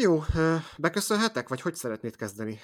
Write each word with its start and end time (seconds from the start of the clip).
Jó, 0.00 0.24
beköszönhetek, 0.76 1.48
vagy 1.48 1.60
hogy 1.60 1.74
szeretnéd 1.74 2.16
kezdeni? 2.16 2.58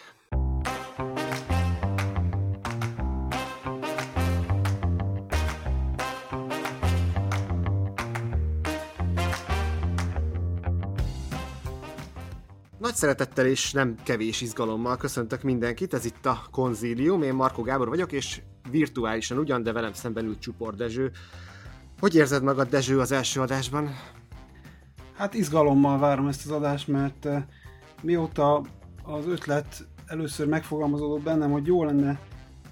Nagy 12.79 12.95
szeretettel 12.95 13.47
és 13.47 13.73
nem 13.73 13.97
kevés 14.03 14.41
izgalommal 14.41 14.97
köszöntök 14.97 15.43
mindenkit, 15.43 15.95
ez 15.95 16.05
itt 16.05 16.27
a 16.27 16.43
Konzílium, 16.51 17.23
én 17.23 17.35
Marko 17.35 17.63
Gábor 17.63 17.89
vagyok, 17.89 18.13
és 18.13 18.41
virtuálisan 18.71 19.39
ugyan, 19.39 19.63
de 19.63 19.73
velem 19.73 19.93
szemben 19.93 20.25
ült 20.25 20.41
Csupor 20.41 20.75
Dezső. 20.75 21.11
Hogy 22.01 22.15
érzed 22.15 22.43
magad, 22.43 22.69
Dezső, 22.69 23.01
az 23.01 23.13
első 23.13 23.41
adásban? 23.41 23.95
Hát 25.15 25.35
izgalommal 25.35 25.99
várom 25.99 26.27
ezt 26.27 26.45
az 26.45 26.51
adást, 26.51 26.89
mert 26.89 27.25
uh, 27.25 27.37
mióta 28.03 28.63
az 29.03 29.27
ötlet 29.27 29.87
először 30.07 30.47
megfogalmazódott 30.47 31.23
bennem, 31.23 31.51
hogy 31.51 31.67
jó 31.67 31.85
lenne 31.85 32.21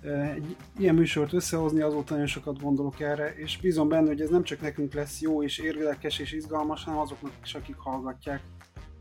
uh, 0.04 0.30
egy 0.30 0.56
ilyen 0.78 0.94
műsort 0.94 1.32
összehozni, 1.32 1.80
azóta 1.80 2.12
nagyon 2.12 2.26
sokat 2.26 2.62
gondolok 2.62 3.00
erre, 3.00 3.34
és 3.34 3.58
bízom 3.60 3.88
benne, 3.88 4.06
hogy 4.06 4.20
ez 4.20 4.30
nem 4.30 4.42
csak 4.42 4.60
nekünk 4.60 4.94
lesz 4.94 5.20
jó 5.20 5.42
és 5.42 5.58
érdekes 5.58 6.18
és 6.18 6.32
izgalmas, 6.32 6.84
hanem 6.84 7.00
azoknak 7.00 7.32
is, 7.44 7.54
akik 7.54 7.76
hallgatják. 7.76 8.42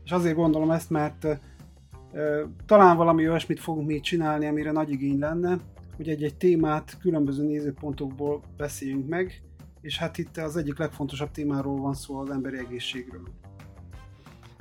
És 0.04 0.10
azért 0.10 0.36
gondolom 0.36 0.70
ezt, 0.70 0.90
mert 0.90 1.24
uh, 1.24 1.38
talán 2.66 2.96
valami 2.96 3.28
olyasmit 3.28 3.60
fogunk 3.60 3.86
még 3.86 4.02
csinálni, 4.02 4.46
amire 4.46 4.72
nagy 4.72 4.90
igény 4.90 5.18
lenne, 5.18 5.58
hogy 5.96 6.08
egy-egy 6.08 6.36
témát 6.36 6.96
különböző 7.00 7.44
nézőpontokból 7.44 8.42
beszéljünk 8.56 9.08
meg, 9.08 9.42
és 9.82 9.98
hát 9.98 10.18
itt 10.18 10.36
az 10.36 10.56
egyik 10.56 10.78
legfontosabb 10.78 11.30
témáról 11.30 11.80
van 11.80 11.94
szó 11.94 12.18
az 12.18 12.30
emberi 12.30 12.58
egészségről. 12.58 13.28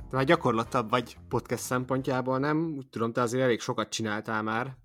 De 0.10 0.18
már 0.18 0.26
gyakorlatabb 0.26 0.90
vagy 0.90 1.18
podcast 1.30 1.64
szempontjából, 1.64 2.40
nem? 2.40 2.74
Úgy 2.78 2.88
tudom, 2.90 3.14
te 3.14 3.22
azért 3.22 3.44
elég 3.44 3.60
sokat 3.60 3.90
csináltál 3.90 4.44
már. 4.44 4.76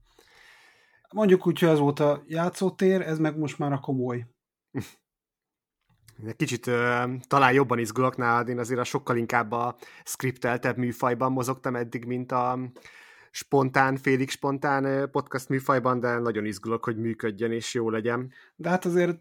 Mondjuk 1.11 1.47
úgy, 1.47 1.59
hogy 1.59 1.69
az 1.69 1.79
volt 1.79 2.01
a 2.01 2.23
játszótér, 2.27 3.01
ez 3.01 3.19
meg 3.19 3.39
most 3.39 3.59
már 3.59 3.73
a 3.73 3.81
komoly. 3.81 4.27
Kicsit 6.37 6.67
uh, 6.67 6.75
talán 7.29 7.53
jobban 7.53 7.79
izgulok 7.79 8.17
nálad, 8.17 8.49
én 8.49 8.59
azért 8.59 8.81
a 8.81 8.85
sokkal 8.85 9.17
inkább 9.17 9.53
a 9.53 9.77
skripteltebb 10.05 10.77
műfajban 10.77 11.33
mozogtam 11.33 11.77
eddig, 11.77 12.05
mint 12.05 12.33
a 12.33 12.59
spontán, 13.31 13.97
félig 13.97 14.31
spontán 14.31 15.11
podcast 15.11 15.49
műfajban, 15.49 16.01
de 16.01 16.19
nagyon 16.19 16.45
izgulok, 16.45 16.85
hogy 16.85 16.97
működjön 16.97 17.53
és 17.53 17.75
jó 17.75 17.91
legyen. 17.91 18.33
De 18.57 18.69
hát 18.69 18.85
azért 18.85 19.19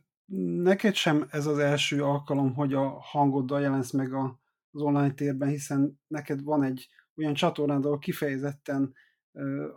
neked 0.64 0.94
sem 0.94 1.28
ez 1.30 1.46
az 1.46 1.58
első 1.58 2.04
alkalom, 2.04 2.54
hogy 2.54 2.74
a 2.74 3.00
hangoddal 3.00 3.62
jelensz 3.62 3.92
meg 3.92 4.14
a, 4.14 4.40
az 4.72 4.82
online 4.82 5.14
térben, 5.14 5.50
hiszen 5.50 6.00
neked 6.08 6.44
van 6.44 6.64
egy 6.64 6.90
olyan 7.18 7.34
csatornád, 7.34 7.86
ahol 7.86 8.00
kifejezetten 8.00 8.94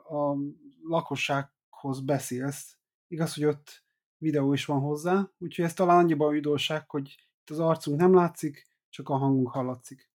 a 0.08 0.34
lakossághoz 0.82 2.00
beszélsz. 2.00 2.76
Igaz, 3.08 3.34
hogy 3.34 3.44
ott 3.44 3.84
videó 4.16 4.52
is 4.52 4.64
van 4.64 4.80
hozzá, 4.80 5.30
úgyhogy 5.38 5.64
ez 5.64 5.74
talán 5.74 5.98
annyiban 5.98 6.34
üdvösság, 6.34 6.90
hogy 6.90 7.14
itt 7.40 7.50
az 7.50 7.60
arcunk 7.60 8.00
nem 8.00 8.14
látszik, 8.14 8.66
csak 8.88 9.08
a 9.08 9.16
hangunk 9.16 9.48
hallatszik. 9.48 10.10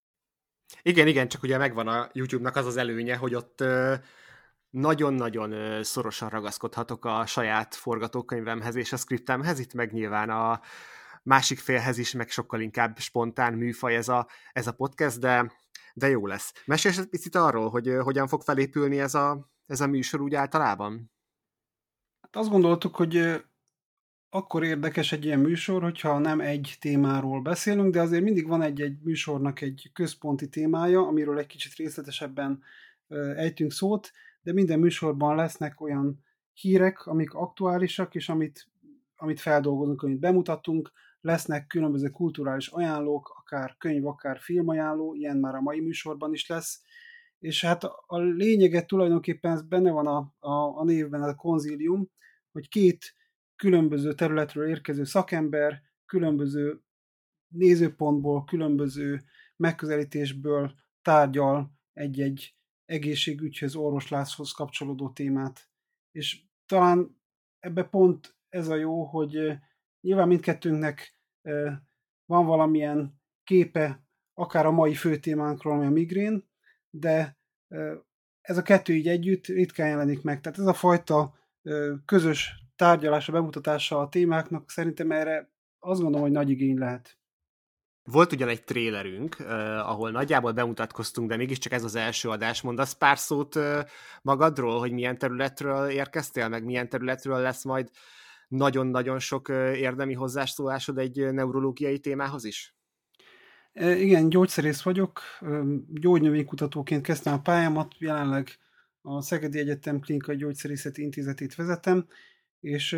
Igen, 0.81 1.07
igen, 1.07 1.27
csak 1.27 1.43
ugye 1.43 1.57
megvan 1.57 1.87
a 1.87 2.09
YouTube-nak 2.13 2.55
az 2.55 2.65
az 2.65 2.77
előnye, 2.77 3.15
hogy 3.15 3.35
ott 3.35 3.63
nagyon-nagyon 4.73 5.83
szorosan 5.83 6.29
ragaszkodhatok 6.29 7.05
a 7.05 7.25
saját 7.25 7.75
forgatókönyvemhez 7.75 8.75
és 8.75 8.93
a 8.93 8.97
skriptemhez, 8.97 9.59
itt 9.59 9.73
meg 9.73 9.91
nyilván 9.91 10.29
a 10.29 10.61
másik 11.23 11.59
félhez 11.59 11.97
is, 11.97 12.11
meg 12.11 12.29
sokkal 12.29 12.61
inkább 12.61 12.99
spontán 12.99 13.53
műfaj 13.53 13.95
ez 13.95 14.07
a, 14.07 14.27
ez 14.51 14.67
a 14.67 14.71
podcast, 14.71 15.19
de, 15.19 15.51
de 15.93 16.07
jó 16.07 16.27
lesz. 16.27 16.53
Mesélj 16.65 16.95
egy 16.97 17.09
picit 17.09 17.35
arról, 17.35 17.69
hogy 17.69 17.91
hogyan 17.99 18.27
fog 18.27 18.41
felépülni 18.41 18.99
ez 18.99 19.13
a, 19.13 19.51
ez 19.65 19.81
a 19.81 19.87
műsor 19.87 20.21
úgy 20.21 20.35
általában? 20.35 21.11
Hát 22.21 22.35
azt 22.35 22.49
gondoltuk, 22.49 22.95
hogy 22.95 23.43
akkor 24.29 24.63
érdekes 24.63 25.11
egy 25.11 25.25
ilyen 25.25 25.39
műsor, 25.39 25.81
hogyha 25.81 26.19
nem 26.19 26.39
egy 26.39 26.77
témáról 26.79 27.41
beszélünk, 27.41 27.93
de 27.93 28.01
azért 28.01 28.23
mindig 28.23 28.47
van 28.47 28.61
egy-egy 28.61 28.97
műsornak 29.01 29.61
egy 29.61 29.89
központi 29.93 30.49
témája, 30.49 31.07
amiről 31.07 31.37
egy 31.39 31.47
kicsit 31.47 31.75
részletesebben 31.75 32.63
ejtünk 33.35 33.71
szót, 33.71 34.11
de 34.43 34.53
minden 34.53 34.79
műsorban 34.79 35.35
lesznek 35.35 35.81
olyan 35.81 36.23
hírek, 36.53 37.05
amik 37.05 37.33
aktuálisak, 37.33 38.15
és 38.15 38.29
amit, 38.29 38.67
amit 39.15 39.39
feldolgozunk, 39.39 40.01
amit 40.01 40.19
bemutatunk, 40.19 40.91
lesznek 41.21 41.67
különböző 41.67 42.09
kulturális 42.09 42.67
ajánlók, 42.67 43.35
akár 43.37 43.75
könyv, 43.77 44.07
akár 44.07 44.39
filmajánló, 44.39 45.13
ilyen 45.13 45.37
már 45.37 45.55
a 45.55 45.61
mai 45.61 45.79
műsorban 45.79 46.33
is 46.33 46.47
lesz, 46.47 46.81
és 47.39 47.65
hát 47.65 47.83
a 47.83 48.17
lényeget 48.17 48.87
tulajdonképpen 48.87 49.51
ez 49.51 49.61
benne 49.61 49.91
van 49.91 50.07
a, 50.07 50.33
a, 50.39 50.79
a 50.79 50.83
névben, 50.83 51.23
a 51.23 51.35
konzílium, 51.35 52.09
hogy 52.51 52.69
két 52.69 53.15
különböző 53.55 54.13
területről 54.13 54.67
érkező 54.67 55.03
szakember, 55.03 55.81
különböző 56.05 56.81
nézőpontból, 57.47 58.43
különböző 58.43 59.21
megközelítésből 59.55 60.73
tárgyal 61.01 61.71
egy-egy 61.93 62.55
egészségügyhöz, 62.93 63.75
orvosláshoz 63.75 64.51
kapcsolódó 64.51 65.09
témát. 65.09 65.69
És 66.11 66.41
talán 66.65 67.21
ebbe 67.59 67.83
pont 67.83 68.35
ez 68.49 68.67
a 68.67 68.75
jó, 68.75 69.03
hogy 69.03 69.37
nyilván 70.01 70.27
mindkettőnknek 70.27 71.19
van 72.25 72.45
valamilyen 72.45 73.21
képe, 73.43 74.05
akár 74.33 74.65
a 74.65 74.71
mai 74.71 74.93
fő 74.93 75.17
témánkról, 75.17 75.73
ami 75.73 75.85
a 75.85 75.89
migrén, 75.89 76.49
de 76.89 77.37
ez 78.41 78.57
a 78.57 78.61
kettő 78.61 78.93
így 78.93 79.07
együtt 79.07 79.45
ritkán 79.45 79.87
jelenik 79.87 80.21
meg. 80.21 80.41
Tehát 80.41 80.59
ez 80.59 80.65
a 80.65 80.73
fajta 80.73 81.35
közös 82.05 82.63
tárgyalása, 82.75 83.31
bemutatása 83.31 83.99
a 83.99 84.09
témáknak 84.09 84.69
szerintem 84.69 85.11
erre 85.11 85.51
azt 85.79 86.01
gondolom, 86.01 86.25
hogy 86.25 86.35
nagy 86.35 86.49
igény 86.49 86.77
lehet. 86.77 87.17
Volt 88.05 88.31
ugyan 88.31 88.47
egy 88.47 88.63
trélerünk, 88.63 89.35
uh, 89.39 89.47
ahol 89.89 90.11
nagyjából 90.11 90.51
bemutatkoztunk, 90.51 91.29
de 91.29 91.37
mégiscsak 91.37 91.71
ez 91.71 91.83
az 91.83 91.95
első 91.95 92.29
adás. 92.29 92.61
Mondasz 92.61 92.93
pár 92.93 93.17
szót 93.17 93.55
uh, 93.55 93.79
magadról, 94.21 94.79
hogy 94.79 94.91
milyen 94.91 95.17
területről 95.17 95.89
érkeztél, 95.89 96.47
meg 96.47 96.63
milyen 96.63 96.89
területről 96.89 97.39
lesz 97.39 97.63
majd 97.63 97.89
nagyon-nagyon 98.47 99.19
sok 99.19 99.49
uh, 99.49 99.55
érdemi 99.77 100.13
hozzászólásod 100.13 100.97
egy 100.97 101.33
neurológiai 101.33 101.99
témához 101.99 102.43
is? 102.43 102.75
Igen, 103.75 104.29
gyógyszerész 104.29 104.81
vagyok, 104.81 105.21
gyógynövénykutatóként 105.87 107.01
kezdtem 107.01 107.33
a 107.33 107.41
pályámat, 107.41 107.95
jelenleg 107.97 108.57
a 109.01 109.21
Szegedi 109.21 109.59
Egyetem 109.59 109.99
Klinikai 109.99 110.35
Gyógyszerészeti 110.35 111.01
Intézetét 111.01 111.55
vezetem, 111.55 112.07
és 112.59 112.97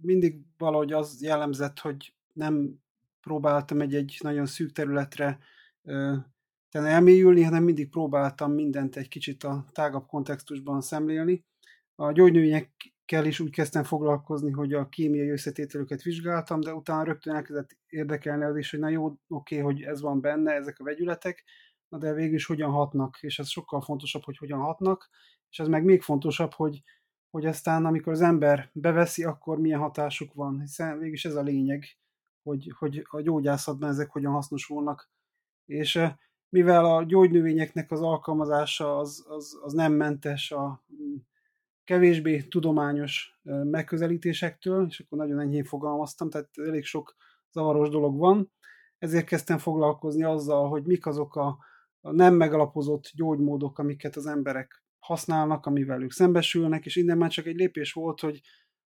mindig 0.00 0.40
valahogy 0.58 0.92
az 0.92 1.22
jellemzett, 1.22 1.78
hogy 1.78 2.14
nem 2.32 2.80
próbáltam 3.26 3.80
egy-egy 3.80 4.18
nagyon 4.22 4.46
szűk 4.46 4.72
területre 4.72 5.38
ten 6.68 6.84
elmélyülni, 6.84 7.42
hanem 7.42 7.62
mindig 7.62 7.88
próbáltam 7.90 8.52
mindent 8.52 8.96
egy 8.96 9.08
kicsit 9.08 9.44
a 9.44 9.64
tágabb 9.72 10.06
kontextusban 10.06 10.80
szemlélni. 10.80 11.44
A 11.94 12.12
gyógynövényekkel 12.12 13.24
is 13.24 13.40
úgy 13.40 13.50
kezdtem 13.50 13.84
foglalkozni, 13.84 14.50
hogy 14.50 14.72
a 14.72 14.88
kémiai 14.88 15.30
összetételüket 15.30 16.02
vizsgáltam, 16.02 16.60
de 16.60 16.74
utána 16.74 17.02
rögtön 17.02 17.34
elkezdett 17.34 17.76
érdekelni 17.86 18.44
az 18.44 18.56
is, 18.56 18.70
hogy 18.70 18.80
na 18.80 18.88
jó, 18.88 19.12
oké, 19.28 19.58
hogy 19.58 19.82
ez 19.82 20.00
van 20.00 20.20
benne, 20.20 20.52
ezek 20.52 20.78
a 20.78 20.84
vegyületek, 20.84 21.44
na 21.88 21.98
de 21.98 22.12
végül 22.12 22.34
is 22.34 22.46
hogyan 22.46 22.70
hatnak, 22.70 23.18
és 23.20 23.38
ez 23.38 23.48
sokkal 23.48 23.80
fontosabb, 23.80 24.24
hogy 24.24 24.36
hogyan 24.36 24.60
hatnak, 24.60 25.08
és 25.50 25.58
ez 25.58 25.68
meg 25.68 25.84
még 25.84 26.02
fontosabb, 26.02 26.52
hogy, 26.52 26.82
hogy 27.30 27.46
aztán 27.46 27.84
amikor 27.84 28.12
az 28.12 28.20
ember 28.20 28.70
beveszi, 28.72 29.24
akkor 29.24 29.58
milyen 29.58 29.80
hatásuk 29.80 30.34
van, 30.34 30.60
hiszen 30.60 30.98
végül 30.98 31.14
is 31.14 31.24
ez 31.24 31.34
a 31.34 31.42
lényeg, 31.42 31.84
hogy, 32.46 32.72
hogy 32.78 33.06
a 33.10 33.20
gyógyászatban 33.20 33.88
ezek 33.88 34.10
hogyan 34.10 34.32
hasznosulnak. 34.32 35.10
És 35.64 36.00
mivel 36.48 36.84
a 36.84 37.02
gyógynövényeknek 37.02 37.90
az 37.90 38.00
alkalmazása 38.00 38.98
az, 38.98 39.24
az, 39.28 39.58
az 39.62 39.72
nem 39.72 39.92
mentes 39.92 40.50
a 40.50 40.84
mm, 40.92 41.14
kevésbé 41.84 42.42
tudományos 42.42 43.40
megközelítésektől, 43.42 44.86
és 44.88 45.00
akkor 45.00 45.18
nagyon 45.18 45.40
enyhén 45.40 45.64
fogalmaztam, 45.64 46.30
tehát 46.30 46.48
elég 46.54 46.84
sok 46.84 47.16
zavaros 47.50 47.88
dolog 47.88 48.18
van, 48.18 48.52
ezért 48.98 49.26
kezdtem 49.26 49.58
foglalkozni 49.58 50.22
azzal, 50.22 50.68
hogy 50.68 50.86
mik 50.86 51.06
azok 51.06 51.36
a, 51.36 51.58
a 52.00 52.12
nem 52.12 52.34
megalapozott 52.34 53.10
gyógymódok, 53.14 53.78
amiket 53.78 54.16
az 54.16 54.26
emberek 54.26 54.84
használnak, 54.98 55.66
amivel 55.66 56.02
ők 56.02 56.12
szembesülnek, 56.12 56.86
és 56.86 56.96
innen 56.96 57.18
már 57.18 57.30
csak 57.30 57.46
egy 57.46 57.56
lépés 57.56 57.92
volt, 57.92 58.20
hogy 58.20 58.40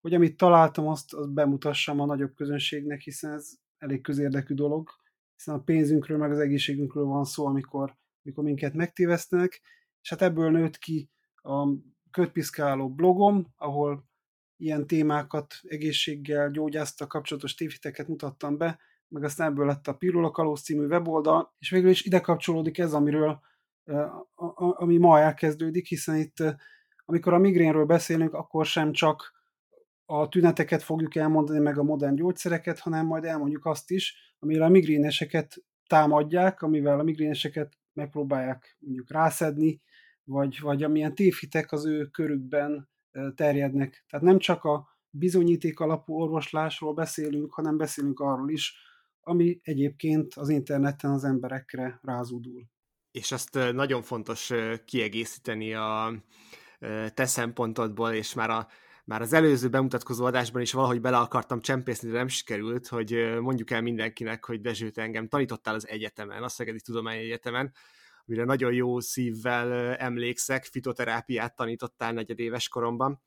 hogy 0.05 0.15
amit 0.15 0.37
találtam, 0.37 0.89
azt, 0.89 1.15
azt 1.15 1.33
bemutassam 1.33 2.01
a 2.01 2.05
nagyobb 2.05 2.35
közönségnek, 2.35 3.01
hiszen 3.01 3.33
ez 3.33 3.51
elég 3.79 4.03
közérdekű 4.03 4.55
dolog, 4.55 4.91
hiszen 5.37 5.55
a 5.55 5.63
pénzünkről, 5.63 6.19
meg 6.19 6.31
az 6.31 6.39
egészségünkről 6.39 7.05
van 7.05 7.25
szó, 7.25 7.47
amikor, 7.47 7.97
amikor 8.25 8.45
minket 8.45 8.75
megtévesztenek, 8.75 9.61
és 10.01 10.09
hát 10.09 10.23
ebből 10.23 10.51
nőtt 10.51 10.79
ki 10.79 11.11
a 11.35 11.69
kötpiszkáló 12.11 12.95
blogom, 12.95 13.47
ahol 13.57 14.09
ilyen 14.57 14.87
témákat, 14.87 15.55
egészséggel, 15.63 16.51
gyógyásztal 16.51 17.07
kapcsolatos 17.07 17.55
tévhiteket 17.55 18.09
mutattam 18.09 18.57
be, 18.57 18.79
meg 19.09 19.25
aztán 19.25 19.51
ebből 19.51 19.67
lett 19.67 19.87
a 19.87 19.95
Pirula 19.95 20.31
Kalóz 20.31 20.63
című 20.63 20.87
weboldal, 20.87 21.55
és 21.59 21.71
végül 21.71 21.91
is 21.91 22.05
ide 22.05 22.21
kapcsolódik 22.21 22.79
ez, 22.79 22.93
amiről 22.93 23.41
ami 24.75 24.97
ma 24.97 25.19
elkezdődik, 25.19 25.87
hiszen 25.87 26.17
itt, 26.17 26.37
amikor 27.05 27.33
a 27.33 27.39
migrénről 27.39 27.87
beszélünk, 27.87 28.35
akkor 28.35 28.67
sem 28.67 28.93
csak 28.93 29.33
a 30.07 30.29
tüneteket 30.29 30.83
fogjuk 30.83 31.15
elmondani, 31.15 31.59
meg 31.59 31.79
a 31.79 31.83
modern 31.83 32.15
gyógyszereket, 32.15 32.79
hanem 32.79 33.07
majd 33.07 33.25
elmondjuk 33.25 33.67
azt 33.67 33.91
is, 33.91 34.35
amire 34.39 34.65
a 34.65 34.69
migréneseket 34.69 35.65
támadják, 35.87 36.63
amivel 36.63 36.99
a 36.99 37.03
migréneseket 37.03 37.79
megpróbálják 37.93 38.77
mondjuk 38.81 39.11
rászedni, 39.11 39.83
vagy, 40.25 40.61
vagy 40.61 40.83
amilyen 40.83 41.15
tévhitek 41.15 41.73
az 41.73 41.87
ő 41.87 42.07
körükben 42.07 42.89
terjednek. 43.35 44.05
Tehát 44.09 44.27
nem 44.27 44.39
csak 44.39 44.65
a 44.65 44.89
bizonyíték 45.11 45.81
alapú 45.81 46.15
orvoslásról 46.15 46.95
beszélünk, 46.95 47.55
hanem 47.55 47.77
beszélünk 47.77 48.21
arról 48.21 48.51
is, 48.51 48.75
ami 49.21 49.61
egyébként 49.63 50.35
az 50.35 50.49
interneten 50.49 51.11
az 51.11 51.25
emberekre 51.25 52.01
rázúdul. 52.03 52.65
És 53.11 53.33
azt 53.33 53.59
nagyon 53.73 54.03
fontos 54.03 54.51
kiegészíteni 54.85 55.75
a 55.75 56.13
te 57.15 57.27
szempontodból, 57.27 58.13
és 58.13 58.35
már 58.35 58.51
a 58.51 58.69
már 59.05 59.21
az 59.21 59.33
előző 59.33 59.69
bemutatkozó 59.69 60.25
adásban 60.25 60.63
is 60.63 60.73
valahogy 60.73 61.01
bele 61.01 61.17
akartam 61.17 61.61
csempészni, 61.61 62.11
de 62.11 62.17
nem 62.17 62.29
sikerült, 62.29 62.89
hogy 62.89 63.39
mondjuk 63.41 63.71
el 63.71 63.83
mindenkinek, 63.83 64.45
hogy 64.45 64.61
Dezső, 64.61 64.91
te 64.91 65.03
engem 65.03 65.29
tanítottál 65.29 65.75
az 65.75 65.89
egyetemen, 65.89 66.43
a 66.43 66.49
Szegedi 66.49 66.81
Tudományi 66.81 67.21
Egyetemen, 67.21 67.73
amire 68.27 68.45
nagyon 68.45 68.73
jó 68.73 69.01
szívvel 69.01 69.97
emlékszek, 69.97 70.65
fitoterápiát 70.65 71.57
tanítottál 71.57 72.13
negyedéves 72.13 72.69
koromban. 72.69 73.23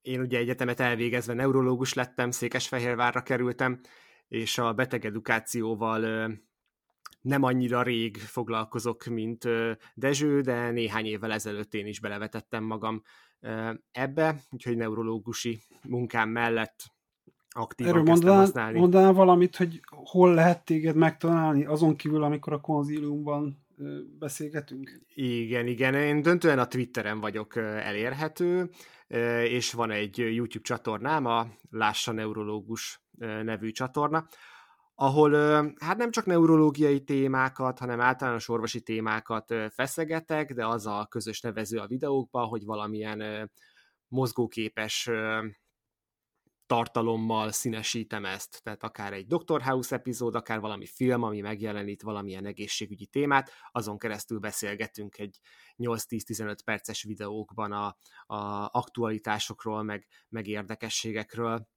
Én 0.00 0.20
ugye 0.20 0.38
egyetemet 0.38 0.80
elvégezve 0.80 1.32
neurológus 1.32 1.94
lettem, 1.94 2.30
Székesfehérvárra 2.30 3.22
kerültem, 3.22 3.80
és 4.28 4.58
a 4.58 4.72
betegedukációval 4.72 6.30
nem 7.20 7.42
annyira 7.42 7.82
rég 7.82 8.16
foglalkozok, 8.16 9.04
mint 9.04 9.48
Dezső, 9.94 10.40
de 10.40 10.70
néhány 10.70 11.06
évvel 11.06 11.32
ezelőtt 11.32 11.74
én 11.74 11.86
is 11.86 12.00
belevetettem 12.00 12.64
magam 12.64 13.02
ebbe, 13.92 14.40
úgyhogy 14.50 14.76
neurológusi 14.76 15.62
munkám 15.82 16.28
mellett 16.28 16.84
aktívan 17.48 17.92
Erről 17.92 18.04
mondanál, 18.04 18.38
használni. 18.38 18.78
mondanál 18.78 19.12
valamit, 19.12 19.56
hogy 19.56 19.80
hol 19.86 20.34
lehet 20.34 20.64
téged 20.64 20.96
megtalálni, 20.96 21.64
azon 21.64 21.96
kívül, 21.96 22.22
amikor 22.22 22.52
a 22.52 22.60
konzíliumban 22.60 23.64
beszélgetünk? 24.18 25.00
Igen, 25.14 25.66
igen. 25.66 25.94
Én 25.94 26.22
döntően 26.22 26.58
a 26.58 26.66
Twitteren 26.66 27.20
vagyok 27.20 27.56
elérhető, 27.56 28.70
és 29.44 29.72
van 29.72 29.90
egy 29.90 30.18
YouTube 30.18 30.64
csatornám, 30.64 31.26
a 31.26 31.46
Lássa 31.70 32.12
Neurológus 32.12 33.02
nevű 33.42 33.70
csatorna, 33.70 34.26
ahol 35.02 35.32
hát 35.78 35.96
nem 35.96 36.10
csak 36.10 36.26
neurológiai 36.26 37.04
témákat, 37.04 37.78
hanem 37.78 38.00
általános 38.00 38.48
orvosi 38.48 38.80
témákat 38.80 39.54
feszegetek, 39.68 40.52
de 40.52 40.66
az 40.66 40.86
a 40.86 41.06
közös 41.10 41.40
nevező 41.40 41.78
a 41.78 41.86
videókban, 41.86 42.46
hogy 42.46 42.64
valamilyen 42.64 43.50
mozgóképes 44.08 45.10
tartalommal 46.66 47.50
színesítem 47.50 48.24
ezt, 48.24 48.62
tehát 48.62 48.82
akár 48.82 49.12
egy 49.12 49.26
Dr. 49.26 49.62
House 49.62 49.94
epizód, 49.94 50.34
akár 50.34 50.60
valami 50.60 50.86
film, 50.86 51.22
ami 51.22 51.40
megjelenít 51.40 52.02
valamilyen 52.02 52.46
egészségügyi 52.46 53.06
témát, 53.06 53.50
azon 53.72 53.98
keresztül 53.98 54.38
beszélgetünk 54.38 55.18
egy 55.18 55.40
8-10-15 55.78 56.56
perces 56.64 57.02
videókban 57.02 57.72
a, 57.72 57.86
a 58.34 58.68
aktualitásokról, 58.72 59.82
meg, 59.82 60.06
meg 60.28 60.46
érdekességekről. 60.46 61.68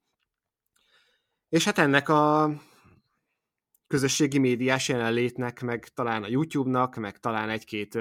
És 1.50 1.66
hát 1.66 1.78
ennek 1.78 2.10
a 2.10 2.50
közösségi 3.88 4.38
médiás 4.38 4.88
jelenlétnek, 4.88 5.62
meg 5.62 5.88
talán 5.88 6.24
a 6.24 6.28
YouTube-nak, 6.28 6.96
meg 6.96 7.20
talán 7.20 7.50
egy-két 7.50 7.98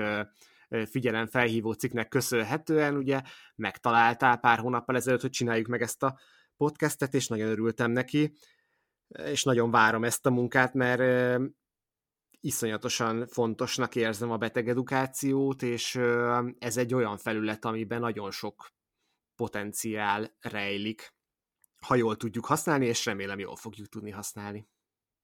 figyelem 0.91 1.27
felhívó 1.27 1.73
cikknek 1.73 2.09
köszönhetően, 2.09 2.97
ugye 2.97 3.23
megtaláltál 3.55 4.39
pár 4.39 4.59
hónappal 4.59 4.97
ezelőtt, 4.97 5.21
hogy 5.21 5.31
csináljuk 5.31 5.67
meg 5.67 5.83
ezt 5.83 6.03
a 6.03 6.19
podcastet, 6.57 7.15
és 7.15 7.27
nagyon 7.27 7.49
örültem 7.49 7.91
neki, 7.91 8.37
és 9.09 9.43
nagyon 9.43 9.71
várom 9.71 10.05
ezt 10.05 10.27
a 10.27 10.31
munkát, 10.31 10.75
mert 10.75 11.41
iszonyatosan 12.41 13.27
fontosnak 13.27 13.95
érzem 13.95 14.31
a 14.31 14.37
betegedukációt, 14.37 15.63
és 15.63 16.01
ez 16.59 16.77
egy 16.77 16.95
olyan 16.95 17.17
felület, 17.17 17.65
amiben 17.65 18.01
nagyon 18.01 18.31
sok 18.31 18.69
potenciál 19.37 20.37
rejlik, 20.41 21.15
ha 21.87 21.95
jól 21.95 22.17
tudjuk 22.17 22.47
használni, 22.47 22.87
és 22.87 23.05
remélem 23.05 23.39
jól 23.39 23.57
fogjuk 23.57 23.89
tudni 23.89 24.11
használni. 24.11 24.69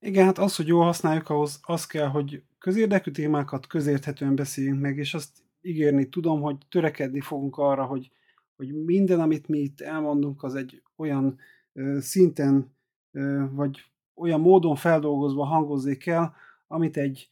Igen, 0.03 0.25
hát 0.25 0.39
az, 0.39 0.57
hogy 0.57 0.67
jól 0.67 0.85
használjuk, 0.85 1.29
ahhoz 1.29 1.61
az 1.63 1.87
kell, 1.87 2.07
hogy 2.07 2.43
közérdekű 2.59 3.11
témákat 3.11 3.67
közérthetően 3.67 4.35
beszéljünk 4.35 4.81
meg, 4.81 4.99
és 4.99 5.15
azt 5.15 5.39
ígérni 5.61 6.09
tudom, 6.09 6.41
hogy 6.41 6.57
törekedni 6.69 7.21
fogunk 7.21 7.57
arra, 7.57 7.85
hogy, 7.85 8.11
hogy 8.57 8.85
minden, 8.85 9.21
amit 9.21 9.49
mi 9.49 9.59
itt 9.59 9.81
elmondunk, 9.81 10.43
az 10.43 10.55
egy 10.55 10.83
olyan 10.97 11.39
ö, 11.73 11.99
szinten, 12.01 12.75
ö, 13.11 13.45
vagy 13.51 13.85
olyan 14.15 14.41
módon 14.41 14.77
feldolgozva 14.77 15.45
hangozzék 15.45 16.07
el, 16.07 16.35
amit 16.67 16.97
egy 16.97 17.31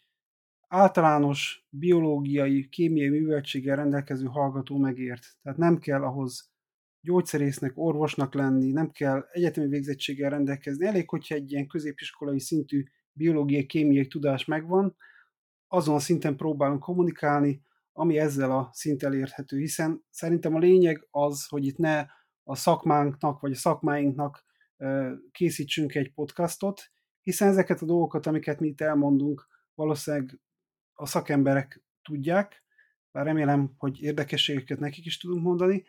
általános 0.68 1.66
biológiai, 1.70 2.68
kémiai 2.68 3.08
műveltséggel 3.08 3.76
rendelkező 3.76 4.26
hallgató 4.26 4.78
megért. 4.78 5.26
Tehát 5.42 5.58
nem 5.58 5.78
kell 5.78 6.02
ahhoz 6.02 6.50
gyógyszerésznek, 7.00 7.72
orvosnak 7.74 8.34
lenni, 8.34 8.72
nem 8.72 8.90
kell 8.90 9.26
egyetemi 9.30 9.68
végzettséggel 9.68 10.30
rendelkezni. 10.30 10.86
Elég, 10.86 11.08
hogyha 11.08 11.34
egy 11.34 11.52
ilyen 11.52 11.66
középiskolai 11.66 12.40
szintű 12.40 12.84
biológiai, 13.12 13.66
kémiai 13.66 14.06
tudás 14.06 14.44
megvan, 14.44 14.96
azon 15.66 15.94
a 15.94 15.98
szinten 15.98 16.36
próbálunk 16.36 16.80
kommunikálni, 16.80 17.62
ami 17.92 18.18
ezzel 18.18 18.50
a 18.50 18.70
szinttel 18.72 19.14
érthető, 19.14 19.58
hiszen 19.58 20.04
szerintem 20.10 20.54
a 20.54 20.58
lényeg 20.58 21.06
az, 21.10 21.46
hogy 21.46 21.66
itt 21.66 21.76
ne 21.76 22.06
a 22.42 22.54
szakmánknak, 22.54 23.40
vagy 23.40 23.52
a 23.52 23.56
szakmáinknak 23.56 24.44
készítsünk 25.30 25.94
egy 25.94 26.12
podcastot, 26.12 26.80
hiszen 27.22 27.48
ezeket 27.48 27.82
a 27.82 27.86
dolgokat, 27.86 28.26
amiket 28.26 28.60
mi 28.60 28.68
itt 28.68 28.80
elmondunk, 28.80 29.46
valószínűleg 29.74 30.40
a 30.92 31.06
szakemberek 31.06 31.82
tudják, 32.02 32.62
bár 33.10 33.24
remélem, 33.24 33.72
hogy 33.76 34.02
érdekességeket 34.02 34.78
nekik 34.78 35.06
is 35.06 35.18
tudunk 35.18 35.42
mondani, 35.42 35.84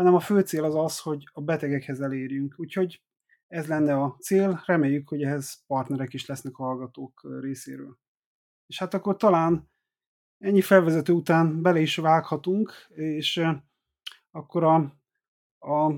hanem 0.00 0.14
a 0.14 0.20
fő 0.20 0.40
cél 0.40 0.64
az 0.64 0.74
az, 0.74 0.98
hogy 0.98 1.28
a 1.32 1.40
betegekhez 1.40 2.00
elérjünk. 2.00 2.54
Úgyhogy 2.56 3.02
ez 3.46 3.66
lenne 3.66 4.02
a 4.02 4.16
cél, 4.20 4.62
reméljük, 4.66 5.08
hogy 5.08 5.22
ehhez 5.22 5.64
partnerek 5.66 6.14
is 6.14 6.26
lesznek 6.26 6.58
a 6.58 6.62
hallgatók 6.62 7.28
részéről. 7.40 7.98
És 8.66 8.78
hát 8.78 8.94
akkor 8.94 9.16
talán 9.16 9.70
ennyi 10.38 10.60
felvezető 10.60 11.12
után 11.12 11.62
bele 11.62 11.80
is 11.80 11.96
vághatunk, 11.96 12.72
és 12.94 13.42
akkor 14.30 14.64
a, 14.64 14.74
a 15.58 15.94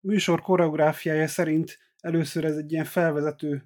műsor 0.00 0.40
koreográfiája 0.40 1.28
szerint 1.28 1.78
először 1.98 2.44
ez 2.44 2.56
egy 2.56 2.72
ilyen 2.72 2.84
felvezető 2.84 3.64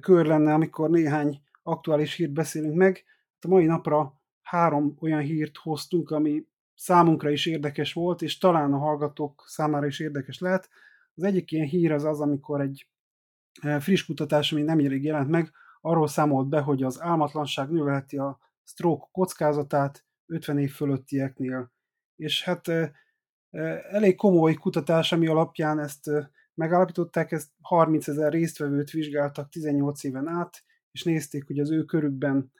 kör 0.00 0.26
lenne, 0.26 0.54
amikor 0.54 0.90
néhány 0.90 1.42
aktuális 1.62 2.14
hírt 2.14 2.32
beszélünk 2.32 2.74
meg. 2.74 3.04
A 3.40 3.48
mai 3.48 3.64
napra 3.64 4.20
három 4.42 4.96
olyan 5.00 5.20
hírt 5.20 5.56
hoztunk, 5.56 6.10
ami 6.10 6.46
számunkra 6.76 7.30
is 7.30 7.46
érdekes 7.46 7.92
volt, 7.92 8.22
és 8.22 8.38
talán 8.38 8.72
a 8.72 8.78
hallgatók 8.78 9.44
számára 9.46 9.86
is 9.86 10.00
érdekes 10.00 10.38
lehet. 10.38 10.68
Az 11.14 11.22
egyik 11.22 11.50
ilyen 11.50 11.66
hír 11.66 11.92
az 11.92 12.04
az, 12.04 12.20
amikor 12.20 12.60
egy 12.60 12.88
e, 13.60 13.80
friss 13.80 14.04
kutatás, 14.04 14.52
ami 14.52 14.62
nem 14.62 14.78
rég 14.78 15.04
jelent 15.04 15.28
meg, 15.28 15.52
arról 15.80 16.08
számolt 16.08 16.48
be, 16.48 16.60
hogy 16.60 16.82
az 16.82 17.00
álmatlanság 17.00 17.70
növelheti 17.70 18.16
a 18.16 18.38
stroke 18.64 19.08
kockázatát 19.12 20.04
50 20.26 20.58
év 20.58 20.70
fölöttieknél. 20.70 21.72
És 22.16 22.44
hát 22.44 22.68
e, 22.68 22.92
e, 23.50 23.60
elég 23.90 24.16
komoly 24.16 24.54
kutatás, 24.54 25.12
ami 25.12 25.26
alapján 25.26 25.78
ezt 25.78 26.10
megállapították, 26.54 27.32
ezt 27.32 27.50
30 27.60 28.08
ezer 28.08 28.32
résztvevőt 28.32 28.90
vizsgáltak 28.90 29.48
18 29.48 30.04
éven 30.04 30.28
át, 30.28 30.64
és 30.90 31.02
nézték, 31.02 31.46
hogy 31.46 31.58
az 31.58 31.70
ő 31.70 31.84
körükben 31.84 32.52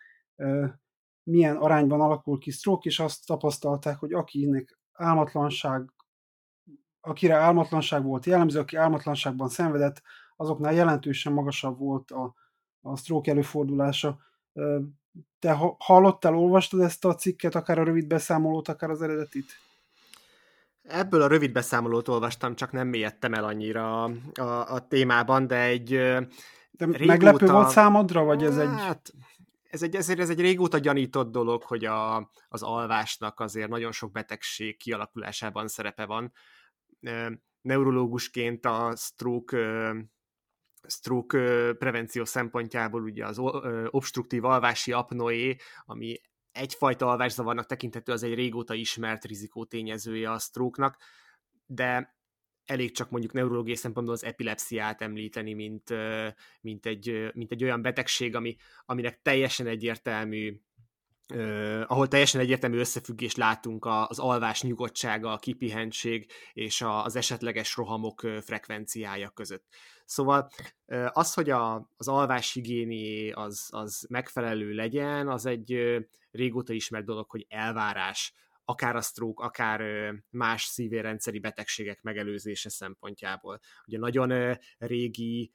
milyen 1.26 1.56
arányban 1.56 2.00
alakul 2.00 2.38
ki 2.38 2.50
stroke, 2.50 2.88
és 2.88 3.00
azt 3.00 3.26
tapasztalták, 3.26 3.98
hogy 3.98 4.12
akinek 4.12 4.78
álmatlanság, 4.92 5.92
akire 7.00 7.34
álmatlanság 7.34 8.02
volt 8.04 8.26
jellemző, 8.26 8.58
aki 8.58 8.76
álmatlanságban 8.76 9.48
szenvedett, 9.48 10.02
azoknál 10.36 10.72
jelentősen 10.72 11.32
magasabb 11.32 11.78
volt 11.78 12.10
a, 12.10 12.34
a 12.80 12.96
stroke 12.96 13.30
előfordulása. 13.30 14.18
Te 15.38 15.58
hallottál, 15.78 16.34
olvastad 16.34 16.80
ezt 16.80 17.04
a 17.04 17.14
cikket, 17.14 17.54
akár 17.54 17.78
a 17.78 17.84
rövid 17.84 18.06
beszámolót, 18.06 18.68
akár 18.68 18.90
az 18.90 19.02
eredetit? 19.02 19.46
Ebből 20.82 21.22
a 21.22 21.26
rövid 21.26 21.52
beszámolót 21.52 22.08
olvastam, 22.08 22.54
csak 22.54 22.72
nem 22.72 22.88
mélyedtem 22.88 23.34
el 23.34 23.44
annyira 23.44 24.04
a, 24.04 24.10
a, 24.34 24.74
a 24.74 24.86
témában, 24.88 25.46
de 25.46 25.60
egy 25.60 25.88
de 25.88 26.84
régóta... 26.84 27.06
meglepő 27.06 27.46
volt 27.46 27.68
számodra, 27.68 28.24
vagy 28.24 28.44
ez 28.44 28.56
egy... 28.58 28.68
Ez 29.68 29.82
egy, 29.82 29.96
ezért 29.96 30.18
ez 30.18 30.30
egy 30.30 30.40
régóta 30.40 30.78
gyanított 30.78 31.30
dolog, 31.30 31.62
hogy 31.62 31.84
a, 31.84 32.30
az 32.48 32.62
alvásnak 32.62 33.40
azért 33.40 33.68
nagyon 33.68 33.92
sok 33.92 34.12
betegség 34.12 34.76
kialakulásában 34.76 35.68
szerepe 35.68 36.04
van. 36.04 36.32
Neurológusként 37.60 38.64
a 38.64 38.92
stroke 38.96 39.94
stroke 40.88 41.72
prevenció 41.78 42.24
szempontjából 42.24 43.02
ugye 43.02 43.26
az 43.26 43.38
obstruktív 43.86 44.44
alvási 44.44 44.92
apnoé, 44.92 45.56
ami 45.84 46.20
egyfajta 46.52 47.08
alvászavarnak 47.08 47.66
tekinthető, 47.66 48.12
az 48.12 48.22
egy 48.22 48.34
régóta 48.34 48.74
ismert 48.74 49.24
rizikótényezője 49.24 50.30
a 50.30 50.38
stroke 50.38 50.96
de 51.66 52.15
elég 52.66 52.94
csak 52.94 53.10
mondjuk 53.10 53.32
neurológiai 53.32 53.76
szempontból 53.76 54.14
az 54.14 54.24
epilepsziát 54.24 55.02
említeni, 55.02 55.52
mint, 55.54 55.94
mint, 56.60 56.86
egy, 56.86 57.30
mint 57.34 57.52
egy 57.52 57.62
olyan 57.62 57.82
betegség, 57.82 58.34
ami, 58.34 58.56
aminek 58.84 59.22
teljesen 59.22 59.66
egyértelmű 59.66 60.60
Uh, 61.34 61.82
ahol 61.86 62.08
teljesen 62.08 62.40
egyértelmű 62.40 62.78
összefüggést 62.78 63.36
látunk 63.36 63.84
az 63.84 64.18
alvás 64.18 64.62
nyugodtsága, 64.62 65.32
a 65.32 65.38
kipihentség 65.38 66.30
és 66.52 66.80
a, 66.80 67.04
az 67.04 67.16
esetleges 67.16 67.76
rohamok 67.76 68.20
frekvenciája 68.40 69.30
között. 69.30 69.64
Szóval 70.04 70.50
az, 71.12 71.34
hogy 71.34 71.50
a, 71.50 71.90
az 71.96 72.08
alvás 72.08 72.52
higiéni 72.52 73.30
az, 73.30 73.68
az 73.70 74.06
megfelelő 74.08 74.72
legyen, 74.72 75.28
az 75.28 75.46
egy 75.46 75.96
régóta 76.30 76.72
ismert 76.72 77.04
dolog, 77.04 77.30
hogy 77.30 77.46
elvárás 77.48 78.34
akár 78.68 78.96
a 78.96 79.00
stroke, 79.00 79.44
akár 79.44 79.80
más 80.30 80.64
szívérendszeri 80.64 81.38
betegségek 81.38 82.02
megelőzése 82.02 82.68
szempontjából. 82.68 83.60
Ugye 83.86 83.98
nagyon 83.98 84.58
régi 84.78 85.52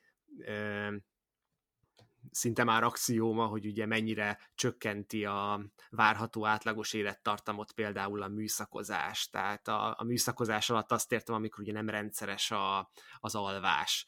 szinte 2.31 2.63
már 2.63 2.83
axióma, 2.83 3.45
hogy 3.45 3.65
ugye 3.65 3.85
mennyire 3.85 4.39
csökkenti 4.55 5.25
a 5.25 5.65
várható 5.89 6.45
átlagos 6.45 6.93
élettartamot 6.93 7.71
például 7.71 8.21
a 8.21 8.27
műszakozás. 8.27 9.29
Tehát 9.29 9.67
a, 9.67 9.95
a 9.99 10.03
műszakozás 10.03 10.69
alatt 10.69 10.91
azt 10.91 11.11
értem, 11.11 11.35
amikor 11.35 11.59
ugye 11.59 11.71
nem 11.71 11.89
rendszeres 11.89 12.51
a, 12.51 12.91
az 13.19 13.35
alvás 13.35 14.05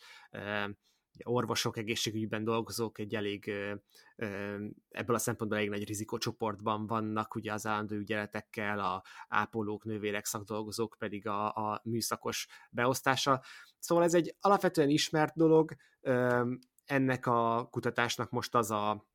orvosok, 1.24 1.78
egészségügyben 1.78 2.44
dolgozók 2.44 3.00
egy 3.00 3.16
elég 3.16 3.52
ebből 4.90 5.16
a 5.16 5.20
szempontból 5.20 5.60
elég 5.60 5.70
nagy 5.70 5.88
rizikócsoportban 5.88 6.88
vannak, 6.88 7.36
ugye 7.36 7.54
az 7.54 7.66
állandó 7.66 7.96
ügyeletekkel, 7.96 8.80
a 8.80 9.04
ápolók, 9.28 9.84
nővérek, 9.84 10.26
szakdolgozók 10.26 10.96
pedig 11.00 11.28
a, 11.28 11.48
a 11.48 11.82
műszakos 11.84 12.48
beosztása. 12.70 13.42
Szóval 13.80 14.04
ez 14.04 14.14
egy 14.14 14.36
alapvetően 14.40 14.90
ismert 14.90 15.36
dolog, 15.36 15.76
ennek 16.86 17.26
a 17.26 17.68
kutatásnak 17.72 18.30
most 18.30 18.56
az 18.56 18.72
a, 18.72 19.08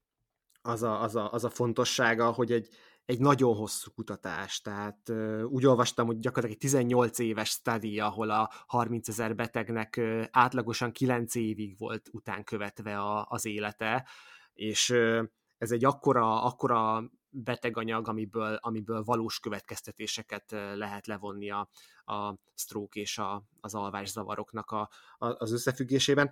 az 0.62 0.82
a, 0.82 1.02
az 1.02 1.16
a, 1.16 1.32
az 1.32 1.44
a 1.44 1.50
fontossága, 1.50 2.30
hogy 2.30 2.52
egy, 2.52 2.68
egy 3.08 3.20
nagyon 3.20 3.54
hosszú 3.54 3.90
kutatás, 3.90 4.60
tehát 4.60 5.08
uh, 5.08 5.44
úgy 5.48 5.66
olvastam, 5.66 6.06
hogy 6.06 6.18
gyakorlatilag 6.18 6.62
egy 6.62 6.70
18 6.70 7.18
éves 7.18 7.48
study, 7.48 8.00
ahol 8.00 8.30
a 8.30 8.50
30 8.66 9.08
ezer 9.08 9.34
betegnek 9.34 9.94
uh, 9.98 10.24
átlagosan 10.30 10.92
9 10.92 11.34
évig 11.34 11.78
volt 11.78 12.08
után 12.12 12.44
követve 12.44 12.98
a, 12.98 13.26
az 13.28 13.44
élete, 13.44 14.08
és 14.52 14.90
uh, 14.90 15.24
ez 15.58 15.70
egy 15.70 15.84
akkora, 15.84 16.42
akkora 16.42 17.10
beteganyag, 17.30 18.08
amiből, 18.08 18.54
amiből 18.54 19.02
valós 19.02 19.40
következtetéseket 19.40 20.50
lehet 20.74 21.06
levonni 21.06 21.50
a, 21.50 21.68
a 22.04 22.34
stroke 22.54 23.00
és 23.00 23.18
a, 23.18 23.44
az 23.60 23.74
alvászavaroknak 23.74 24.70
a, 24.70 24.90
a, 25.18 25.26
az 25.26 25.52
összefüggésében. 25.52 26.30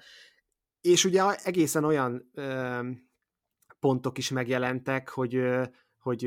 És 0.81 1.05
ugye 1.05 1.35
egészen 1.35 1.85
olyan 1.85 2.31
ö, 2.35 2.81
pontok 3.81 4.19
is 4.19 4.31
megjelentek, 4.31 5.09
hogy, 5.09 5.35
ö, 5.35 5.65
hogy 6.07 6.25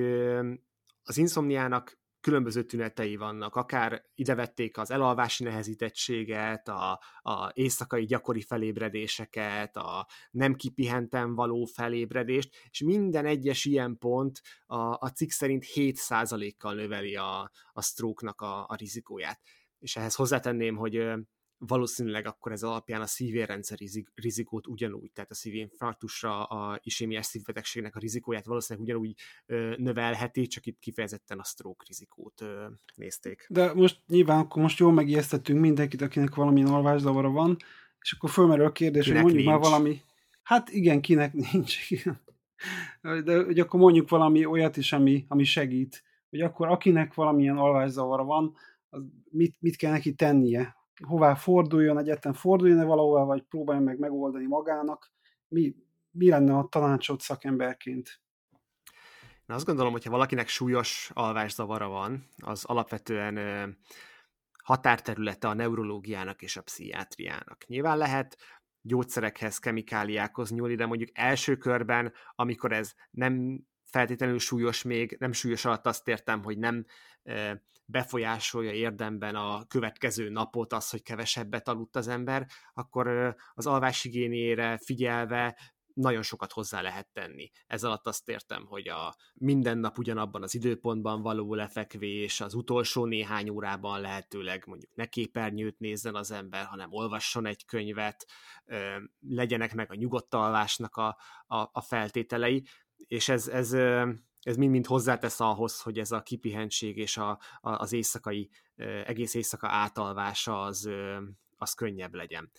az 1.04 1.18
inszomniának 1.18 1.98
különböző 2.22 2.64
tünetei 2.64 3.16
vannak, 3.16 3.56
akár 3.56 4.04
ide 4.16 4.36
vették 4.36 4.78
az 4.78 4.92
elalvási 4.92 5.44
nehezítettséget, 5.44 6.68
a, 6.68 7.00
a 7.22 7.52
éjszakai 7.54 8.06
gyakori 8.06 8.42
felébredéseket, 8.42 9.78
a 9.78 10.08
nem 10.32 10.56
kipihentem 10.56 11.36
való 11.36 11.66
felébredést, 11.66 12.56
és 12.70 12.80
minden 12.84 13.26
egyes 13.26 13.66
ilyen 13.66 13.98
pont 13.98 14.42
a, 14.66 14.78
a 14.78 15.12
cikk 15.16 15.30
szerint 15.30 15.66
7%-kal 15.74 16.74
növeli 16.74 17.16
a, 17.16 17.52
a 17.74 17.82
stroke-nak 17.82 18.42
a, 18.42 18.66
a 18.68 18.76
rizikóját. 18.76 19.42
És 19.80 19.96
ehhez 19.96 20.16
hozzátenném, 20.16 20.76
hogy 20.76 21.12
valószínűleg 21.60 22.26
akkor 22.26 22.52
ez 22.52 22.64
alapján 22.64 23.02
a 23.02 23.06
szívérrendszer 23.06 23.78
rizikót 24.16 24.68
ugyanúgy, 24.68 25.12
tehát 25.12 25.32
a 25.32 25.36
szívinfarktusra, 25.36 26.44
a 26.44 26.80
isémiás 26.84 27.26
szívbetegségnek 27.26 27.96
a 27.96 28.00
rizikóját 28.00 28.46
valószínűleg 28.46 28.88
ugyanúgy 28.88 29.16
növelheti, 29.78 30.48
csak 30.48 30.66
itt 30.66 30.80
kifejezetten 30.80 31.40
a 31.40 31.44
stroke 31.44 31.86
rizikót 31.88 32.44
nézték. 32.96 33.46
De 33.50 33.74
most 33.74 34.02
nyilván 34.08 34.40
akkor 34.40 34.62
most 34.62 34.80
jól 34.80 34.92
megijesztettünk 34.92 35.60
mindenkit, 35.60 36.02
akinek 36.02 36.36
valamilyen 36.36 36.68
alvászavara 36.68 37.30
van, 37.30 37.58
és 38.02 38.12
akkor 38.12 38.30
fölmerül 38.30 38.66
a 38.66 38.72
kérdés, 38.72 39.06
kinek 39.06 39.22
hogy 39.22 39.32
mondjuk 39.32 39.48
nincs. 39.48 39.62
már 39.62 39.72
valami, 39.72 40.02
hát 40.44 40.70
igen, 40.70 41.02
kinek 41.02 41.34
nincs, 41.34 41.92
igen. 41.92 42.22
De 43.02 43.44
hogy 43.44 43.60
akkor 43.60 43.80
mondjuk 43.80 44.10
valami 44.10 44.46
olyat 44.46 44.78
is, 44.78 44.94
ami, 44.94 45.26
ami 45.28 45.44
segít, 45.44 46.04
hogy 46.30 46.42
akkor 46.42 46.68
akinek 46.68 47.14
valamilyen 47.14 47.58
alvászavara 47.58 48.24
van, 48.24 48.56
az 48.90 49.02
mit, 49.30 49.56
mit 49.60 49.76
kell 49.76 49.92
neki 49.92 50.14
tennie, 50.14 50.79
hová 51.04 51.36
forduljon, 51.36 51.98
egyetem 51.98 52.34
forduljon-e 52.34 52.84
valahol, 52.84 53.26
vagy 53.26 53.44
próbáljon 53.44 53.84
meg 53.84 54.00
megoldani 54.00 54.46
magának. 54.46 55.12
Mi, 55.48 55.76
mi 56.12 56.30
lenne 56.30 56.58
a 56.58 56.68
tanácsod 56.68 57.20
szakemberként? 57.20 58.22
Én 59.48 59.56
azt 59.56 59.66
gondolom, 59.66 59.92
hogyha 59.92 60.10
valakinek 60.10 60.48
súlyos 60.48 61.12
alvászavara 61.14 61.88
van, 61.88 62.28
az 62.38 62.66
alapvetően 62.66 63.78
határterülete 64.64 65.48
a 65.48 65.54
neurológiának 65.54 66.42
és 66.42 66.58
a 66.58 66.62
pszichiátriának. 66.62 67.66
Nyilván 67.68 67.98
lehet 67.98 68.38
gyógyszerekhez, 68.82 69.58
kemikáliákhoz 69.58 70.52
nyúlni, 70.52 70.76
de 70.76 70.86
mondjuk 70.86 71.10
első 71.14 71.58
körben, 71.58 72.14
amikor 72.36 72.72
ez 72.72 72.94
nem 73.12 73.64
feltétlenül 73.84 74.40
súlyos 74.40 74.84
még, 74.84 75.16
nem 75.20 75.32
súlyos 75.32 75.66
alatt 75.66 75.86
azt 75.86 76.08
értem, 76.08 76.44
hogy 76.44 76.58
nem 76.58 76.86
befolyásolja 77.92 78.72
érdemben 78.72 79.36
a 79.36 79.66
következő 79.68 80.30
napot 80.30 80.74
az, 80.74 80.90
hogy 80.90 81.02
kevesebbet 81.02 81.68
aludt 81.68 81.96
az 81.96 82.08
ember, 82.08 82.48
akkor 82.74 83.36
az 83.54 83.68
alváshigiéniére 83.68 84.78
figyelve 84.78 85.58
nagyon 85.94 86.22
sokat 86.22 86.52
hozzá 86.52 86.82
lehet 86.82 87.08
tenni. 87.14 87.52
Ez 87.68 87.84
alatt 87.84 88.08
azt 88.08 88.30
értem, 88.30 88.66
hogy 88.66 88.88
a 88.88 89.16
minden 89.34 89.78
nap 89.78 89.98
ugyanabban 89.98 90.44
az 90.44 90.56
időpontban 90.56 91.22
való 91.22 91.54
lefekvés, 91.54 92.42
az 92.42 92.54
utolsó 92.54 93.06
néhány 93.06 93.50
órában 93.50 94.02
lehetőleg 94.02 94.64
mondjuk 94.66 94.96
ne 94.96 95.06
képernyőt 95.06 95.80
nézzen 95.80 96.16
az 96.16 96.32
ember, 96.32 96.66
hanem 96.66 96.92
olvasson 96.92 97.46
egy 97.46 97.66
könyvet, 97.66 98.26
legyenek 99.20 99.74
meg 99.74 99.92
a 99.92 99.96
nyugodt 99.96 100.34
alvásnak 100.34 100.96
a, 100.96 101.18
a, 101.48 101.58
a 101.72 101.82
feltételei, 101.82 102.68
és 102.96 103.30
ez, 103.30 103.48
ez 103.48 103.74
ez 104.42 104.56
mind-mind 104.56 104.86
hozzátesz 104.86 105.40
ahhoz, 105.40 105.82
hogy 105.82 106.00
ez 106.00 106.12
a 106.12 106.22
kipihentség 106.22 106.98
és 106.98 107.18
a, 107.18 107.30
a, 107.30 107.40
az 107.72 107.94
éjszakai, 107.94 108.50
egész 109.06 109.34
éjszaka 109.34 109.68
átalvása 109.68 110.62
az, 110.62 110.90
az 111.58 111.74
könnyebb 111.74 112.14
legyen. 112.14 112.52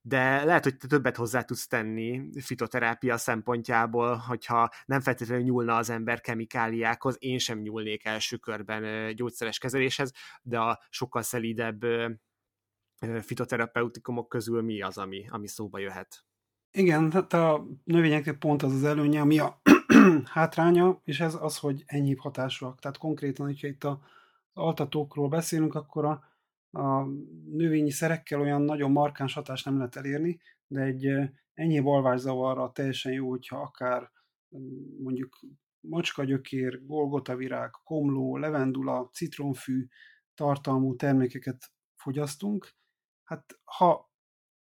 De 0.00 0.44
lehet, 0.44 0.64
hogy 0.64 0.76
te 0.76 0.86
többet 0.86 1.16
hozzá 1.16 1.42
tudsz 1.42 1.66
tenni 1.66 2.30
fitoterápia 2.40 3.16
szempontjából, 3.16 4.16
hogyha 4.16 4.70
nem 4.84 5.00
feltétlenül 5.00 5.44
nyúlna 5.44 5.76
az 5.76 5.90
ember 5.90 6.20
kemikáliákhoz, 6.20 7.16
én 7.18 7.38
sem 7.38 7.58
nyúlnék 7.58 8.04
első 8.04 8.36
körben 8.36 9.14
gyógyszeres 9.14 9.58
kezeléshez, 9.58 10.12
de 10.42 10.58
a 10.58 10.80
sokkal 10.88 11.22
szelídebb 11.22 11.84
fitoterapeutikumok 13.20 14.28
közül 14.28 14.62
mi 14.62 14.82
az, 14.82 14.98
ami, 14.98 15.26
ami 15.28 15.48
szóba 15.48 15.78
jöhet? 15.78 16.24
Igen, 16.70 17.10
tehát 17.10 17.32
a 17.32 17.66
növényeknek 17.84 18.38
pont 18.38 18.62
az 18.62 18.72
az 18.72 18.84
előnye, 18.84 19.20
ami 19.20 19.38
a 19.38 19.60
hátránya, 20.24 21.00
és 21.04 21.20
ez 21.20 21.34
az, 21.34 21.58
hogy 21.58 21.82
enyhébb 21.86 22.18
hatásúak. 22.18 22.78
Tehát 22.80 22.98
konkrétan, 22.98 23.46
hogyha 23.46 23.66
itt 23.66 23.84
az 23.84 23.96
altatókról 24.52 25.28
beszélünk, 25.28 25.74
akkor 25.74 26.04
a, 26.04 26.24
a 26.80 27.04
növényi 27.50 27.90
szerekkel 27.90 28.40
olyan 28.40 28.62
nagyon 28.62 28.90
markáns 28.90 29.34
hatást 29.34 29.64
nem 29.64 29.76
lehet 29.76 29.96
elérni, 29.96 30.40
de 30.66 30.80
egy 30.80 31.06
enyhébb 31.54 31.86
alvászavarra 31.86 32.72
teljesen 32.72 33.12
jó, 33.12 33.28
hogyha 33.28 33.60
akár 33.60 34.10
mondjuk 34.98 35.38
macskagyökér, 35.80 36.84
golgotavirág, 36.86 37.70
komló, 37.84 38.36
levendula, 38.36 39.08
citronfű 39.12 39.86
tartalmú 40.34 40.96
termékeket 40.96 41.72
fogyasztunk. 41.94 42.74
Hát 43.24 43.58
ha 43.64 44.10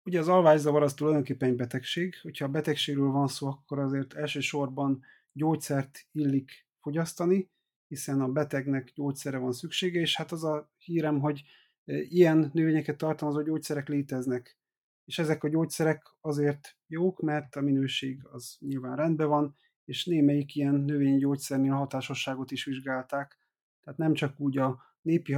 Ugye 0.06 0.20
az 0.20 0.28
alvászavar 0.28 0.84
az 0.84 0.94
tulajdonképpen 0.94 1.50
egy 1.50 1.56
betegség, 1.56 2.16
hogyha 2.22 2.46
a 2.46 2.50
betegségről 2.50 3.12
van 3.12 3.28
szó, 3.28 3.48
akkor 3.48 3.80
azért 3.80 4.14
elsősorban 4.14 5.04
gyógyszert 5.32 6.00
illik 6.12 6.68
fogyasztani, 6.82 7.50
hiszen 7.88 8.22
a 8.22 8.28
betegnek 8.28 8.92
gyógyszere 8.96 9.38
van 9.38 9.52
szüksége, 9.52 10.00
és 10.00 10.16
hát 10.16 10.32
az 10.32 10.44
a 10.44 10.72
hírem, 10.78 11.20
hogy 11.20 11.42
e, 11.86 11.98
ilyen 12.02 12.50
növényeket 12.54 12.98
tartalmazó 12.98 13.42
gyógyszerek 13.42 13.88
léteznek. 13.88 14.60
És 15.06 15.20
ezek 15.20 15.44
a 15.44 15.50
gyógyszerek 15.50 16.04
azért 16.22 16.78
jók, 16.88 17.22
mert 17.22 17.56
a 17.56 17.62
minőség 17.62 18.28
az 18.32 18.56
nyilván 18.60 18.96
rendben 18.96 19.28
van, 19.28 19.56
és 19.86 20.06
némelyik 20.06 20.56
ilyen 20.56 20.76
növényi 20.76 21.18
gyógyszernél 21.18 21.72
a 21.72 21.76
hatásosságot 21.76 22.52
is 22.52 22.66
vizsgálták. 22.66 23.38
Tehát 23.84 24.00
nem 24.00 24.14
csak 24.14 24.40
úgy 24.40 24.58
a 24.58 24.82
népi 25.02 25.34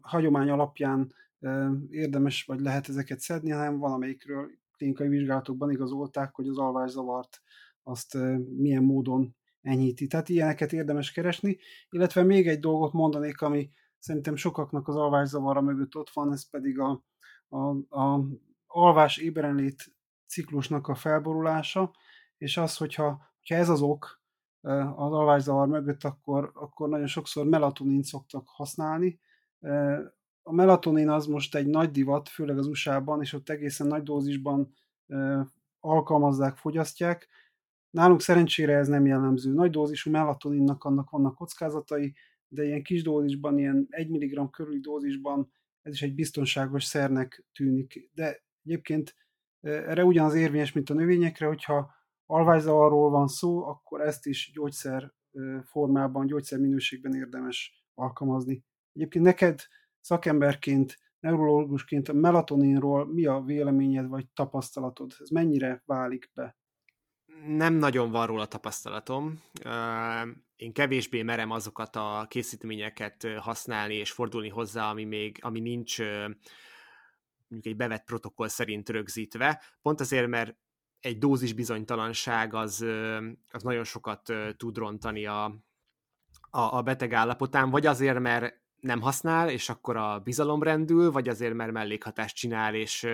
hagyomány 0.00 0.48
alapján 0.48 1.14
érdemes 1.90 2.44
vagy 2.44 2.60
lehet 2.60 2.88
ezeket 2.88 3.20
szedni, 3.20 3.50
hanem 3.50 3.78
valamelyikről 3.78 4.50
klinikai 4.76 5.08
vizsgálatokban 5.08 5.70
igazolták, 5.70 6.34
hogy 6.34 6.48
az 6.48 6.58
alvászavart 6.58 7.42
azt 7.82 8.18
milyen 8.56 8.82
módon 8.82 9.36
enyhíti. 9.60 10.06
Tehát 10.06 10.28
ilyeneket 10.28 10.72
érdemes 10.72 11.12
keresni, 11.12 11.58
illetve 11.90 12.22
még 12.22 12.48
egy 12.48 12.60
dolgot 12.60 12.92
mondanék, 12.92 13.40
ami 13.40 13.70
szerintem 13.98 14.36
sokaknak 14.36 14.88
az 14.88 14.96
alvászavara 14.96 15.60
mögött 15.60 15.96
ott 15.96 16.10
van, 16.10 16.32
ez 16.32 16.50
pedig 16.50 16.78
a, 16.78 17.04
a, 17.48 17.58
a 17.98 18.24
alvás 18.66 19.16
ébrenlét 19.16 19.94
ciklusnak 20.26 20.88
a 20.88 20.94
felborulása, 20.94 21.92
és 22.36 22.56
az, 22.56 22.76
hogyha, 22.76 23.20
hogyha 23.38 23.54
ez 23.54 23.68
az 23.68 23.80
ok 23.80 24.20
az 24.94 25.12
alvászavar 25.12 25.68
mögött, 25.68 26.04
akkor, 26.04 26.50
akkor 26.54 26.88
nagyon 26.88 27.06
sokszor 27.06 27.46
melatonin 27.46 28.02
szoktak 28.02 28.48
használni. 28.48 29.20
A 30.42 30.52
melatonin 30.52 31.08
az 31.08 31.26
most 31.26 31.54
egy 31.54 31.66
nagy 31.66 31.90
divat, 31.90 32.28
főleg 32.28 32.58
az 32.58 32.66
USA-ban, 32.66 33.20
és 33.20 33.32
ott 33.32 33.48
egészen 33.48 33.86
nagy 33.86 34.02
dózisban 34.02 34.74
alkalmazzák, 35.80 36.56
fogyasztják. 36.56 37.28
Nálunk 37.90 38.20
szerencsére 38.20 38.76
ez 38.76 38.88
nem 38.88 39.06
jellemző. 39.06 39.52
Nagy 39.52 39.70
dózisú 39.70 40.10
melatoninnak 40.10 40.84
annak 40.84 41.10
vannak 41.10 41.34
kockázatai, 41.34 42.14
de 42.48 42.64
ilyen 42.64 42.82
kis 42.82 43.02
dózisban, 43.02 43.58
ilyen 43.58 43.86
1 43.90 44.08
mg 44.08 44.50
körüli 44.50 44.80
dózisban 44.80 45.52
ez 45.82 45.92
is 45.92 46.02
egy 46.02 46.14
biztonságos 46.14 46.84
szernek 46.84 47.44
tűnik. 47.52 48.10
De 48.14 48.44
egyébként 48.64 49.14
erre 49.60 50.04
ugyanaz 50.04 50.34
érvényes, 50.34 50.72
mint 50.72 50.90
a 50.90 50.94
növényekre, 50.94 51.46
hogyha 51.46 51.90
alvászavarról 52.26 53.10
van 53.10 53.28
szó, 53.28 53.64
akkor 53.66 54.00
ezt 54.00 54.26
is 54.26 54.50
gyógyszer 54.54 55.12
formában, 55.64 56.26
gyógyszer 56.26 56.58
minőségben 56.58 57.14
érdemes 57.14 57.84
alkalmazni. 57.94 58.64
Egyébként 58.92 59.24
neked 59.24 59.60
szakemberként, 60.02 60.98
neurológusként 61.20 62.08
a 62.08 62.12
melatoninról 62.12 63.06
mi 63.06 63.26
a 63.26 63.40
véleményed 63.40 64.08
vagy 64.08 64.28
tapasztalatod? 64.28 65.12
Ez 65.18 65.28
mennyire 65.28 65.82
válik 65.86 66.30
be? 66.34 66.56
Nem 67.46 67.74
nagyon 67.74 68.10
van 68.10 68.26
róla 68.26 68.46
tapasztalatom. 68.46 69.42
Én 70.56 70.72
kevésbé 70.72 71.22
merem 71.22 71.50
azokat 71.50 71.96
a 71.96 72.26
készítményeket 72.28 73.26
használni 73.38 73.94
és 73.94 74.10
fordulni 74.10 74.48
hozzá, 74.48 74.90
ami 74.90 75.04
még 75.04 75.38
ami 75.40 75.60
nincs 75.60 75.98
mondjuk 77.48 77.72
egy 77.72 77.76
bevett 77.76 78.04
protokoll 78.04 78.48
szerint 78.48 78.88
rögzítve, 78.88 79.62
pont 79.82 80.00
azért, 80.00 80.28
mert 80.28 80.56
egy 81.00 81.18
dózis 81.18 81.52
bizonytalanság 81.52 82.54
az, 82.54 82.86
az 83.50 83.62
nagyon 83.62 83.84
sokat 83.84 84.32
tud 84.56 84.76
rontani 84.76 85.26
a, 85.26 85.44
a, 86.50 86.60
a 86.60 86.82
beteg 86.82 87.12
állapotán, 87.12 87.70
vagy 87.70 87.86
azért, 87.86 88.18
mert 88.18 88.61
nem 88.82 89.00
használ, 89.00 89.50
és 89.50 89.68
akkor 89.68 89.96
a 89.96 90.18
bizalom 90.18 90.62
rendül, 90.62 91.10
vagy 91.10 91.28
azért, 91.28 91.54
mert 91.54 91.72
mellékhatást 91.72 92.36
csinál, 92.36 92.74
és 92.74 93.06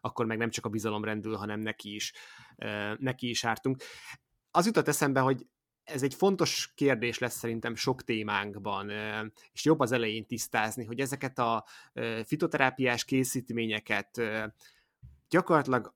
akkor 0.00 0.26
meg 0.26 0.38
nem 0.38 0.50
csak 0.50 0.66
a 0.66 0.68
bizalom 0.68 1.04
rendül, 1.04 1.36
hanem 1.36 1.60
neki 1.60 1.94
is, 1.94 2.12
neki 2.96 3.28
is 3.28 3.44
ártunk. 3.44 3.82
Az 4.50 4.66
jutott 4.66 4.88
eszembe, 4.88 5.20
hogy 5.20 5.46
ez 5.84 6.02
egy 6.02 6.14
fontos 6.14 6.72
kérdés 6.74 7.18
lesz 7.18 7.36
szerintem 7.36 7.74
sok 7.74 8.02
témánkban, 8.02 8.90
és 9.52 9.64
jobb 9.64 9.80
az 9.80 9.92
elején 9.92 10.26
tisztázni, 10.26 10.84
hogy 10.84 11.00
ezeket 11.00 11.38
a 11.38 11.64
fitoterápiás 12.24 13.04
készítményeket 13.04 14.20
gyakorlatilag 15.28 15.94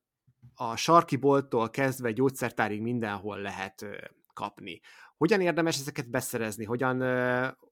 a 0.55 0.77
sarki 0.77 1.17
bolttól 1.17 1.71
kezdve 1.71 2.13
gyógyszertárig 2.13 2.81
mindenhol 2.81 3.39
lehet 3.39 3.87
kapni. 4.35 4.81
Hogyan 5.17 5.41
érdemes 5.41 5.79
ezeket 5.79 6.11
beszerezni? 6.11 6.65
Hogyan, 6.65 6.97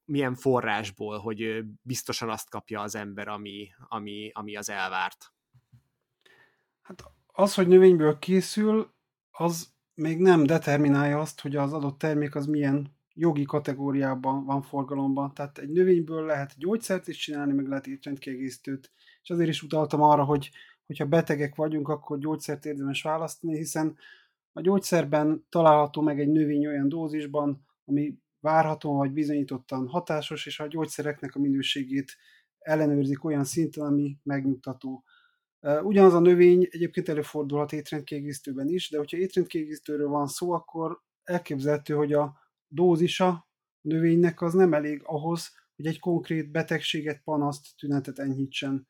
milyen 0.04 0.34
forrásból, 0.34 1.18
hogy 1.18 1.64
biztosan 1.82 2.28
azt 2.30 2.50
kapja 2.50 2.80
az 2.80 2.94
ember, 2.94 3.28
ami, 3.28 3.68
ami, 3.88 4.30
ami 4.34 4.56
az 4.56 4.70
elvárt? 4.70 5.32
Hát 6.82 7.04
az, 7.26 7.54
hogy 7.54 7.68
növényből 7.68 8.18
készül, 8.18 8.92
az 9.30 9.72
még 9.94 10.18
nem 10.18 10.44
determinálja 10.44 11.20
azt, 11.20 11.40
hogy 11.40 11.56
az 11.56 11.72
adott 11.72 11.98
termék 11.98 12.34
az 12.34 12.46
milyen 12.46 12.96
jogi 13.14 13.44
kategóriában 13.44 14.44
van 14.44 14.62
forgalomban. 14.62 15.34
Tehát 15.34 15.58
egy 15.58 15.70
növényből 15.70 16.24
lehet 16.24 16.58
gyógyszert 16.58 17.08
is 17.08 17.16
csinálni, 17.16 17.52
meg 17.52 17.66
lehet 17.66 17.86
étrendkiegészítőt. 17.86 18.90
És 19.22 19.30
azért 19.30 19.48
is 19.48 19.62
utaltam 19.62 20.02
arra, 20.02 20.24
hogy 20.24 20.50
hogyha 20.86 21.06
betegek 21.06 21.54
vagyunk, 21.54 21.88
akkor 21.88 22.18
gyógyszert 22.18 22.64
érdemes 22.64 23.02
választani, 23.02 23.56
hiszen 23.56 23.96
a 24.56 24.60
gyógyszerben 24.60 25.46
található 25.48 26.02
meg 26.02 26.20
egy 26.20 26.28
növény 26.28 26.66
olyan 26.66 26.88
dózisban, 26.88 27.66
ami 27.84 28.18
várható 28.40 28.96
vagy 28.96 29.12
bizonyítottan 29.12 29.88
hatásos, 29.88 30.46
és 30.46 30.60
a 30.60 30.66
gyógyszereknek 30.66 31.34
a 31.34 31.38
minőségét 31.38 32.16
ellenőrzik 32.58 33.24
olyan 33.24 33.44
szinten, 33.44 33.84
ami 33.86 34.18
megnyugtató. 34.22 35.04
Ugyanaz 35.82 36.14
a 36.14 36.20
növény 36.20 36.68
egyébként 36.70 37.08
előfordulhat 37.08 37.72
étrendkiegészítőben 37.72 38.68
is, 38.68 38.90
de 38.90 38.98
hogyha 38.98 39.16
étrendkiegészítőről 39.16 40.08
van 40.08 40.26
szó, 40.26 40.52
akkor 40.52 41.00
elképzelhető, 41.22 41.94
hogy 41.94 42.12
a 42.12 42.36
dózisa 42.68 43.28
a 43.28 43.48
növénynek 43.80 44.40
az 44.40 44.52
nem 44.52 44.74
elég 44.74 45.00
ahhoz, 45.04 45.52
hogy 45.76 45.86
egy 45.86 45.98
konkrét 45.98 46.50
betegséget, 46.50 47.22
panaszt, 47.24 47.76
tünetet 47.76 48.18
enyhítsen. 48.18 48.88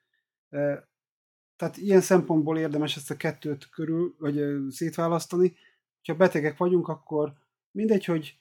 Tehát 1.56 1.76
ilyen 1.76 2.00
szempontból 2.00 2.58
érdemes 2.58 2.96
ezt 2.96 3.10
a 3.10 3.16
kettőt 3.16 3.68
körül, 3.68 4.14
vagy 4.18 4.42
szétválasztani. 4.68 5.56
Ha 6.06 6.14
betegek 6.14 6.56
vagyunk, 6.56 6.88
akkor 6.88 7.32
mindegy, 7.70 8.04
hogy 8.04 8.38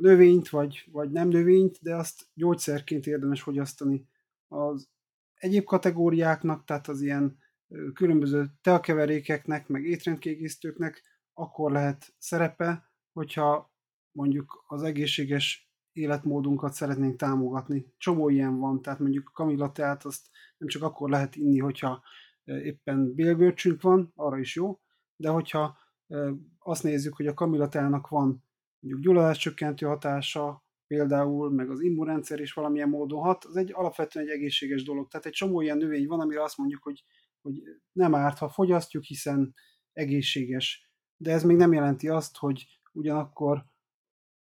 növényt, 0.00 0.48
vagy, 0.48 0.88
vagy 0.92 1.10
nem 1.10 1.28
növényt, 1.28 1.78
de 1.80 1.94
azt 1.94 2.26
gyógyszerként 2.34 3.06
érdemes 3.06 3.42
fogyasztani. 3.42 4.08
Az 4.48 4.88
egyéb 5.34 5.64
kategóriáknak, 5.64 6.64
tehát 6.64 6.88
az 6.88 7.00
ilyen 7.00 7.38
különböző 7.94 8.50
teakeverékeknek, 8.60 9.68
meg 9.68 9.84
étrendkiegészítőknek 9.84 11.02
akkor 11.32 11.72
lehet 11.72 12.14
szerepe, 12.18 12.90
hogyha 13.12 13.72
mondjuk 14.12 14.64
az 14.66 14.82
egészséges 14.82 15.70
életmódunkat 15.92 16.72
szeretnénk 16.72 17.16
támogatni. 17.16 17.94
Csomó 17.98 18.28
ilyen 18.28 18.58
van, 18.58 18.82
tehát 18.82 18.98
mondjuk 18.98 19.30
kamilla 19.34 19.72
teát 19.72 20.04
azt 20.04 20.26
nem 20.58 20.68
csak 20.68 20.82
akkor 20.82 21.10
lehet 21.10 21.36
inni, 21.36 21.58
hogyha 21.58 22.02
éppen 22.48 23.14
bélgörcsünk 23.14 23.82
van, 23.82 24.12
arra 24.14 24.38
is 24.38 24.54
jó, 24.54 24.80
de 25.16 25.28
hogyha 25.28 25.78
azt 26.58 26.82
nézzük, 26.82 27.14
hogy 27.14 27.26
a 27.26 27.34
kamilatának 27.34 28.08
van 28.08 28.44
mondjuk 28.78 29.04
gyulladáscsökkentő 29.04 29.86
hatása, 29.86 30.66
például, 30.86 31.50
meg 31.50 31.70
az 31.70 31.80
immunrendszer 31.80 32.40
is 32.40 32.52
valamilyen 32.52 32.88
módon 32.88 33.20
hat, 33.20 33.44
az 33.44 33.56
egy 33.56 33.72
alapvetően 33.72 34.26
egy 34.26 34.32
egészséges 34.32 34.82
dolog. 34.82 35.08
Tehát 35.08 35.26
egy 35.26 35.32
csomó 35.32 35.60
ilyen 35.60 35.76
növény 35.76 36.06
van, 36.06 36.20
amire 36.20 36.42
azt 36.42 36.56
mondjuk, 36.56 36.82
hogy, 36.82 37.04
hogy 37.40 37.62
nem 37.92 38.14
árt, 38.14 38.38
ha 38.38 38.48
fogyasztjuk, 38.48 39.02
hiszen 39.02 39.54
egészséges. 39.92 40.90
De 41.16 41.32
ez 41.32 41.44
még 41.44 41.56
nem 41.56 41.72
jelenti 41.72 42.08
azt, 42.08 42.36
hogy 42.36 42.66
ugyanakkor 42.92 43.64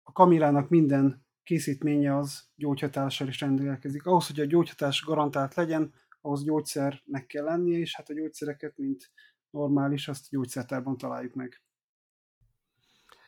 a 0.03 0.12
kamilának 0.12 0.69
minden 0.69 1.27
készítménye 1.43 2.17
az 2.17 2.43
gyógyhatással 2.55 3.29
is 3.29 3.41
rendelkezik. 3.41 4.07
Ahhoz, 4.07 4.27
hogy 4.27 4.41
a 4.41 4.45
gyógyhatás 4.45 5.05
garantált 5.05 5.55
legyen, 5.55 5.95
ahhoz 6.23 6.45
gyógyszernek 6.45 7.27
kell 7.27 7.45
lennie, 7.45 7.79
és 7.79 7.97
hát 7.97 8.09
a 8.09 8.15
gyógyszereket, 8.15 8.77
mint 8.77 9.11
normális, 9.51 10.09
azt 10.09 10.31
gyógyszertárban 10.31 10.97
találjuk 10.97 11.35
meg. 11.35 11.63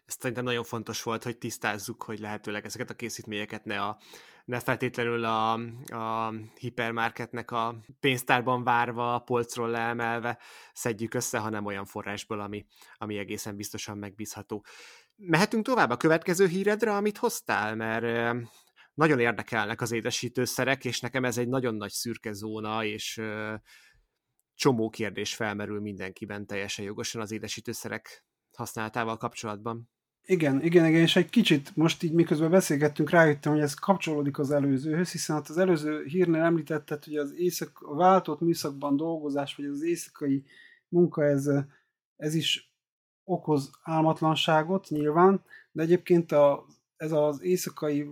Ez 0.07 0.17
szerintem 0.19 0.45
nagyon 0.45 0.65
fontos 0.65 1.03
volt, 1.03 1.23
hogy 1.23 1.39
tisztázzuk, 1.39 2.03
hogy 2.03 2.19
lehetőleg 2.19 2.65
ezeket 2.65 2.91
a 2.91 2.95
készítményeket 2.95 3.65
ne, 3.65 3.83
a, 3.83 3.99
ne 4.45 4.61
feltétlenül 4.61 5.25
a, 5.25 5.53
a 5.87 6.35
hipermarketnek 6.59 7.51
a 7.51 7.77
pénztárban 8.01 8.65
várva, 8.65 9.15
a 9.15 9.19
polcról 9.19 9.71
leemelve 9.71 10.39
szedjük 10.73 11.15
össze, 11.15 11.39
hanem 11.39 11.65
olyan 11.65 11.85
forrásból, 11.85 12.41
ami, 12.41 12.67
ami 12.97 13.19
egészen 13.19 13.57
biztosan 13.57 13.99
megbízható. 13.99 14.65
Mehetünk 15.17 15.65
tovább 15.65 15.91
a 15.91 15.97
következő 15.97 16.47
híredre, 16.47 16.97
amit 16.97 17.19
hoztál, 17.19 17.77
mert 17.77 18.37
nagyon 18.95 19.19
érdekelnek 19.19 19.81
az 19.81 19.93
édesítőszerek, 19.93 20.85
és 20.85 21.01
nekem 21.01 21.25
ez 21.25 21.39
egy 21.39 21.49
nagyon 21.49 21.75
nagy 21.75 21.91
szürke 21.91 22.33
zóna, 22.33 22.85
és 22.85 23.21
csomó 24.55 24.89
kérdés 24.89 25.35
felmerül 25.35 25.81
mindenkiben 25.81 26.47
teljesen 26.47 26.85
jogosan 26.85 27.21
az 27.21 27.33
édesítőszerek 27.33 28.25
használatával 28.57 29.17
kapcsolatban. 29.17 29.89
Igen, 30.27 30.63
igen, 30.63 30.87
igen, 30.87 31.01
és 31.01 31.17
egy 31.17 31.31
kicsit 31.31 31.77
most 31.77 32.03
így 32.03 32.13
miközben 32.13 32.51
beszélgettünk, 32.51 33.11
rájöttem, 33.11 33.53
hogy 33.53 33.61
ez 33.61 33.75
kapcsolódik 33.75 34.39
az 34.39 34.51
előzőhöz, 34.51 35.13
hiszen 35.13 35.37
hát 35.37 35.49
az 35.49 35.59
előző 35.59 36.05
hírnél 36.05 36.43
említetted, 36.43 37.05
hogy 37.05 37.17
az 37.17 37.35
éjszak, 37.37 37.81
a 37.81 37.95
váltott 37.95 38.41
műszakban 38.41 38.97
dolgozás, 38.97 39.55
vagy 39.57 39.67
az 39.67 39.83
éjszakai 39.83 40.45
munka, 40.89 41.25
ez, 41.25 41.51
ez 42.17 42.35
is 42.35 42.75
okoz 43.25 43.71
álmatlanságot 43.83 44.89
nyilván, 44.89 45.45
de 45.73 45.83
egyébként 45.83 46.33
a, 46.33 46.67
ez 46.97 47.13
az 47.13 47.43
éjszakai 47.43 48.07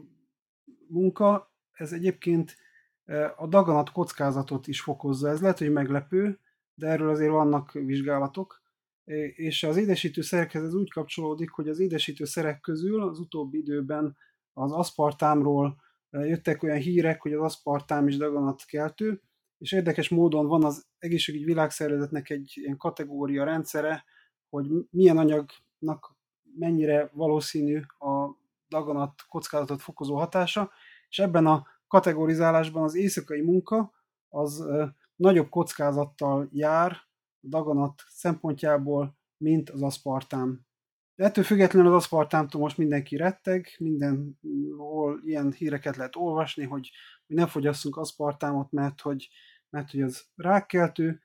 munka, 0.93 1.53
ez 1.73 1.93
egyébként 1.93 2.57
e, 3.05 3.35
a 3.37 3.47
daganat 3.47 3.93
kockázatot 3.93 4.67
is 4.67 4.81
fokozza. 4.81 5.29
Ez 5.29 5.41
lehet, 5.41 5.59
hogy 5.59 5.73
meglepő, 5.73 6.39
de 6.75 6.87
erről 6.87 7.09
azért 7.09 7.31
vannak 7.31 7.73
vizsgálatok. 7.73 8.63
E, 9.05 9.15
és 9.27 9.63
az 9.63 9.77
édesítőszerekhez 9.77 10.65
ez 10.65 10.75
úgy 10.75 10.91
kapcsolódik, 10.91 11.51
hogy 11.51 11.69
az 11.69 11.79
édesítőszerek 11.79 12.61
közül 12.61 13.03
az 13.03 13.19
utóbbi 13.19 13.59
időben 13.59 14.17
az 14.53 14.73
aszpartámról 14.73 15.77
e, 16.11 16.19
jöttek 16.19 16.63
olyan 16.63 16.79
hírek, 16.79 17.23
hogy 17.23 17.33
az 17.33 17.43
aszpartám 17.43 18.09
is 18.09 18.17
daganatkeltő, 18.17 19.23
és 19.59 19.73
érdekes 19.73 20.09
módon 20.09 20.47
van 20.47 20.65
az 20.65 20.87
egészségügyi 20.99 21.45
világszervezetnek 21.45 22.31
egy 22.31 22.53
ilyen 22.55 22.77
kategória 22.77 23.45
rendszere, 23.45 24.05
hogy 24.49 24.67
milyen 24.91 25.19
anyagnak 25.19 26.17
mennyire 26.55 27.11
valószínű 27.13 27.81
a 27.99 28.12
daganat 28.73 29.13
kockázatot 29.29 29.83
fokozó 29.83 30.17
hatása, 30.17 30.71
és 31.09 31.19
ebben 31.19 31.47
a 31.47 31.67
kategorizálásban 31.87 32.83
az 32.83 32.95
éjszakai 32.95 33.41
munka 33.41 33.93
az 34.29 34.65
nagyobb 35.17 35.49
kockázattal 35.49 36.49
jár 36.51 36.97
daganat 37.43 38.03
szempontjából, 38.07 39.19
mint 39.37 39.71
az 39.71 39.83
aszpartám. 39.83 40.67
De 41.15 41.25
ettől 41.25 41.45
függetlenül 41.45 41.89
az 41.89 41.95
aszpartámtól 41.95 42.61
most 42.61 42.79
mindenki 42.79 43.17
retteg, 43.17 43.67
mindenhol 43.79 45.21
ilyen 45.25 45.53
híreket 45.53 45.97
lehet 45.97 46.17
olvasni, 46.17 46.65
hogy 46.65 46.91
mi 47.27 47.35
ne 47.35 47.47
fogyasszunk 47.47 47.97
aszpartámot, 47.97 48.71
mert 48.71 49.01
hogy, 49.01 49.29
mert 49.71 49.91
hogy 49.91 50.03
az 50.03 50.25
rákkeltő. 50.35 51.21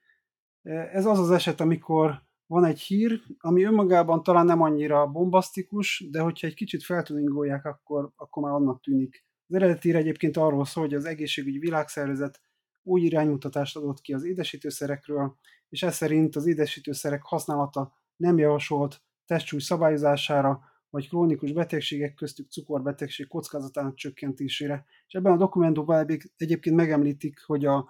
Ez 0.91 1.05
az 1.05 1.19
az 1.19 1.31
eset, 1.31 1.59
amikor 1.59 2.26
van 2.47 2.65
egy 2.65 2.79
hír, 2.79 3.21
ami 3.37 3.63
önmagában 3.63 4.23
talán 4.23 4.45
nem 4.45 4.61
annyira 4.61 5.07
bombasztikus, 5.07 6.07
de 6.11 6.19
hogyha 6.19 6.47
egy 6.47 6.53
kicsit 6.53 6.83
feltuningolják, 6.83 7.65
akkor, 7.65 8.11
akkor 8.15 8.43
már 8.43 8.51
annak 8.53 8.81
tűnik. 8.81 9.25
Az 9.47 9.55
eredeti 9.55 9.93
egyébként 9.93 10.37
arról 10.37 10.65
szól, 10.65 10.83
hogy 10.83 10.93
az 10.93 11.05
egészségügyi 11.05 11.59
világszervezet 11.59 12.41
új 12.83 13.01
iránymutatást 13.01 13.75
adott 13.75 14.01
ki 14.01 14.13
az 14.13 14.23
édesítőszerekről, 14.23 15.37
és 15.69 15.83
ez 15.83 15.95
szerint 15.95 16.35
az 16.35 16.45
édesítőszerek 16.45 17.21
használata 17.23 17.93
nem 18.15 18.37
javasolt 18.37 19.01
testsúly 19.25 19.59
szabályozására, 19.59 20.61
vagy 20.89 21.09
krónikus 21.09 21.51
betegségek 21.51 22.13
köztük 22.13 22.51
cukorbetegség 22.51 23.27
kockázatának 23.27 23.95
csökkentésére. 23.95 24.85
És 25.07 25.13
ebben 25.13 25.31
a 25.31 25.37
dokumentumban 25.37 26.07
egyébként 26.37 26.75
megemlítik, 26.75 27.43
hogy 27.45 27.65
a 27.65 27.87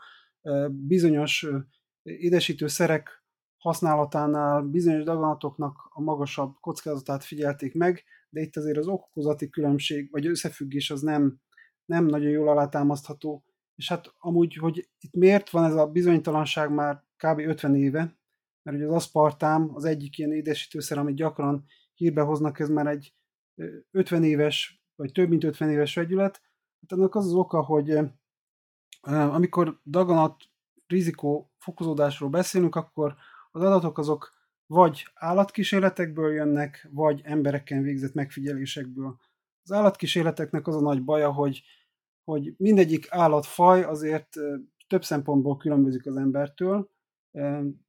bizonyos 0.70 1.48
édesítőszerek 2.04 3.26
használatánál 3.58 4.62
bizonyos 4.62 5.04
daganatoknak 5.04 5.90
a 5.90 6.02
magasabb 6.02 6.56
kockázatát 6.60 7.24
figyelték 7.24 7.74
meg, 7.74 8.04
de 8.30 8.42
itt 8.42 8.56
azért 8.56 8.78
az 8.78 8.88
okozati 8.88 9.50
különbség, 9.50 10.12
vagy 10.12 10.28
összefüggés 10.28 10.92
az 10.92 11.02
nem, 11.02 11.40
nem 11.86 12.06
nagyon 12.06 12.30
jól 12.30 12.50
alátámasztható. 12.50 13.44
És 13.76 13.90
hát 13.90 14.14
amúgy, 14.18 14.56
hogy 14.56 14.90
itt 15.00 15.14
miért 15.14 15.50
van 15.50 15.64
ez 15.64 15.76
a 15.76 15.88
bizonytalanság 15.88 16.74
már 16.74 17.04
kb. 17.16 17.40
50 17.40 17.76
éve, 17.76 18.20
mert 18.64 18.78
ugye 18.78 18.86
az 18.86 18.94
aszpartám 18.94 19.72
az 19.74 19.86
egyik 19.86 20.18
ilyen 20.18 20.32
édesítőszer, 20.32 20.98
amit 20.98 21.16
gyakran 21.16 21.66
hírbe 21.94 22.22
hoznak, 22.22 22.60
ez 22.60 22.70
már 22.70 22.88
egy 22.88 23.16
50 23.92 24.24
éves, 24.24 24.84
vagy 24.96 25.12
több 25.12 25.30
mint 25.30 25.44
50 25.44 25.70
éves 25.70 25.96
vegyület. 25.96 26.42
Hát 26.82 27.00
ennek 27.00 27.16
az 27.16 27.26
az 27.26 27.34
oka, 27.34 27.62
hogy 27.62 28.00
amikor 29.02 29.80
daganat 29.86 30.44
rizikó 30.88 31.52
fokozódásról 31.58 32.30
beszélünk, 32.30 32.76
akkor 32.76 33.16
az 33.58 33.64
adatok 33.64 33.98
azok 33.98 34.34
vagy 34.66 35.08
állatkísérletekből 35.14 36.34
jönnek, 36.34 36.88
vagy 36.92 37.22
embereken 37.24 37.82
végzett 37.82 38.14
megfigyelésekből. 38.14 39.18
Az 39.64 39.72
állatkísérleteknek 39.72 40.68
az 40.68 40.76
a 40.76 40.82
nagy 40.82 41.04
baja, 41.04 41.32
hogy, 41.32 41.64
hogy 42.24 42.54
mindegyik 42.58 43.08
állatfaj 43.10 43.84
azért 43.84 44.30
több 44.88 45.04
szempontból 45.04 45.58
különbözik 45.58 46.06
az 46.06 46.16
embertől, 46.16 46.90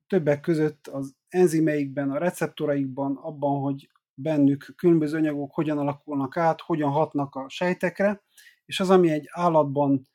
többek 0.07 0.41
között 0.41 0.87
az 0.87 1.15
enzimeikben, 1.29 2.11
a 2.11 2.19
receptoraikban, 2.19 3.17
abban, 3.17 3.61
hogy 3.61 3.91
bennük 4.15 4.73
különböző 4.77 5.17
anyagok 5.17 5.55
hogyan 5.55 5.79
alakulnak 5.79 6.37
át, 6.37 6.61
hogyan 6.61 6.91
hatnak 6.91 7.35
a 7.35 7.49
sejtekre, 7.49 8.23
és 8.65 8.81
az, 8.81 8.91
ami 8.91 9.11
egy 9.11 9.29
állatban 9.31 10.09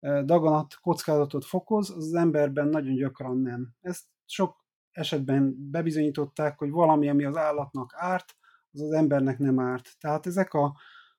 daganat 0.00 0.74
kockázatot 0.80 1.44
fokoz, 1.44 1.90
az, 1.90 2.06
az 2.06 2.14
emberben 2.14 2.68
nagyon 2.68 2.94
gyakran 2.94 3.38
nem. 3.38 3.74
Ezt 3.80 4.04
sok 4.24 4.60
esetben 4.92 5.70
bebizonyították, 5.70 6.58
hogy 6.58 6.70
valami, 6.70 7.08
ami 7.08 7.24
az 7.24 7.36
állatnak 7.36 7.92
árt, 7.96 8.36
az 8.72 8.80
az 8.80 8.92
embernek 8.92 9.38
nem 9.38 9.60
árt. 9.60 9.96
Tehát 9.98 10.26
ezek 10.26 10.54
a, 10.54 10.76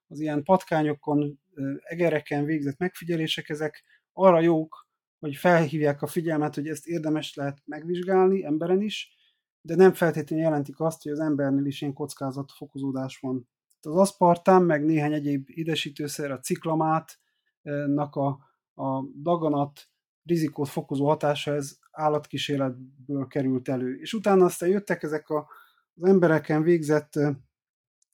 az 0.08 0.20
ilyen 0.20 0.44
patkányokon, 0.44 1.40
egereken 1.84 2.46
végzett 2.46 2.78
megfigyelések, 2.78 3.50
ezek 3.50 3.84
arra 4.14 4.40
jók, 4.40 4.88
hogy 5.20 5.36
felhívják 5.36 6.02
a 6.02 6.08
figyelmet, 6.08 6.56
hogy 6.56 6.68
ezt 6.68 6.88
érdemes 6.88 7.36
lehet 7.36 7.62
megvizsgálni 7.66 8.46
emberen 8.46 8.82
is, 8.82 9.16
de 9.62 9.76
nem 9.76 9.94
feltétlenül 9.94 10.46
jelentik 10.46 10.80
azt, 10.80 11.04
hogy 11.04 11.12
az 11.12 11.20
embernél 11.20 11.66
is 11.66 11.82
ilyen 11.82 11.94
kockázatfokozódás 11.94 13.18
van. 13.20 13.50
Az 13.82 13.96
aszpartám, 13.96 14.64
meg 14.64 14.86
néhány 14.86 15.14
egyéb 15.14 15.50
édesítőszer, 15.50 16.32
a 16.32 16.40
ciklamátnak 16.40 18.16
a, 18.16 18.28
a 18.74 19.04
daganat 19.22 19.91
rizikót 20.24 20.70
fokozó 20.70 21.08
hatása, 21.08 21.54
ez 21.54 21.78
állatkísérletből 21.92 23.28
került 23.28 23.70
elő. 23.70 23.96
És 23.96 24.14
utána 24.14 24.46
aztán 24.46 24.70
jöttek 24.70 25.04
ezek 25.04 25.30
a, 25.30 25.48
az 25.94 26.04
embereken 26.04 26.64
végzett 26.64 27.14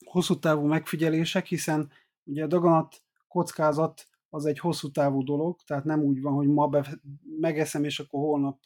hosszú 0.04 0.38
távú 0.38 0.66
megfigyelések, 0.66 1.46
hiszen 1.46 1.90
ugye 2.24 2.44
a 2.44 2.46
daganat 2.46 3.02
kockázat 3.28 4.06
az 4.30 4.46
egy 4.46 4.58
hosszú 4.58 4.90
távú 4.90 5.22
dolog, 5.24 5.60
tehát 5.66 5.84
nem 5.84 6.00
úgy 6.00 6.20
van, 6.20 6.32
hogy 6.34 6.48
ma 6.48 6.66
be, 6.66 7.00
megeszem, 7.40 7.84
és 7.84 8.00
akkor 8.00 8.20
holnap 8.20 8.60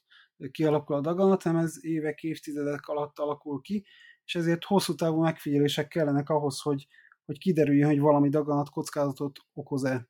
kialakul 0.50 0.96
a 0.96 1.00
daganat, 1.00 1.42
hanem 1.42 1.64
ez 1.64 1.84
évek, 1.84 2.22
évtizedek 2.22 2.86
alatt 2.86 3.18
alakul 3.18 3.60
ki, 3.60 3.84
és 4.24 4.34
ezért 4.34 4.64
hosszú 4.64 4.94
távú 4.94 5.20
megfigyelések 5.20 5.88
kellenek 5.88 6.28
ahhoz, 6.28 6.60
hogy, 6.60 6.86
hogy 7.24 7.38
kiderüljön, 7.38 7.88
hogy 7.88 8.00
valami 8.00 8.28
daganat 8.28 8.70
kockázatot 8.70 9.38
okoz-e. 9.52 10.08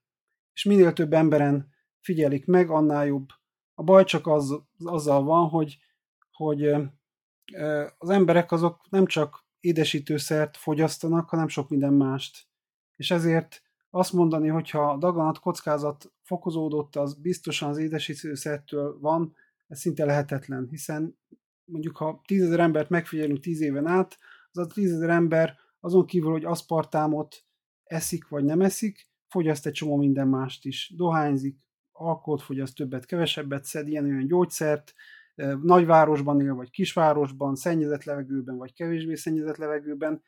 És 0.52 0.64
minél 0.64 0.92
több 0.92 1.12
emberen 1.12 1.68
figyelik 2.02 2.46
meg, 2.46 2.70
annál 2.70 3.06
jobb. 3.06 3.28
A 3.74 3.82
baj 3.82 4.04
csak 4.04 4.26
az, 4.26 4.54
azzal 4.84 5.22
van, 5.22 5.48
hogy, 5.48 5.78
hogy 6.32 6.62
az 7.98 8.08
emberek 8.08 8.52
azok 8.52 8.86
nem 8.90 9.06
csak 9.06 9.46
édesítőszert 9.60 10.56
fogyasztanak, 10.56 11.28
hanem 11.28 11.48
sok 11.48 11.68
minden 11.68 11.92
mást. 11.92 12.46
És 12.96 13.10
ezért 13.10 13.62
azt 13.90 14.12
mondani, 14.12 14.48
hogyha 14.48 14.90
a 14.90 14.96
daganat 14.96 15.38
kockázat 15.38 16.12
fokozódott, 16.22 16.96
az 16.96 17.14
biztosan 17.14 17.68
az 17.68 17.78
édesítőszertől 17.78 18.98
van, 19.00 19.34
ez 19.66 19.78
szinte 19.78 20.04
lehetetlen, 20.04 20.68
hiszen 20.70 21.18
mondjuk 21.64 21.96
ha 21.96 22.22
tízezer 22.26 22.60
embert 22.60 22.88
megfigyelünk 22.88 23.40
tíz 23.40 23.60
éven 23.60 23.86
át, 23.86 24.18
az 24.50 24.58
a 24.58 24.66
tízezer 24.66 25.10
ember 25.10 25.58
azon 25.80 26.06
kívül, 26.06 26.30
hogy 26.30 26.44
aszpartámot 26.44 27.44
eszik 27.84 28.28
vagy 28.28 28.44
nem 28.44 28.60
eszik, 28.60 29.10
fogyaszt 29.28 29.66
egy 29.66 29.72
csomó 29.72 29.96
minden 29.96 30.28
mást 30.28 30.64
is. 30.64 30.92
Dohányzik, 30.96 31.58
alkoholt 31.92 32.42
fogyaszt, 32.42 32.76
többet, 32.76 33.07
kevesebbet 33.07 33.64
szed, 33.64 33.88
ilyen 33.88 34.05
olyan 34.05 34.26
gyógyszert, 34.26 34.92
nagyvárosban 35.62 36.40
él, 36.40 36.55
vagy 36.55 36.70
kisvárosban, 36.70 37.55
szennyezett 37.55 38.05
levegőben, 38.05 38.57
vagy 38.57 38.74
kevésbé 38.74 39.14
szennyezett 39.14 39.57
levegőben, 39.57 40.22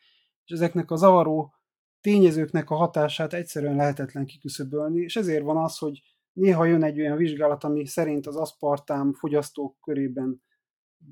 és 0.44 0.52
ezeknek 0.52 0.90
a 0.90 0.96
zavaró 0.96 1.54
tényezőknek 2.00 2.70
a 2.70 2.74
hatását 2.74 3.32
egyszerűen 3.32 3.76
lehetetlen 3.76 4.26
kiküszöbölni, 4.26 5.00
és 5.00 5.16
ezért 5.16 5.44
van 5.44 5.56
az, 5.56 5.78
hogy 5.78 6.02
néha 6.32 6.64
jön 6.64 6.82
egy 6.82 7.00
olyan 7.00 7.16
vizsgálat, 7.16 7.64
ami 7.64 7.86
szerint 7.86 8.26
az 8.26 8.36
aszpartám 8.36 9.12
fogyasztók 9.12 9.80
körében 9.80 10.42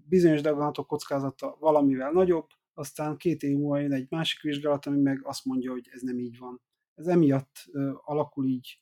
bizonyos 0.08 0.40
daganatok 0.40 0.86
kockázata 0.86 1.56
valamivel 1.60 2.10
nagyobb, 2.10 2.46
aztán 2.74 3.16
két 3.16 3.42
év 3.42 3.56
múlva 3.56 3.78
jön 3.78 3.92
egy 3.92 4.06
másik 4.10 4.40
vizsgálat, 4.40 4.86
ami 4.86 5.00
meg 5.00 5.20
azt 5.22 5.44
mondja, 5.44 5.70
hogy 5.70 5.88
ez 5.90 6.00
nem 6.00 6.18
így 6.18 6.38
van. 6.38 6.60
Ez 6.94 7.06
emiatt 7.06 7.52
alakul 8.04 8.46
így. 8.46 8.81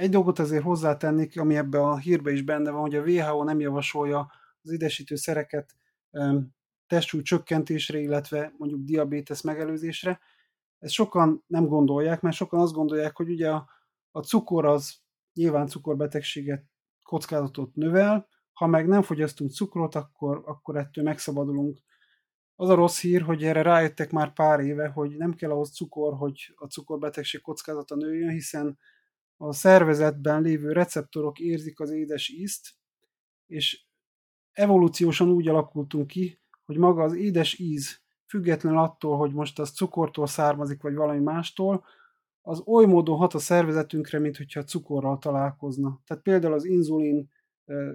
Egy 0.00 0.10
dolgot 0.10 0.38
azért 0.38 0.62
hozzátennék, 0.62 1.40
ami 1.40 1.56
ebbe 1.56 1.80
a 1.80 1.96
hírbe 1.96 2.32
is 2.32 2.42
benne 2.42 2.70
van, 2.70 2.80
hogy 2.80 2.94
a 2.94 3.02
WHO 3.02 3.44
nem 3.44 3.60
javasolja 3.60 4.32
az 4.62 4.70
idesítő 4.70 5.16
szereket 5.16 5.74
testsúly 6.86 7.22
csökkentésre, 7.22 7.98
illetve 7.98 8.54
mondjuk 8.56 8.80
diabétesz 8.80 9.42
megelőzésre, 9.42 10.20
ezt 10.78 10.92
sokan 10.92 11.44
nem 11.46 11.66
gondolják, 11.66 12.20
mert 12.20 12.36
sokan 12.36 12.60
azt 12.60 12.72
gondolják, 12.72 13.16
hogy 13.16 13.30
ugye 13.30 13.50
a, 13.50 13.68
a 14.10 14.20
cukor 14.20 14.64
az 14.64 14.94
nyilván 15.32 15.66
cukorbetegséget, 15.66 16.64
kockázatot 17.02 17.74
növel, 17.74 18.28
ha 18.52 18.66
meg 18.66 18.86
nem 18.86 19.02
fogyasztunk 19.02 19.50
cukrot, 19.50 19.94
akkor, 19.94 20.42
akkor 20.46 20.76
ettől 20.76 21.04
megszabadulunk. 21.04 21.78
Az 22.56 22.68
a 22.68 22.74
rossz 22.74 23.00
hír, 23.00 23.22
hogy 23.22 23.44
erre 23.44 23.62
rájöttek 23.62 24.10
már 24.10 24.32
pár 24.32 24.60
éve, 24.60 24.88
hogy 24.88 25.16
nem 25.16 25.34
kell 25.34 25.50
ahhoz 25.50 25.74
cukor, 25.74 26.16
hogy 26.16 26.52
a 26.54 26.66
cukorbetegség 26.66 27.40
kockázata 27.40 27.94
nőjön, 27.94 28.30
hiszen 28.30 28.78
a 29.42 29.52
szervezetben 29.52 30.42
lévő 30.42 30.72
receptorok 30.72 31.38
érzik 31.38 31.80
az 31.80 31.90
édes 31.90 32.28
ízt, 32.28 32.74
és 33.46 33.84
evolúciósan 34.52 35.28
úgy 35.28 35.48
alakultunk 35.48 36.06
ki, 36.06 36.38
hogy 36.64 36.76
maga 36.76 37.02
az 37.02 37.14
édes 37.14 37.58
íz 37.58 38.00
független 38.26 38.76
attól, 38.76 39.16
hogy 39.16 39.32
most 39.32 39.58
az 39.58 39.70
cukortól 39.70 40.26
származik, 40.26 40.82
vagy 40.82 40.94
valami 40.94 41.20
mástól, 41.20 41.84
az 42.40 42.62
oly 42.66 42.86
módon 42.86 43.16
hat 43.16 43.34
a 43.34 43.38
szervezetünkre, 43.38 44.18
mint 44.18 44.36
hogyha 44.36 44.64
cukorral 44.64 45.18
találkozna. 45.18 46.00
Tehát 46.06 46.22
például 46.22 46.54
az 46.54 46.64
inzulin 46.64 47.30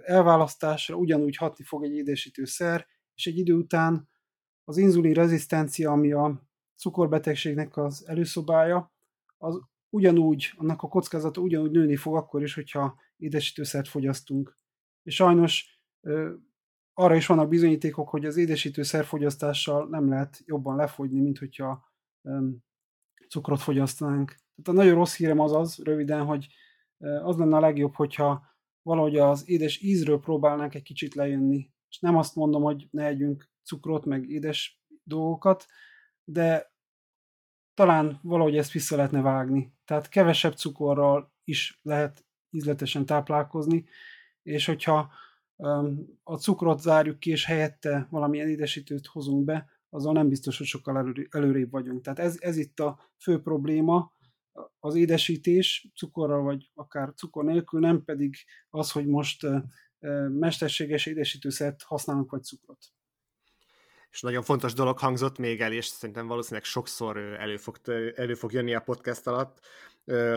elválasztásra 0.02 0.96
ugyanúgy 0.96 1.36
hatni 1.36 1.64
fog 1.64 1.84
egy 1.84 1.94
édesítőszer, 1.94 2.88
és 3.16 3.28
egy 3.28 3.38
idő 3.38 3.54
után 3.54 4.10
az 4.64 4.78
inzulin 4.78 5.14
rezisztencia, 5.14 5.92
ami 5.92 6.12
a 6.12 6.48
cukorbetegségnek 6.76 7.78
az 7.78 8.08
előszobája, 8.08 8.94
az 9.38 9.62
ugyanúgy, 9.96 10.52
annak 10.56 10.82
a 10.82 10.88
kockázata 10.88 11.42
ugyanúgy 11.42 11.72
nőni 11.72 11.96
fog 11.96 12.16
akkor 12.16 12.44
is, 12.44 12.54
hogyha 12.54 13.00
édesítőszert 13.18 13.88
fogyasztunk. 13.88 14.58
És 15.04 15.16
sajnos 15.16 15.80
arra 16.94 17.16
is 17.16 17.26
vannak 17.26 17.50
bizonyítékok, 17.50 18.10
hogy 18.10 18.26
az 18.26 18.38
édesítő 18.38 18.84
szerfogyasztással 18.84 19.88
nem 19.88 20.10
lehet 20.10 20.42
jobban 20.46 20.76
lefogyni, 20.76 21.20
mint 21.20 21.38
hogyha 21.38 21.92
cukrot 23.30 23.60
fogyasztanánk. 23.60 24.28
Tehát 24.28 24.80
a 24.80 24.84
nagyon 24.84 24.96
rossz 24.96 25.16
hírem 25.16 25.40
az 25.40 25.54
az, 25.54 25.78
röviden, 25.84 26.26
hogy 26.26 26.48
az 27.24 27.38
lenne 27.38 27.56
a 27.56 27.60
legjobb, 27.60 27.94
hogyha 27.94 28.44
valahogy 28.82 29.18
az 29.18 29.50
édes 29.50 29.82
ízről 29.82 30.20
próbálnánk 30.20 30.76
egy 30.76 30.84
kicsit 30.84 31.14
lejönni. 31.14 31.72
És 31.90 32.00
nem 32.00 32.18
azt 32.18 32.36
mondom, 32.36 32.64
hogy 32.64 32.88
ne 32.92 33.06
együnk 33.06 33.50
cukrot, 33.64 34.06
meg 34.06 34.30
édes 34.30 34.84
dolgokat, 35.04 35.66
de 36.24 36.74
talán 37.76 38.20
valahogy 38.22 38.58
ezt 38.58 38.72
vissza 38.72 38.96
lehetne 38.96 39.22
vágni. 39.22 39.74
Tehát 39.86 40.10
kevesebb 40.10 40.54
cukorral 40.54 41.34
is 41.44 41.80
lehet 41.82 42.26
ízletesen 42.50 43.06
táplálkozni, 43.06 43.86
és 44.44 44.66
hogyha 44.66 45.12
a 46.24 46.36
cukrot 46.36 46.82
zárjuk 46.82 47.20
ki, 47.20 47.30
és 47.30 47.46
helyette 47.46 48.08
valamilyen 48.10 48.50
édesítőt 48.50 49.06
hozunk 49.06 49.46
be, 49.46 49.70
azzal 49.90 50.14
nem 50.14 50.28
biztos, 50.30 50.58
hogy 50.58 50.68
sokkal 50.68 51.28
előrébb 51.30 51.72
vagyunk. 51.72 52.02
Tehát 52.04 52.20
ez, 52.20 52.38
ez 52.40 52.58
itt 52.58 52.80
a 52.80 53.00
fő 53.18 53.42
probléma, 53.42 54.14
az 54.80 54.96
édesítés 54.96 55.92
cukorral, 55.96 56.42
vagy 56.42 56.72
akár 56.74 57.14
cukor 57.14 57.44
nélkül, 57.44 57.80
nem 57.80 58.04
pedig 58.04 58.36
az, 58.70 58.92
hogy 58.92 59.08
most 59.08 59.48
mesterséges 60.30 61.06
édesítőszert 61.06 61.84
használunk, 61.84 62.32
vagy 62.32 62.44
cukrot. 62.44 62.95
És 64.16 64.22
nagyon 64.22 64.44
fontos 64.44 64.74
dolog 64.74 65.00
hangzott 65.00 65.38
még 65.38 65.62
el, 65.62 65.72
és 65.72 65.86
szerintem 65.86 66.28
valószínűleg 66.28 66.64
sokszor 66.64 67.18
elő 67.18 67.58
fog, 67.58 67.78
elő 68.16 68.34
fog 68.34 68.52
jönni 68.52 68.74
a 68.74 68.80
podcast 68.80 69.28
alatt, 69.28 69.60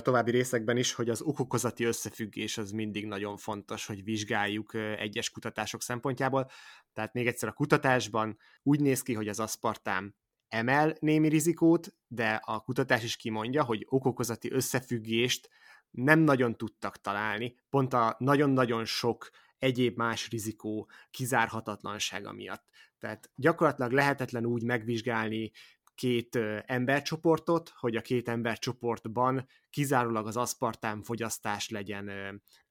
további 0.02 0.30
részekben 0.30 0.76
is, 0.76 0.92
hogy 0.92 1.10
az 1.10 1.20
okokozati 1.20 1.84
összefüggés 1.84 2.58
az 2.58 2.70
mindig 2.70 3.06
nagyon 3.06 3.36
fontos, 3.36 3.86
hogy 3.86 4.04
vizsgáljuk 4.04 4.74
egyes 4.74 5.30
kutatások 5.30 5.82
szempontjából. 5.82 6.50
Tehát 6.92 7.12
még 7.12 7.26
egyszer 7.26 7.48
a 7.48 7.52
kutatásban 7.52 8.38
úgy 8.62 8.80
néz 8.80 9.02
ki, 9.02 9.12
hogy 9.12 9.28
az 9.28 9.40
aszpartám 9.40 10.14
emel 10.48 10.96
némi 11.00 11.28
rizikót, 11.28 11.94
de 12.06 12.40
a 12.44 12.60
kutatás 12.60 13.02
is 13.02 13.16
kimondja, 13.16 13.64
hogy 13.64 13.86
okokozati 13.88 14.52
összefüggést 14.52 15.48
nem 15.90 16.18
nagyon 16.18 16.56
tudtak 16.56 17.00
találni, 17.00 17.56
pont 17.70 17.92
a 17.92 18.16
nagyon-nagyon 18.18 18.84
sok 18.84 19.30
egyéb 19.58 19.96
más 19.96 20.30
rizikó 20.30 20.88
kizárhatatlansága 21.10 22.32
miatt. 22.32 22.64
Tehát 22.98 23.30
gyakorlatilag 23.34 23.92
lehetetlen 23.92 24.46
úgy 24.46 24.62
megvizsgálni 24.62 25.50
két 25.94 26.38
embercsoportot, 26.66 27.72
hogy 27.76 27.96
a 27.96 28.00
két 28.00 28.28
embercsoportban 28.28 29.48
kizárólag 29.70 30.26
az 30.26 30.36
aszpartám 30.36 31.02
fogyasztás 31.02 31.68
legyen 31.68 32.10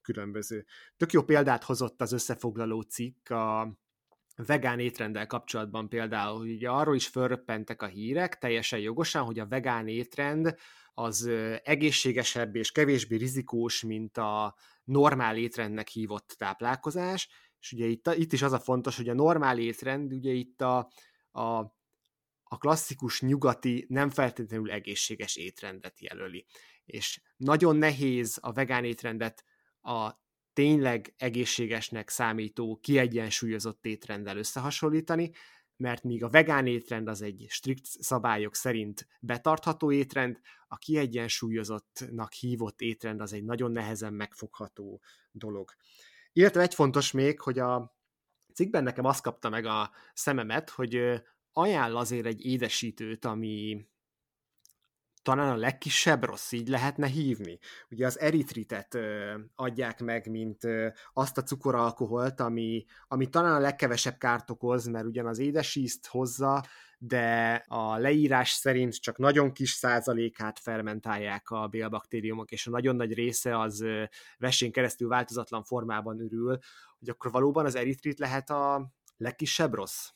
különböző. 0.01 0.65
Tök 0.97 1.11
jó 1.11 1.23
példát 1.23 1.63
hozott 1.63 2.01
az 2.01 2.11
összefoglaló 2.11 2.81
cikk 2.81 3.29
a 3.29 3.77
vegán 4.45 4.79
étrenddel 4.79 5.27
kapcsolatban 5.27 5.89
például, 5.89 6.37
hogy 6.37 6.65
arról 6.65 6.95
is 6.95 7.07
fölröppentek 7.07 7.81
a 7.81 7.85
hírek, 7.85 8.37
teljesen 8.37 8.79
jogosan, 8.79 9.23
hogy 9.23 9.39
a 9.39 9.47
vegán 9.47 9.87
étrend 9.87 10.55
az 10.93 11.29
egészségesebb 11.63 12.55
és 12.55 12.71
kevésbé 12.71 13.15
rizikós, 13.15 13.83
mint 13.83 14.17
a 14.17 14.55
normál 14.87 15.37
étrendnek 15.37 15.87
hívott 15.87 16.35
táplálkozás, 16.37 17.29
és 17.59 17.71
ugye 17.71 17.85
itt, 17.85 18.09
itt 18.15 18.33
is 18.33 18.41
az 18.41 18.51
a 18.51 18.59
fontos, 18.59 18.97
hogy 18.97 19.09
a 19.09 19.13
normál 19.13 19.59
étrend, 19.59 20.13
ugye 20.13 20.31
itt 20.31 20.61
a, 20.61 20.91
a, 21.31 21.57
a 22.43 22.57
klasszikus 22.57 23.21
nyugati, 23.21 23.85
nem 23.89 24.09
feltétlenül 24.09 24.71
egészséges 24.71 25.35
étrendet 25.35 25.99
jelöli. 25.99 26.45
És 26.85 27.21
nagyon 27.37 27.75
nehéz 27.75 28.37
a 28.41 28.51
vegán 28.51 28.83
étrendet 28.83 29.43
a 29.81 30.11
tényleg 30.53 31.13
egészségesnek 31.17 32.09
számító, 32.09 32.79
kiegyensúlyozott 32.81 33.85
étrenddel 33.85 34.37
összehasonlítani, 34.37 35.31
mert 35.77 36.03
míg 36.03 36.23
a 36.23 36.29
vegán 36.29 36.67
étrend 36.67 37.07
az 37.07 37.21
egy 37.21 37.45
strikt 37.49 37.85
szabályok 37.85 38.55
szerint 38.55 39.07
betartható 39.19 39.91
étrend, 39.91 40.39
a 40.67 40.77
kiegyensúlyozottnak 40.77 42.33
hívott 42.33 42.81
étrend 42.81 43.21
az 43.21 43.33
egy 43.33 43.43
nagyon 43.43 43.71
nehezen 43.71 44.13
megfogható 44.13 45.01
dolog. 45.31 45.71
Illetve 46.33 46.61
egy 46.61 46.73
fontos 46.73 47.11
még, 47.11 47.41
hogy 47.41 47.59
a 47.59 47.95
cikkben 48.53 48.83
nekem 48.83 49.05
azt 49.05 49.21
kapta 49.21 49.49
meg 49.49 49.65
a 49.65 49.91
szememet, 50.13 50.69
hogy 50.69 51.21
ajánl 51.51 51.97
azért 51.97 52.25
egy 52.25 52.45
édesítőt, 52.45 53.25
ami 53.25 53.85
talán 55.27 55.49
a 55.49 55.55
legkisebb 55.55 56.23
rossz, 56.23 56.51
így 56.51 56.67
lehetne 56.67 57.07
hívni. 57.07 57.59
Ugye 57.89 58.05
az 58.05 58.19
eritritet 58.19 58.93
ö, 58.93 59.35
adják 59.55 60.01
meg, 60.01 60.29
mint 60.29 60.63
ö, 60.63 60.87
azt 61.13 61.37
a 61.37 61.43
cukoralkoholt, 61.43 62.39
ami, 62.39 62.85
ami 63.07 63.29
talán 63.29 63.53
a 63.53 63.59
legkevesebb 63.59 64.17
kárt 64.17 64.49
okoz, 64.49 64.85
mert 64.85 65.05
ugyan 65.05 65.25
az 65.25 65.39
édes 65.39 65.75
ízt 65.75 66.07
hozza, 66.07 66.65
de 66.97 67.53
a 67.67 67.97
leírás 67.97 68.49
szerint 68.51 69.01
csak 69.01 69.17
nagyon 69.17 69.51
kis 69.51 69.69
százalékát 69.69 70.59
fermentálják 70.59 71.49
a 71.49 71.67
bélbaktériumok, 71.67 72.51
és 72.51 72.67
a 72.67 72.69
nagyon 72.69 72.95
nagy 72.95 73.13
része 73.13 73.59
az 73.59 73.85
vesén 74.37 74.71
keresztül 74.71 75.07
változatlan 75.07 75.63
formában 75.63 76.19
ürül, 76.19 76.57
hogy 76.99 77.09
akkor 77.09 77.31
valóban 77.31 77.65
az 77.65 77.75
eritrit 77.75 78.19
lehet 78.19 78.49
a 78.49 78.91
legkisebb 79.17 79.73
rossz? 79.73 80.09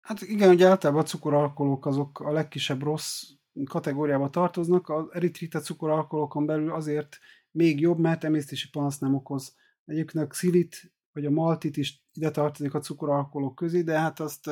Hát 0.00 0.20
igen, 0.20 0.48
hogy 0.48 0.62
általában 0.62 1.02
a 1.02 1.06
cukoralkoholok 1.06 1.86
azok 1.86 2.20
a 2.20 2.32
legkisebb 2.32 2.82
rossz 2.82 3.22
kategóriába 3.64 4.30
tartoznak, 4.30 4.88
az 4.88 5.06
eritrita 5.12 5.60
cukoralkoholokon 5.60 6.46
belül 6.46 6.72
azért 6.72 7.18
még 7.50 7.80
jobb, 7.80 7.98
mert 7.98 8.24
emésztési 8.24 8.68
panasz 8.70 8.98
nem 8.98 9.14
okoz. 9.14 9.56
Egyébként 9.84 10.24
a 10.24 10.26
xilit, 10.26 10.92
vagy 11.12 11.26
a 11.26 11.30
maltit 11.30 11.76
is 11.76 12.04
ide 12.12 12.30
tartozik 12.30 12.74
a 12.74 12.80
cukoralkoholok 12.80 13.54
közé, 13.54 13.82
de 13.82 13.98
hát 13.98 14.20
azt 14.20 14.50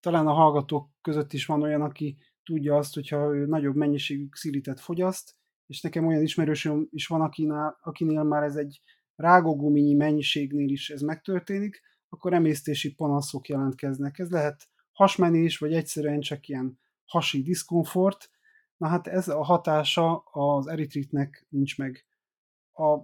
talán 0.00 0.26
a 0.26 0.32
hallgatók 0.32 0.90
között 1.00 1.32
is 1.32 1.46
van 1.46 1.62
olyan, 1.62 1.82
aki 1.82 2.16
tudja 2.44 2.76
azt, 2.76 2.94
hogyha 2.94 3.34
ő 3.34 3.46
nagyobb 3.46 3.76
mennyiségű 3.76 4.28
xilitet 4.28 4.80
fogyaszt, 4.80 5.36
és 5.66 5.80
nekem 5.80 6.06
olyan 6.06 6.22
ismerősöm 6.22 6.88
is 6.90 7.06
van, 7.06 7.20
akinél, 7.20 7.78
akinél 7.82 8.22
már 8.22 8.42
ez 8.42 8.56
egy 8.56 8.80
rágóguminyi 9.16 9.94
mennyiségnél 9.94 10.68
is 10.68 10.90
ez 10.90 11.00
megtörténik, 11.00 11.82
akkor 12.08 12.32
emésztési 12.32 12.94
panaszok 12.94 13.48
jelentkeznek. 13.48 14.18
Ez 14.18 14.30
lehet 14.30 14.68
hasmenés, 14.92 15.58
vagy 15.58 15.72
egyszerűen 15.72 16.20
csak 16.20 16.48
ilyen 16.48 16.78
hasi 17.12 17.42
diszkomfort, 17.42 18.30
na 18.76 18.88
hát 18.88 19.06
ez 19.06 19.28
a 19.28 19.42
hatása 19.42 20.18
az 20.18 20.66
eritritnek 20.66 21.46
nincs 21.48 21.78
meg. 21.78 22.06
A 22.72 22.98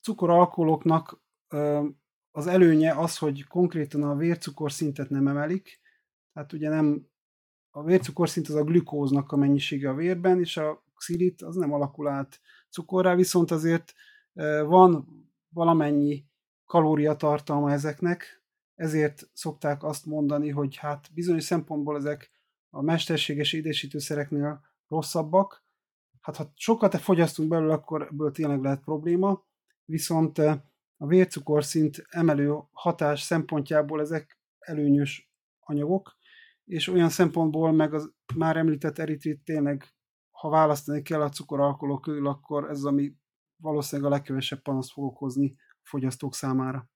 cukoralkoholoknak 0.00 1.22
az 2.30 2.46
előnye 2.46 2.92
az, 2.92 3.18
hogy 3.18 3.46
konkrétan 3.46 4.02
a 4.02 4.14
vércukorszintet 4.14 5.10
nem 5.10 5.26
emelik, 5.26 5.80
tehát 6.32 6.52
ugye 6.52 6.68
nem 6.68 7.06
a 7.70 7.82
vércukorszint 7.82 8.48
az 8.48 8.54
a 8.54 8.64
glükóznak 8.64 9.32
a 9.32 9.36
mennyisége 9.36 9.88
a 9.90 9.94
vérben, 9.94 10.38
és 10.38 10.56
a 10.56 10.84
xilit 10.94 11.42
az 11.42 11.56
nem 11.56 11.72
alakul 11.72 12.08
át 12.08 12.40
cukorrá, 12.70 13.14
viszont 13.14 13.50
azért 13.50 13.92
van 14.66 15.06
valamennyi 15.48 16.26
kalóriatartalma 16.66 17.72
ezeknek, 17.72 18.42
ezért 18.74 19.30
szokták 19.32 19.82
azt 19.82 20.06
mondani, 20.06 20.48
hogy 20.50 20.76
hát 20.76 21.10
bizonyos 21.14 21.44
szempontból 21.44 21.96
ezek 21.96 22.30
a 22.74 22.82
mesterséges 22.82 23.52
édesítőszereknél 23.52 24.60
rosszabbak. 24.88 25.64
Hát 26.20 26.36
ha 26.36 26.52
sokat 26.54 27.00
fogyasztunk 27.00 27.48
belőle, 27.48 27.72
akkor 27.72 28.02
ebből 28.02 28.32
tényleg 28.32 28.60
lehet 28.60 28.80
probléma, 28.80 29.44
viszont 29.84 30.38
eh, 30.38 30.60
a 30.96 31.06
vércukorszint 31.06 32.04
emelő 32.08 32.54
hatás 32.70 33.20
szempontjából 33.20 34.00
ezek 34.00 34.38
előnyös 34.58 35.30
anyagok, 35.60 36.16
és 36.64 36.88
olyan 36.88 37.08
szempontból 37.08 37.72
meg 37.72 37.94
az 37.94 38.12
már 38.34 38.56
említett 38.56 38.98
eritrit 38.98 39.44
tényleg, 39.44 39.94
ha 40.30 40.48
választani 40.48 41.02
kell 41.02 41.20
a 41.20 41.28
cukoralkoholok 41.28 42.00
közül, 42.00 42.26
akkor 42.26 42.70
ez 42.70 42.82
ami 42.82 43.14
valószínűleg 43.56 44.10
a 44.10 44.14
legkevesebb 44.14 44.62
panaszt 44.62 44.92
fog 44.92 45.04
okozni 45.04 45.54
a 45.58 45.88
fogyasztók 45.88 46.34
számára. 46.34 46.90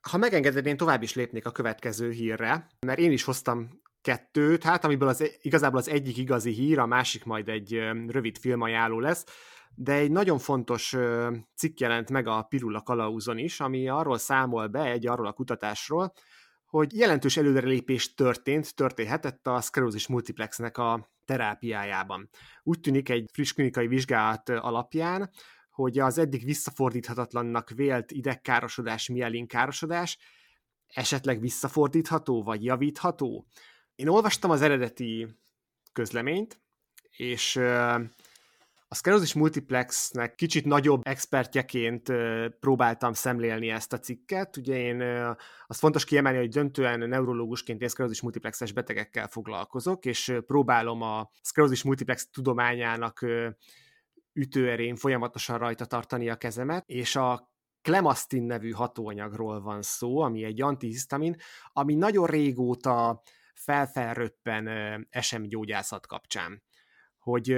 Ha 0.00 0.16
megengeded, 0.16 0.66
én 0.66 0.76
tovább 0.76 1.02
is 1.02 1.14
lépnék 1.14 1.46
a 1.46 1.50
következő 1.50 2.10
hírre, 2.10 2.66
mert 2.86 2.98
én 2.98 3.12
is 3.12 3.24
hoztam 3.24 3.80
kettőt, 4.02 4.62
hát 4.62 4.84
amiből 4.84 5.08
az, 5.08 5.38
igazából 5.40 5.78
az 5.78 5.88
egyik 5.88 6.16
igazi 6.16 6.50
hír, 6.50 6.78
a 6.78 6.86
másik 6.86 7.24
majd 7.24 7.48
egy 7.48 7.72
rövid 8.06 8.38
filmajánló 8.38 9.00
lesz, 9.00 9.24
de 9.74 9.92
egy 9.92 10.10
nagyon 10.10 10.38
fontos 10.38 10.96
cikk 11.56 11.78
jelent 11.78 12.10
meg 12.10 12.26
a 12.26 12.42
Pirula 12.42 12.82
Kalauzon 12.82 13.38
is, 13.38 13.60
ami 13.60 13.88
arról 13.88 14.18
számol 14.18 14.66
be, 14.66 14.84
egy 14.84 15.06
arról 15.06 15.26
a 15.26 15.32
kutatásról, 15.32 16.12
hogy 16.64 16.96
jelentős 16.96 17.36
előrelépés 17.36 18.14
történt, 18.14 18.74
történhetett 18.74 19.46
a 19.46 19.60
szklerózis 19.60 20.06
multiplexnek 20.06 20.78
a 20.78 21.10
terápiájában. 21.24 22.28
Úgy 22.62 22.80
tűnik 22.80 23.08
egy 23.08 23.28
friss 23.32 23.52
klinikai 23.52 23.86
vizsgálat 23.86 24.48
alapján, 24.48 25.30
hogy 25.70 25.98
az 25.98 26.18
eddig 26.18 26.44
visszafordíthatatlannak 26.44 27.70
vélt 27.70 28.10
idegkárosodás, 28.10 29.08
mielin 29.08 29.46
károsodás 29.46 30.18
esetleg 30.86 31.40
visszafordítható, 31.40 32.42
vagy 32.42 32.64
javítható, 32.64 33.46
én 34.00 34.08
olvastam 34.08 34.50
az 34.50 34.62
eredeti 34.62 35.26
közleményt, 35.92 36.60
és 37.16 37.56
A 38.92 38.94
Sclerosis 38.94 39.34
Multiplexnek 39.34 40.34
kicsit 40.34 40.64
nagyobb 40.64 41.00
expertjeként 41.04 42.12
próbáltam 42.60 43.12
szemlélni 43.12 43.68
ezt 43.68 43.92
a 43.92 43.98
cikket. 43.98 44.56
Ugye 44.56 44.76
én 44.76 45.00
azt 45.66 45.78
fontos 45.78 46.04
kiemelni, 46.04 46.38
hogy 46.38 46.48
döntően 46.48 47.08
neurológusként 47.08 47.82
én 47.82 47.88
Sclerosis 47.88 48.22
Multiplexes 48.22 48.72
betegekkel 48.72 49.28
foglalkozok, 49.28 50.04
és 50.04 50.36
próbálom 50.46 51.02
a 51.02 51.30
Sclerosis 51.42 51.82
Multiplex 51.82 52.28
tudományának 52.30 53.26
ütőerén 54.32 54.96
folyamatosan 54.96 55.58
rajta 55.58 55.84
tartani 55.84 56.30
a 56.30 56.36
kezemet, 56.36 56.84
és 56.86 57.16
a 57.16 57.50
Clemastin 57.82 58.42
nevű 58.42 58.70
hatóanyagról 58.70 59.60
van 59.60 59.82
szó, 59.82 60.18
ami 60.20 60.44
egy 60.44 60.62
antihisztamin, 60.62 61.36
ami 61.72 61.94
nagyon 61.94 62.26
régóta 62.26 63.22
felfelröppen 63.64 64.68
SM 65.20 65.42
gyógyászat 65.42 66.06
kapcsán 66.06 66.62
hogy 67.20 67.50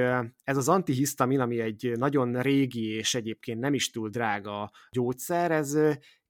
ez 0.45 0.57
az 0.57 0.69
antihisztamin, 0.69 1.41
ami 1.41 1.61
egy 1.61 1.93
nagyon 1.97 2.41
régi 2.41 2.87
és 2.87 3.15
egyébként 3.15 3.61
nem 3.61 3.75
is 3.75 3.91
túl 3.91 4.09
drága 4.09 4.71
gyógyszer, 4.91 5.51
ez 5.51 5.79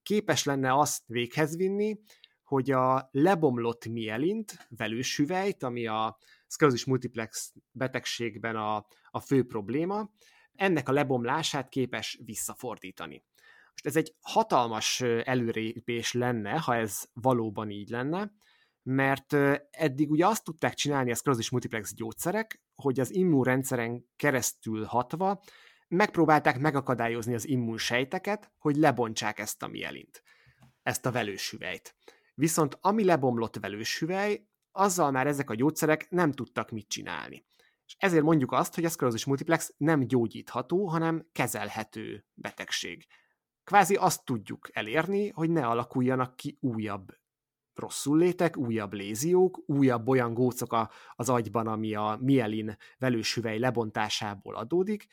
képes 0.02 0.44
lenne 0.44 0.78
azt 0.78 1.02
véghez 1.06 1.56
vinni, 1.56 2.00
hogy 2.44 2.70
a 2.70 3.08
lebomlott 3.11 3.87
mielint, 3.87 4.66
velős 4.68 5.22
ami 5.58 5.87
a 5.87 6.18
sclerosis 6.46 6.85
multiplex 6.85 7.52
betegségben 7.70 8.56
a, 8.56 8.87
a 9.11 9.20
fő 9.20 9.44
probléma, 9.46 10.11
ennek 10.54 10.88
a 10.88 10.92
lebomlását 10.92 11.68
képes 11.68 12.20
visszafordítani. 12.24 13.24
Most 13.70 13.87
ez 13.87 13.96
egy 13.96 14.14
hatalmas 14.20 15.00
előrépés 15.24 16.12
lenne, 16.12 16.58
ha 16.58 16.74
ez 16.74 17.04
valóban 17.12 17.70
így 17.70 17.88
lenne, 17.88 18.32
mert 18.83 19.33
eddig 19.71 20.11
ugye 20.11 20.27
azt 20.27 20.45
tudták 20.45 20.75
csinálni 20.75 21.11
a 21.11 21.14
sclerosis 21.14 21.51
multiplex 21.51 21.95
gyógyszerek, 21.95 22.62
hogy 22.75 23.01
az 23.01 23.14
immunrendszeren 23.14 24.05
keresztül 24.16 24.85
hatva 24.85 25.42
megpróbálták 25.88 26.59
megakadályozni 26.59 27.35
az 27.35 27.49
immunsejteket, 27.49 28.53
hogy 28.59 28.77
lebontsák 28.77 29.38
ezt 29.38 29.62
a 29.62 29.66
mielint, 29.66 30.23
ezt 30.83 31.07
a 31.07 31.11
velőshüvelyt. 31.11 31.97
Viszont 32.35 32.79
ami 32.81 33.05
lebomlott 33.05 33.57
velőshüvely, 33.57 34.47
azzal 34.71 35.11
már 35.11 35.27
ezek 35.27 35.51
a 35.51 35.55
gyógyszerek 35.55 36.11
nem 36.11 36.33
tudtak 36.33 36.71
mit 36.71 36.88
csinálni. 36.88 37.47
És 37.87 37.97
ezért 37.99 38.23
mondjuk 38.23 38.53
azt, 38.53 38.75
hogy 38.75 38.85
a 38.85 38.88
sclerosis 38.88 39.25
multiplex 39.25 39.75
nem 39.77 40.01
gyógyítható, 40.01 40.88
hanem 40.88 41.27
kezelhető 41.33 42.25
betegség. 42.35 43.07
Kvázi 43.64 43.95
azt 43.95 44.25
tudjuk 44.25 44.68
elérni, 44.73 45.29
hogy 45.29 45.51
ne 45.51 45.66
alakuljanak 45.66 46.37
ki 46.37 46.59
újabb 46.61 47.21
rosszul 47.74 48.18
létek, 48.18 48.56
újabb 48.56 48.92
léziók, 48.92 49.62
újabb 49.66 50.08
olyan 50.08 50.35
gócok 50.35 50.72
a, 50.72 50.90
az 51.14 51.28
agyban, 51.28 51.66
ami 51.66 51.94
a 51.94 52.18
mielin 52.20 52.76
velőshüvely 52.98 53.58
lebontásából 53.58 54.54
adódik, 54.54 55.06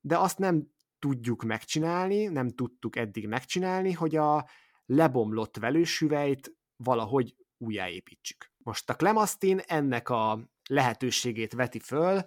de 0.00 0.18
azt 0.18 0.38
nem 0.38 0.68
tudjuk 0.98 1.42
megcsinálni, 1.42 2.24
nem 2.24 2.48
tudtuk 2.48 2.96
eddig 2.96 3.26
megcsinálni, 3.26 3.92
hogy 3.92 4.16
a 4.16 4.48
lebomlott 4.86 5.56
velőshüvelyt 5.56 6.54
valahogy 6.76 7.36
újjáépítsük. 7.58 8.52
Most 8.58 8.90
a 8.90 8.94
Clemastin 8.94 9.58
ennek 9.58 10.08
a 10.08 10.50
lehetőségét 10.68 11.52
veti 11.52 11.78
föl, 11.78 12.24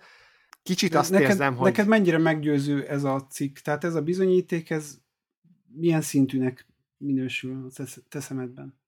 Kicsit 0.63 0.95
azt 0.95 1.11
neked, 1.11 1.29
érzem, 1.29 1.55
hogy... 1.55 1.71
Neked 1.71 1.87
mennyire 1.87 2.17
meggyőző 2.17 2.87
ez 2.87 3.03
a 3.03 3.27
cikk? 3.29 3.57
Tehát 3.57 3.83
ez 3.83 3.95
a 3.95 4.01
bizonyíték, 4.01 4.69
ez 4.69 4.97
milyen 5.67 6.01
szintűnek 6.01 6.67
minősül 6.97 7.69
a 7.77 7.83
te 8.09 8.19
szemedben? 8.19 8.81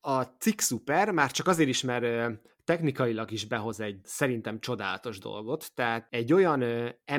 A 0.00 0.22
cikk 0.22 0.60
szuper, 0.60 1.10
már 1.10 1.30
csak 1.30 1.46
azért 1.46 1.68
is, 1.68 1.82
mert 1.82 2.38
technikailag 2.64 3.30
is 3.30 3.46
behoz 3.46 3.80
egy 3.80 4.00
szerintem 4.02 4.60
csodálatos 4.60 5.18
dolgot, 5.18 5.74
tehát 5.74 6.06
egy 6.10 6.32
olyan 6.32 6.60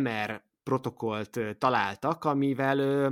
MR 0.01 0.43
protokollt 0.63 1.39
találtak, 1.57 2.23
amivel 2.23 3.11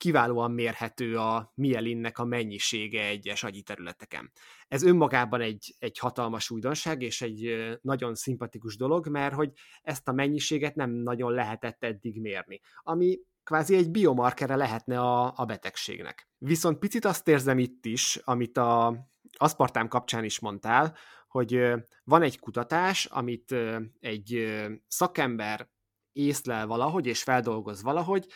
kiválóan 0.00 0.50
mérhető 0.50 1.18
a 1.18 1.52
mielinnek 1.54 2.18
a 2.18 2.24
mennyisége 2.24 3.06
egyes 3.06 3.42
agyi 3.42 3.62
területeken. 3.62 4.32
Ez 4.68 4.82
önmagában 4.82 5.40
egy, 5.40 5.74
egy 5.78 5.98
hatalmas 5.98 6.50
újdonság, 6.50 7.02
és 7.02 7.22
egy 7.22 7.68
nagyon 7.82 8.14
szimpatikus 8.14 8.76
dolog, 8.76 9.08
mert 9.08 9.34
hogy 9.34 9.52
ezt 9.82 10.08
a 10.08 10.12
mennyiséget 10.12 10.74
nem 10.74 10.90
nagyon 10.90 11.32
lehetett 11.32 11.84
eddig 11.84 12.20
mérni, 12.20 12.60
ami 12.82 13.18
kvázi 13.50 13.74
egy 13.76 13.90
biomarkere 13.90 14.56
lehetne 14.56 15.00
a, 15.00 15.32
a 15.36 15.44
betegségnek. 15.44 16.28
Viszont 16.38 16.78
picit 16.78 17.04
azt 17.04 17.28
érzem 17.28 17.58
itt 17.58 17.84
is, 17.84 18.16
amit 18.16 18.56
a 18.56 18.96
aszpartám 19.38 19.88
kapcsán 19.88 20.24
is 20.24 20.40
mondtál, 20.40 20.96
hogy 21.28 21.72
van 22.04 22.22
egy 22.22 22.38
kutatás, 22.38 23.04
amit 23.04 23.54
egy 24.00 24.54
szakember 24.88 25.68
észlel 26.12 26.66
valahogy, 26.66 27.06
és 27.06 27.22
feldolgoz 27.22 27.82
valahogy, 27.82 28.26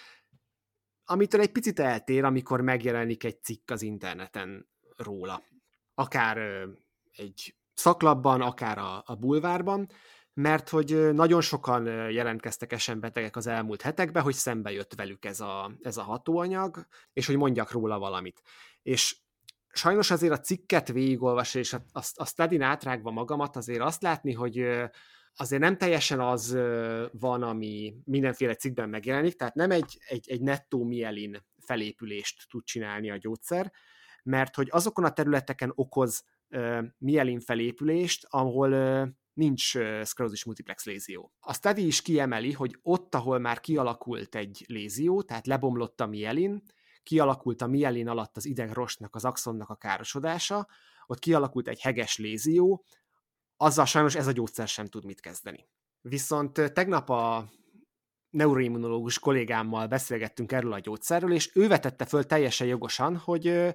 amitől 1.04 1.40
egy 1.40 1.52
picit 1.52 1.80
eltér, 1.80 2.24
amikor 2.24 2.60
megjelenik 2.60 3.24
egy 3.24 3.42
cikk 3.42 3.70
az 3.70 3.82
interneten 3.82 4.68
róla. 4.96 5.42
Akár 5.94 6.38
egy 7.12 7.56
szaklapban, 7.74 8.40
akár 8.40 8.78
a, 8.78 9.02
a 9.06 9.14
bulvárban, 9.14 9.88
mert 10.34 10.68
hogy 10.68 11.12
nagyon 11.12 11.40
sokan 11.40 12.10
jelentkeztek 12.10 12.76
betegek 13.00 13.36
az 13.36 13.46
elmúlt 13.46 13.82
hetekben, 13.82 14.22
hogy 14.22 14.34
szembe 14.34 14.72
jött 14.72 14.94
velük 14.94 15.24
ez 15.24 15.40
a, 15.40 15.72
ez 15.82 15.96
a 15.96 16.02
hatóanyag, 16.02 16.86
és 17.12 17.26
hogy 17.26 17.36
mondjak 17.36 17.70
róla 17.70 17.98
valamit. 17.98 18.42
És 18.82 19.16
sajnos 19.72 20.10
azért 20.10 20.32
a 20.32 20.40
cikket 20.40 20.88
végigolvasni, 20.88 21.60
és 21.60 21.72
a, 21.72 21.84
a, 21.92 22.02
a 22.14 22.26
study 22.26 22.60
átrágva 22.60 23.10
magamat, 23.10 23.56
azért 23.56 23.80
azt 23.80 24.02
látni, 24.02 24.32
hogy 24.32 24.66
azért 25.36 25.62
nem 25.62 25.76
teljesen 25.76 26.20
az 26.20 26.58
van, 27.12 27.42
ami 27.42 27.94
mindenféle 28.04 28.54
cikkben 28.54 28.88
megjelenik, 28.88 29.34
tehát 29.34 29.54
nem 29.54 29.70
egy, 29.70 29.98
egy, 30.08 30.30
egy 30.30 30.40
nettó 30.40 30.84
mielin 30.84 31.46
felépülést 31.58 32.48
tud 32.48 32.64
csinálni 32.64 33.10
a 33.10 33.16
gyógyszer, 33.16 33.72
mert 34.22 34.54
hogy 34.54 34.68
azokon 34.70 35.04
a 35.04 35.12
területeken 35.12 35.72
okoz 35.74 36.24
mielin 36.98 37.40
felépülést, 37.40 38.26
ahol 38.28 38.70
nincs 39.34 39.76
sclerosis 40.04 40.44
multiplex 40.44 40.84
lézió. 40.84 41.32
A 41.40 41.54
study 41.54 41.86
is 41.86 42.02
kiemeli, 42.02 42.52
hogy 42.52 42.78
ott, 42.82 43.14
ahol 43.14 43.38
már 43.38 43.60
kialakult 43.60 44.34
egy 44.34 44.64
lézió, 44.68 45.22
tehát 45.22 45.46
lebomlott 45.46 46.00
a 46.00 46.06
mielin, 46.06 46.62
kialakult 47.02 47.62
a 47.62 47.66
mielin 47.66 48.08
alatt 48.08 48.36
az 48.36 48.44
idegrostnak, 48.44 49.14
az 49.14 49.24
axonnak 49.24 49.70
a 49.70 49.76
károsodása, 49.76 50.68
ott 51.06 51.18
kialakult 51.18 51.68
egy 51.68 51.80
heges 51.80 52.18
lézió, 52.18 52.84
azzal 53.56 53.84
sajnos 53.84 54.14
ez 54.14 54.26
a 54.26 54.32
gyógyszer 54.32 54.68
sem 54.68 54.86
tud 54.86 55.04
mit 55.04 55.20
kezdeni. 55.20 55.68
Viszont 56.00 56.72
tegnap 56.72 57.10
a 57.10 57.50
neuroimmunológus 58.30 59.18
kollégámmal 59.18 59.86
beszélgettünk 59.86 60.52
erről 60.52 60.72
a 60.72 60.78
gyógyszerről, 60.78 61.32
és 61.32 61.50
ő 61.54 61.68
vetette 61.68 62.04
föl 62.04 62.24
teljesen 62.24 62.66
jogosan, 62.66 63.16
hogy 63.16 63.74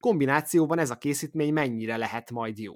kombinációban 0.00 0.78
ez 0.78 0.90
a 0.90 0.98
készítmény 0.98 1.52
mennyire 1.52 1.96
lehet 1.96 2.30
majd 2.30 2.58
jó. 2.58 2.74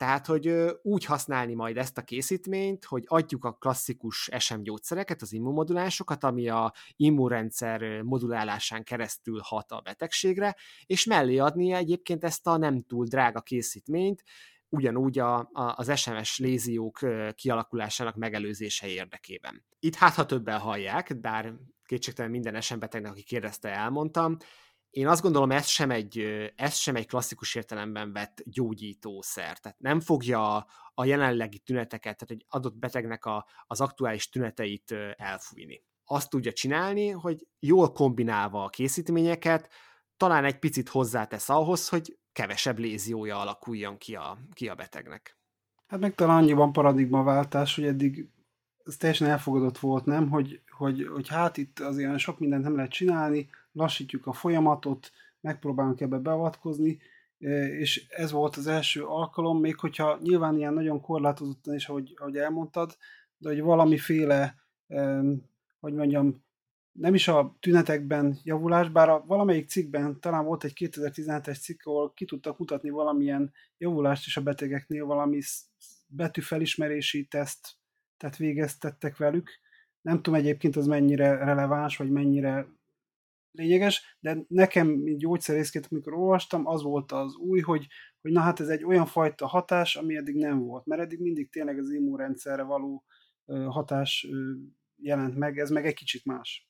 Tehát, 0.00 0.26
hogy 0.26 0.54
úgy 0.82 1.04
használni 1.04 1.54
majd 1.54 1.76
ezt 1.76 1.98
a 1.98 2.02
készítményt, 2.02 2.84
hogy 2.84 3.04
adjuk 3.06 3.44
a 3.44 3.52
klasszikus 3.52 4.30
SM 4.38 4.62
gyógyszereket, 4.62 5.22
az 5.22 5.32
immunmodulánsokat, 5.32 6.24
ami 6.24 6.48
a 6.48 6.72
immunrendszer 6.96 8.02
modulálásán 8.02 8.84
keresztül 8.84 9.40
hat 9.42 9.70
a 9.70 9.80
betegségre, 9.80 10.56
és 10.86 11.04
mellé 11.04 11.38
adni 11.38 11.72
egyébként 11.72 12.24
ezt 12.24 12.46
a 12.46 12.56
nem 12.56 12.82
túl 12.82 13.06
drága 13.06 13.40
készítményt, 13.40 14.22
ugyanúgy 14.68 15.18
a, 15.18 15.38
a, 15.38 15.48
az 15.52 15.98
SMS 15.98 16.38
léziók 16.38 16.98
kialakulásának 17.34 18.16
megelőzése 18.16 18.86
érdekében. 18.86 19.64
Itt 19.78 19.94
hát, 19.94 20.14
ha 20.14 20.26
többen 20.26 20.58
hallják, 20.58 21.20
bár 21.20 21.54
kétségtelen 21.84 22.30
minden 22.30 22.60
SM 22.60 22.78
betegnek, 22.78 23.12
aki 23.12 23.22
kérdezte, 23.22 23.68
elmondtam, 23.68 24.36
én 24.90 25.08
azt 25.08 25.22
gondolom, 25.22 25.50
ez 25.50 25.66
sem 25.66 25.90
egy, 25.90 26.18
ez 26.56 26.74
sem 26.74 26.96
egy 26.96 27.06
klasszikus 27.06 27.54
értelemben 27.54 28.12
vett 28.12 28.42
gyógyítószer. 28.44 29.58
Tehát 29.58 29.78
nem 29.78 30.00
fogja 30.00 30.56
a, 30.56 30.66
a 30.94 31.04
jelenlegi 31.04 31.58
tüneteket, 31.58 32.18
tehát 32.18 32.30
egy 32.30 32.46
adott 32.48 32.74
betegnek 32.74 33.24
a, 33.24 33.46
az 33.66 33.80
aktuális 33.80 34.28
tüneteit 34.28 34.94
elfújni. 35.16 35.82
Azt 36.04 36.30
tudja 36.30 36.52
csinálni, 36.52 37.08
hogy 37.08 37.46
jól 37.58 37.92
kombinálva 37.92 38.64
a 38.64 38.68
készítményeket, 38.68 39.68
talán 40.16 40.44
egy 40.44 40.58
picit 40.58 40.88
hozzátesz 40.88 41.48
ahhoz, 41.48 41.88
hogy 41.88 42.18
kevesebb 42.32 42.78
léziója 42.78 43.40
alakuljon 43.40 43.98
ki 43.98 44.14
a, 44.14 44.38
ki 44.52 44.68
a 44.68 44.74
betegnek. 44.74 45.38
Hát 45.86 46.00
meg 46.00 46.14
talán 46.14 46.36
annyiban 46.36 46.72
paradigmaváltás, 46.72 47.74
hogy 47.74 47.84
eddig 47.84 48.28
ez 48.84 48.96
teljesen 48.96 49.28
elfogadott 49.28 49.78
volt, 49.78 50.04
nem? 50.04 50.28
Hogy, 50.28 50.62
hogy, 50.76 51.08
hogy 51.12 51.28
hát 51.28 51.56
itt 51.56 51.78
azért 51.78 52.18
sok 52.18 52.38
mindent 52.38 52.62
nem 52.62 52.74
lehet 52.74 52.90
csinálni, 52.90 53.48
lassítjuk 53.72 54.26
a 54.26 54.32
folyamatot, 54.32 55.10
megpróbálunk 55.40 56.00
ebbe 56.00 56.16
beavatkozni, 56.16 56.98
és 57.78 58.06
ez 58.08 58.30
volt 58.30 58.56
az 58.56 58.66
első 58.66 59.04
alkalom, 59.04 59.60
még 59.60 59.78
hogyha 59.78 60.18
nyilván 60.22 60.56
ilyen 60.56 60.74
nagyon 60.74 61.00
korlátozottan 61.00 61.74
is, 61.74 61.88
ahogy, 61.88 62.14
ahogy 62.16 62.36
elmondtad, 62.36 62.96
de 63.36 63.48
hogy 63.48 63.60
valamiféle, 63.60 64.54
hogy 65.80 65.94
mondjam, 65.94 66.44
nem 66.92 67.14
is 67.14 67.28
a 67.28 67.56
tünetekben 67.60 68.38
javulás, 68.42 68.88
bár 68.88 69.08
a 69.08 69.24
valamelyik 69.26 69.68
cikkben 69.68 70.20
talán 70.20 70.44
volt 70.44 70.64
egy 70.64 70.72
2017-es 70.74 71.60
cikk, 71.60 71.84
ahol 71.84 72.12
ki 72.12 72.24
tudtak 72.24 72.58
mutatni 72.58 72.90
valamilyen 72.90 73.52
javulást 73.78 74.26
is 74.26 74.36
a 74.36 74.42
betegeknél, 74.42 75.04
valami 75.04 75.40
betűfelismerési 76.06 77.26
teszt 77.26 77.78
tehát 78.16 78.36
végeztettek 78.36 79.16
velük, 79.16 79.50
Nem 80.00 80.16
tudom 80.16 80.40
egyébként 80.40 80.76
az 80.76 80.86
mennyire 80.86 81.36
releváns, 81.36 81.96
vagy 81.96 82.10
mennyire 82.10 82.66
lényeges, 83.52 84.16
de 84.20 84.38
nekem, 84.48 85.04
gyógyszerészként, 85.04 85.86
amikor 85.90 86.12
olvastam, 86.12 86.66
az 86.66 86.82
volt 86.82 87.12
az 87.12 87.36
új, 87.36 87.60
hogy, 87.60 87.86
hogy 88.20 88.32
na 88.32 88.40
hát 88.40 88.60
ez 88.60 88.68
egy 88.68 88.84
olyan 88.84 89.06
fajta 89.06 89.46
hatás, 89.46 89.96
ami 89.96 90.16
eddig 90.16 90.34
nem 90.34 90.58
volt, 90.58 90.86
mert 90.86 91.00
eddig 91.00 91.20
mindig 91.20 91.50
tényleg 91.50 91.78
az 91.78 91.90
immunrendszerre 91.90 92.62
való 92.62 93.04
hatás 93.68 94.26
jelent 94.96 95.36
meg, 95.36 95.58
ez 95.58 95.70
meg 95.70 95.86
egy 95.86 95.94
kicsit 95.94 96.24
más. 96.24 96.68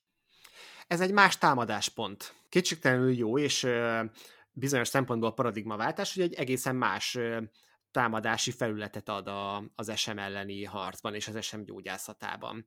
Ez 0.86 1.00
egy 1.00 1.12
más 1.12 1.38
támadáspont. 1.38 2.34
Kétségtelenül 2.48 3.12
jó, 3.12 3.38
és 3.38 3.66
bizonyos 4.52 4.88
szempontból 4.88 5.34
paradigmaváltás, 5.34 6.14
hogy 6.14 6.22
egy 6.22 6.34
egészen 6.34 6.76
más 6.76 7.18
támadási 7.90 8.50
felületet 8.50 9.08
ad 9.08 9.26
a, 9.26 9.70
az 9.74 9.92
SM 9.94 10.18
elleni 10.18 10.64
harcban 10.64 11.14
és 11.14 11.28
az 11.28 11.44
SM 11.44 11.60
gyógyászatában. 11.62 12.66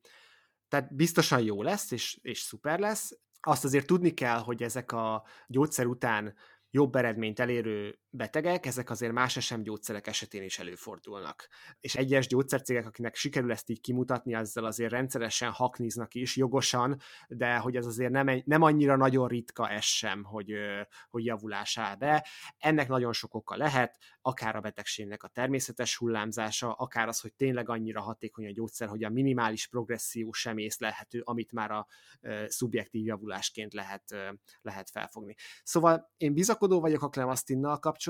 Tehát 0.67 0.95
biztosan 0.95 1.41
jó 1.41 1.61
lesz, 1.61 1.91
és, 1.91 2.19
és 2.21 2.39
szuper 2.39 2.79
lesz. 2.79 3.19
Azt 3.45 3.63
azért 3.63 3.87
tudni 3.87 4.13
kell, 4.13 4.39
hogy 4.39 4.63
ezek 4.63 4.91
a 4.91 5.23
gyógyszer 5.47 5.85
után 5.85 6.35
jobb 6.69 6.95
eredményt 6.95 7.39
elérő 7.39 7.99
betegek, 8.15 8.65
ezek 8.65 8.89
azért 8.89 9.11
más 9.11 9.45
SM 9.45 9.61
gyógyszerek 9.61 10.07
esetén 10.07 10.43
is 10.43 10.59
előfordulnak. 10.59 11.47
És 11.79 11.95
egyes 11.95 12.27
gyógyszercégek, 12.27 12.85
akinek 12.85 13.15
sikerül 13.15 13.51
ezt 13.51 13.69
így 13.69 13.81
kimutatni, 13.81 14.35
azzal 14.35 14.65
azért 14.65 14.91
rendszeresen 14.91 15.51
hakniznak 15.51 16.13
is, 16.13 16.35
jogosan, 16.35 16.99
de 17.27 17.57
hogy 17.57 17.75
ez 17.75 17.85
azért 17.85 18.11
nem, 18.11 18.41
nem 18.45 18.61
annyira 18.61 18.95
nagyon 18.95 19.27
ritka 19.27 19.69
ez 19.69 19.83
sem, 19.83 20.23
hogy, 20.23 20.53
hogy 21.09 21.25
javulás 21.25 21.79
be. 21.99 22.27
Ennek 22.57 22.87
nagyon 22.87 23.13
sok 23.13 23.33
oka 23.33 23.57
lehet, 23.57 23.97
akár 24.21 24.55
a 24.55 24.61
betegségnek 24.61 25.23
a 25.23 25.27
természetes 25.27 25.97
hullámzása, 25.97 26.73
akár 26.73 27.07
az, 27.07 27.19
hogy 27.19 27.33
tényleg 27.33 27.69
annyira 27.69 28.01
hatékony 28.01 28.45
a 28.45 28.51
gyógyszer, 28.51 28.87
hogy 28.87 29.03
a 29.03 29.09
minimális 29.09 29.67
progresszió 29.67 30.31
sem 30.31 30.57
észlelhető, 30.57 31.21
amit 31.23 31.51
már 31.51 31.71
a 31.71 31.87
szubjektív 32.47 33.05
javulásként 33.05 33.73
lehet, 33.73 34.03
lehet 34.61 34.89
felfogni. 34.89 35.35
Szóval 35.63 36.11
én 36.17 36.33
bizakodó 36.33 36.79
vagyok 36.79 37.01
a 37.01 37.09
Clemasztinnal 37.09 37.79
kapcsolatban. 37.79 38.01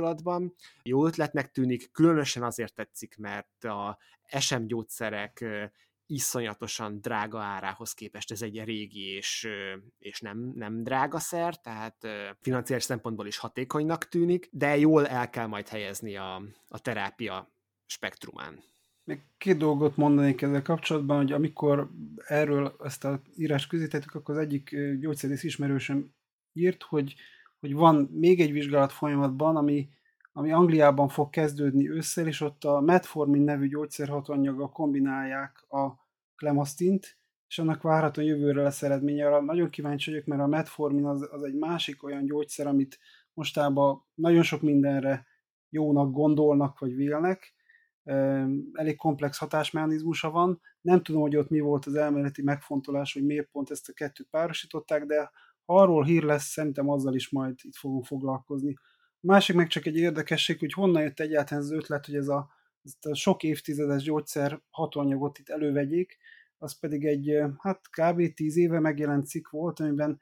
Jó 0.83 1.05
ötletnek 1.05 1.51
tűnik, 1.51 1.91
különösen 1.91 2.43
azért 2.43 2.75
tetszik, 2.75 3.17
mert 3.17 3.63
a 3.63 3.97
SM 4.39 4.65
gyógyszerek 4.65 5.45
iszonyatosan 6.05 7.01
drága 7.01 7.39
árához 7.39 7.93
képest 7.93 8.31
ez 8.31 8.41
egy 8.41 8.63
régi 8.63 9.05
és, 9.15 9.47
és 9.99 10.21
nem, 10.21 10.51
nem 10.55 10.83
drága 10.83 11.19
szer, 11.19 11.59
tehát 11.59 12.07
financiális 12.41 12.83
szempontból 12.83 13.27
is 13.27 13.37
hatékonynak 13.37 14.07
tűnik, 14.07 14.49
de 14.51 14.77
jól 14.77 15.07
el 15.07 15.29
kell 15.29 15.47
majd 15.47 15.67
helyezni 15.67 16.15
a, 16.15 16.35
a 16.67 16.79
terápia 16.79 17.51
spektrumán. 17.85 18.63
Még 19.03 19.21
két 19.37 19.57
dolgot 19.57 19.97
mondanék 19.97 20.41
ezzel 20.41 20.61
kapcsolatban, 20.61 21.17
hogy 21.17 21.31
amikor 21.31 21.89
erről 22.25 22.75
ezt 22.83 23.05
a 23.05 23.21
írás 23.35 23.67
közítettük, 23.67 24.15
akkor 24.15 24.35
az 24.35 24.41
egyik 24.41 24.75
gyógyszerész 24.99 25.43
ismerősöm 25.43 26.13
írt, 26.53 26.83
hogy 26.83 27.15
hogy 27.63 27.73
van 27.73 28.09
még 28.11 28.41
egy 28.41 28.51
vizsgálat 28.51 28.91
folyamatban, 28.91 29.55
ami, 29.55 29.89
ami 30.33 30.51
Angliában 30.51 31.07
fog 31.07 31.29
kezdődni 31.29 31.89
ősszel, 31.89 32.27
és 32.27 32.41
ott 32.41 32.63
a 32.63 32.79
metformin 32.79 33.41
nevű 33.41 33.67
gyógyszerhatanyaggal 33.67 34.69
kombinálják 34.69 35.65
a 35.69 35.91
klemasztint, 36.35 37.17
és 37.47 37.59
annak 37.59 37.81
várhatóan 37.81 38.27
jövőre 38.27 38.61
lesz 38.61 38.83
eredménye. 38.83 39.25
Arra 39.25 39.41
nagyon 39.41 39.69
kíváncsi 39.69 40.09
vagyok, 40.11 40.25
mert 40.25 40.41
a 40.41 40.47
metformin 40.47 41.05
az, 41.05 41.27
az 41.31 41.43
egy 41.43 41.53
másik 41.53 42.03
olyan 42.03 42.25
gyógyszer, 42.25 42.67
amit 42.67 42.99
mostában 43.33 44.05
nagyon 44.13 44.43
sok 44.43 44.61
mindenre 44.61 45.25
jónak 45.69 46.11
gondolnak, 46.11 46.79
vagy 46.79 46.95
vélnek. 46.95 47.53
Elég 48.73 48.95
komplex 48.95 49.37
hatásmechanizmusa 49.37 50.31
van. 50.31 50.61
Nem 50.81 51.03
tudom, 51.03 51.21
hogy 51.21 51.35
ott 51.35 51.49
mi 51.49 51.59
volt 51.59 51.85
az 51.85 51.95
elméleti 51.95 52.41
megfontolás, 52.41 53.13
hogy 53.13 53.25
miért 53.25 53.49
pont 53.51 53.71
ezt 53.71 53.89
a 53.89 53.93
kettőt 53.93 54.27
párosították, 54.29 55.05
de 55.05 55.31
arról 55.65 56.03
hír 56.03 56.23
lesz, 56.23 56.45
szerintem 56.45 56.89
azzal 56.89 57.15
is 57.15 57.29
majd 57.29 57.55
itt 57.61 57.75
fogunk 57.75 58.05
foglalkozni. 58.05 58.73
A 59.09 59.25
másik 59.25 59.55
meg 59.55 59.67
csak 59.67 59.85
egy 59.85 59.97
érdekesség, 59.97 60.59
hogy 60.59 60.73
honnan 60.73 61.01
jött 61.01 61.19
egyáltalán 61.19 61.63
az 61.63 61.71
ötlet, 61.71 62.05
hogy 62.05 62.15
ez 62.15 62.27
a, 62.27 62.49
ez 62.81 62.93
a 63.01 63.15
sok 63.15 63.43
évtizedes 63.43 64.03
gyógyszer 64.03 64.61
hatóanyagot 64.69 65.37
itt 65.37 65.49
elővegyék, 65.49 66.17
az 66.57 66.79
pedig 66.79 67.05
egy, 67.05 67.37
hát 67.57 67.81
kb. 67.89 68.33
10 68.33 68.57
éve 68.57 68.79
megjelent 68.79 69.27
cikk 69.27 69.49
volt, 69.49 69.79
amiben 69.79 70.21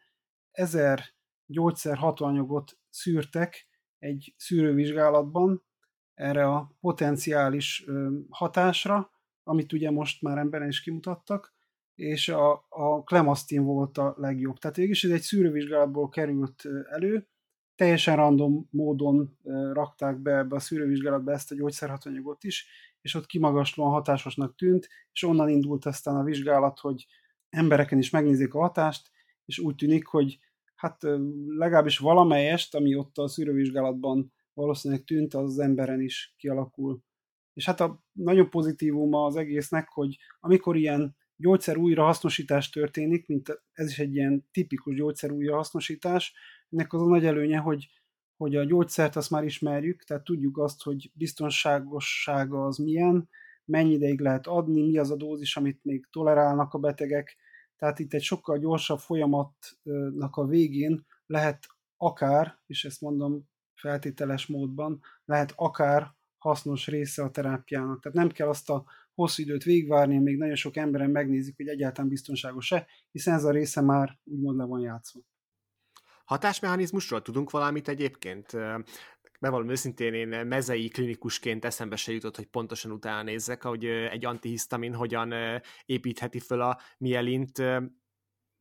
ezer 0.52 1.04
gyógyszer 1.46 1.98
hatóanyagot 1.98 2.78
szűrtek 2.90 3.68
egy 3.98 4.34
szűrővizsgálatban 4.38 5.64
erre 6.14 6.48
a 6.48 6.76
potenciális 6.80 7.86
hatásra, 8.30 9.12
amit 9.44 9.74
ugye 9.74 9.92
most 9.92 10.22
már 10.22 10.38
emberen 10.38 10.68
is 10.68 10.82
kimutattak, 10.82 11.54
és 11.96 12.30
a, 12.30 12.66
a 12.70 13.04
Clemastin 13.04 13.64
volt 13.64 13.98
a 13.98 14.14
legjobb. 14.18 14.58
Tehát 14.58 14.76
végülis 14.76 15.04
ez 15.04 15.12
egy 15.12 15.22
szűrővizsgálatból 15.22 16.10
került 16.10 16.64
elő, 16.90 17.28
teljesen 17.76 18.16
random 18.16 18.68
módon 18.72 19.38
rakták 19.74 20.18
be 20.18 20.38
ebbe 20.38 20.56
a 20.56 20.60
szűrővizsgálatba 20.60 21.32
ezt 21.32 21.52
a 21.52 21.56
gyógyszerhatóanyagot 21.56 22.44
is, 22.44 22.68
és 23.02 23.16
ott 23.16 23.26
kimagaslóan 23.26 23.92
hatásosnak 23.92 24.56
tűnt, 24.56 24.88
és 25.14 25.24
onnan 25.24 25.50
indult 25.50 25.86
aztán 25.86 26.16
a 26.16 26.24
vizsgálat, 26.24 26.80
hogy 26.80 27.06
embereken 27.50 27.98
is 27.98 28.10
megnézik 28.10 28.54
a 28.54 28.60
hatást, 28.60 29.12
és 29.46 29.60
úgy 29.60 29.76
tűnik, 29.76 30.06
hogy 30.06 30.40
hát 30.76 31.02
legalábbis 31.48 31.98
valamelyest, 31.98 32.76
ami 32.76 32.96
ott 32.96 33.18
a 33.18 33.28
szűrővizsgálatban 33.28 34.34
valószínűleg 34.54 35.04
tűnt, 35.04 35.34
az, 35.34 35.44
az 35.44 35.60
emberen 35.60 36.02
is 36.02 36.36
kialakul. 36.38 37.02
És 37.54 37.66
hát 37.66 37.80
a 37.80 38.04
nagyon 38.12 38.50
pozitívuma 38.50 39.26
az 39.26 39.36
egésznek, 39.36 39.90
hogy 39.90 40.18
amikor 40.40 40.76
ilyen 40.76 41.16
gyógyszer 41.42 41.78
újrahasznosítás 41.78 42.70
történik, 42.70 43.28
mint 43.28 43.62
ez 43.72 43.90
is 43.90 44.00
egy 44.00 44.16
ilyen 44.16 44.48
tipikus 44.52 44.96
gyógyszer 44.96 45.32
újrahasznosítás. 45.32 46.34
Ennek 46.70 46.94
az 46.94 47.02
a 47.02 47.06
nagy 47.06 47.26
előnye, 47.26 47.58
hogy, 47.58 47.90
hogy 48.38 48.56
a 48.56 48.64
gyógyszert 48.64 49.16
azt 49.16 49.30
már 49.30 49.44
ismerjük, 49.44 50.04
tehát 50.04 50.24
tudjuk 50.24 50.58
azt, 50.58 50.84
hogy 50.84 51.12
biztonságossága 51.14 52.66
az 52.66 52.78
milyen, 52.78 53.30
mennyi 53.66 53.92
ideig 53.92 54.20
lehet 54.20 54.48
adni, 54.48 54.82
mi 54.82 54.98
az 54.98 55.12
a 55.12 55.16
dózis, 55.16 55.58
amit 55.58 55.84
még 55.84 56.08
tolerálnak 56.12 56.74
a 56.74 56.80
betegek. 56.80 57.38
Tehát 57.78 58.00
itt 58.00 58.14
egy 58.14 58.24
sokkal 58.24 58.58
gyorsabb 58.58 59.00
folyamatnak 59.00 60.36
a 60.36 60.46
végén 60.46 61.06
lehet 61.26 61.68
akár, 61.98 62.58
és 62.66 62.86
ezt 62.86 63.02
mondom 63.02 63.50
feltételes 63.74 64.48
módban, 64.48 65.02
lehet 65.26 65.54
akár 65.56 66.16
hasznos 66.38 66.88
része 66.88 67.24
a 67.24 67.32
terápiának. 67.32 68.02
Tehát 68.02 68.18
nem 68.18 68.30
kell 68.30 68.48
azt 68.48 68.70
a 68.70 68.86
hosszú 69.22 69.42
időt 69.42 69.64
végvárni, 69.64 70.18
még 70.18 70.38
nagyon 70.38 70.56
sok 70.56 70.76
emberen 70.76 71.10
megnézik, 71.10 71.56
hogy 71.56 71.68
egyáltalán 71.68 72.10
biztonságos-e, 72.10 72.88
hiszen 73.12 73.34
ez 73.34 73.44
a 73.44 73.52
része 73.52 73.82
már 73.82 74.20
úgymond 74.24 74.58
le 74.58 74.66
van 74.66 74.82
játszva. 74.82 75.20
Hatásmechanizmusról 76.26 77.22
tudunk 77.22 77.50
valamit 77.50 77.88
egyébként? 77.88 78.52
Bevallom 79.40 79.70
őszintén, 79.70 80.14
én 80.14 80.28
mezei 80.28 80.88
klinikusként 80.88 81.66
eszembe 81.66 81.96
se 81.96 82.12
jutott, 82.12 82.36
hogy 82.36 82.46
pontosan 82.48 82.92
utána 82.92 83.24
nézzek, 83.24 83.64
hogy 83.64 83.86
egy 83.86 84.26
antihisztamin 84.26 84.94
hogyan 84.94 85.34
építheti 85.86 86.40
föl 86.40 86.62
a 86.62 86.80
mielint. 86.98 87.58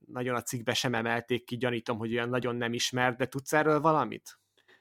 Nagyon 0.07 0.35
a 0.35 0.43
cikkbe 0.43 0.75
sem 0.75 0.95
emelték 0.95 1.45
ki, 1.45 1.57
gyanítom, 1.57 1.99
hogy 1.99 2.13
olyan 2.13 2.29
nagyon 2.29 2.57
nem 2.57 2.73
ismert, 2.73 3.17
de 3.17 3.27
tudsz 3.27 3.53
erről 3.53 3.81
valamit? 3.81 4.41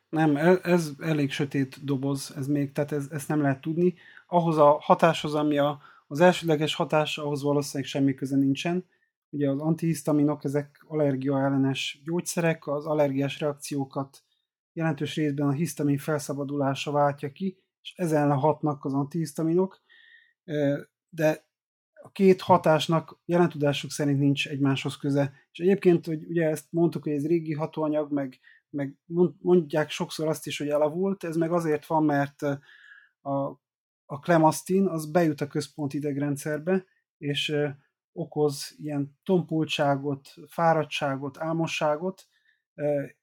Nem, 0.09 0.35
e, 0.35 0.59
ez 0.63 0.91
elég 0.99 1.31
sötét 1.31 1.85
doboz, 1.85 2.33
ez 2.35 2.47
még, 2.47 2.71
tehát 2.71 2.91
ez, 2.91 3.07
ezt 3.11 3.27
nem 3.27 3.41
lehet 3.41 3.61
tudni. 3.61 3.93
Ahhoz 4.31 4.57
a 4.57 4.77
hatáshoz, 4.81 5.35
ami 5.35 5.57
a, 5.57 5.81
az 6.07 6.19
elsődleges 6.19 6.75
hatás, 6.75 7.17
ahhoz 7.17 7.43
valószínűleg 7.43 7.89
semmi 7.89 8.13
köze 8.13 8.35
nincsen. 8.35 8.85
Ugye 9.29 9.49
az 9.49 9.59
antihisztaminok, 9.59 10.43
ezek 10.43 10.83
allergia 10.87 11.39
ellenes 11.39 12.01
gyógyszerek, 12.03 12.67
az 12.67 12.85
allergiás 12.85 13.39
reakciókat 13.39 14.23
jelentős 14.73 15.15
részben 15.15 15.47
a 15.47 15.51
hisztamin 15.51 15.97
felszabadulása 15.97 16.91
váltja 16.91 17.31
ki, 17.31 17.63
és 17.81 17.93
ezen 17.95 18.31
hatnak 18.31 18.85
az 18.85 18.93
antihisztaminok, 18.93 19.81
de 21.09 21.47
a 21.93 22.11
két 22.11 22.41
hatásnak 22.41 23.19
jelen 23.25 23.49
tudásuk 23.49 23.91
szerint 23.91 24.19
nincs 24.19 24.47
egymáshoz 24.47 24.97
köze. 24.97 25.33
És 25.51 25.59
egyébként, 25.59 26.05
hogy 26.05 26.25
ugye 26.25 26.47
ezt 26.47 26.65
mondtuk, 26.69 27.03
hogy 27.03 27.13
ez 27.13 27.27
régi 27.27 27.53
hatóanyag, 27.53 28.11
meg 28.11 28.39
meg 28.69 28.97
mondják 29.39 29.89
sokszor 29.89 30.27
azt 30.27 30.47
is, 30.47 30.57
hogy 30.57 30.67
elavult, 30.67 31.23
ez 31.23 31.35
meg 31.35 31.51
azért 31.51 31.85
van, 31.85 32.03
mert 32.03 32.41
a, 33.21 33.59
a 34.11 34.19
klemasztin 34.19 34.85
az 34.85 35.11
bejut 35.11 35.41
a 35.41 35.47
központi 35.47 35.97
idegrendszerbe, 35.97 36.85
és 37.17 37.55
okoz 38.11 38.75
ilyen 38.77 39.17
tompultságot, 39.23 40.33
fáradtságot, 40.47 41.37
álmosságot, 41.37 42.27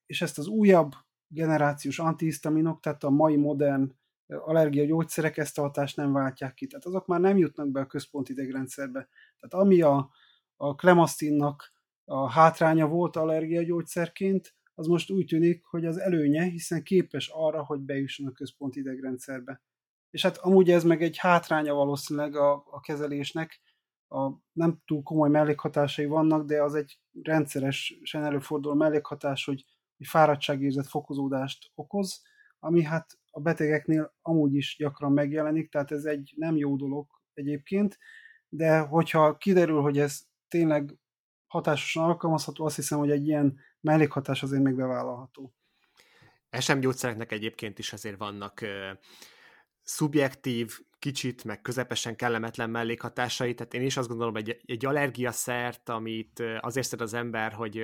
és 0.06 0.22
ezt 0.22 0.38
az 0.38 0.46
újabb 0.46 0.92
generációs 1.28 1.98
antihisztaminok, 1.98 2.80
tehát 2.80 3.04
a 3.04 3.10
mai 3.10 3.36
modern 3.36 3.92
allergiagyógyszerek 4.26 5.36
ezt 5.36 5.58
a 5.58 5.62
hatást 5.62 5.96
nem 5.96 6.12
váltják 6.12 6.54
ki. 6.54 6.66
Tehát 6.66 6.86
azok 6.86 7.06
már 7.06 7.20
nem 7.20 7.36
jutnak 7.36 7.70
be 7.70 7.80
a 7.80 7.86
központi 7.86 8.32
idegrendszerbe. 8.32 9.08
Tehát 9.40 9.64
ami 9.66 9.80
a, 9.80 10.10
a 10.56 10.74
klemasztinnak 10.74 11.72
a 12.04 12.30
hátránya 12.30 12.86
volt 12.86 13.16
allergiagyógyszerként, 13.16 14.54
az 14.74 14.86
most 14.86 15.10
úgy 15.10 15.26
tűnik, 15.26 15.64
hogy 15.64 15.86
az 15.86 15.98
előnye, 15.98 16.42
hiszen 16.42 16.82
képes 16.82 17.28
arra, 17.28 17.64
hogy 17.64 17.80
bejusson 17.80 18.26
a 18.26 18.32
központi 18.32 18.78
idegrendszerbe. 18.80 19.62
És 20.10 20.22
hát 20.22 20.36
amúgy 20.36 20.70
ez 20.70 20.84
meg 20.84 21.02
egy 21.02 21.16
hátránya 21.16 21.74
valószínűleg 21.74 22.36
a, 22.36 22.52
a 22.52 22.80
kezelésnek, 22.80 23.60
a 24.08 24.30
nem 24.52 24.82
túl 24.84 25.02
komoly 25.02 25.28
mellékhatásai 25.28 26.06
vannak, 26.06 26.46
de 26.46 26.62
az 26.62 26.74
egy 26.74 26.98
rendszeresen 27.22 28.24
előforduló 28.24 28.74
mellékhatás, 28.74 29.44
hogy, 29.44 29.64
hogy 29.96 30.06
fáradtságérzet 30.06 30.86
fokozódást 30.86 31.70
okoz, 31.74 32.22
ami 32.58 32.82
hát 32.82 33.18
a 33.30 33.40
betegeknél 33.40 34.14
amúgy 34.22 34.54
is 34.54 34.76
gyakran 34.78 35.12
megjelenik, 35.12 35.70
tehát 35.70 35.90
ez 35.90 36.04
egy 36.04 36.32
nem 36.36 36.56
jó 36.56 36.76
dolog 36.76 37.06
egyébként, 37.34 37.98
de 38.48 38.78
hogyha 38.78 39.36
kiderül, 39.36 39.80
hogy 39.80 39.98
ez 39.98 40.20
tényleg 40.48 40.98
hatásosan 41.46 42.04
alkalmazható, 42.04 42.64
azt 42.64 42.76
hiszem, 42.76 42.98
hogy 42.98 43.10
egy 43.10 43.26
ilyen 43.26 43.58
mellékhatás 43.80 44.42
azért 44.42 44.62
még 44.62 44.74
bevállalható. 44.74 45.54
SM 46.50 46.78
gyógyszereknek 46.78 47.32
egyébként 47.32 47.78
is 47.78 47.92
azért 47.92 48.18
vannak 48.18 48.60
szubjektív, 49.86 50.78
kicsit, 50.98 51.44
meg 51.44 51.60
közepesen 51.60 52.16
kellemetlen 52.16 52.70
mellékhatásai, 52.70 53.54
tehát 53.54 53.74
én 53.74 53.82
is 53.82 53.96
azt 53.96 54.08
gondolom, 54.08 54.36
egy, 54.36 54.60
egy 54.64 54.86
allergiaszert, 54.86 55.88
amit 55.88 56.42
azért 56.60 56.86
szed 56.86 57.00
az 57.00 57.14
ember, 57.14 57.52
hogy, 57.52 57.82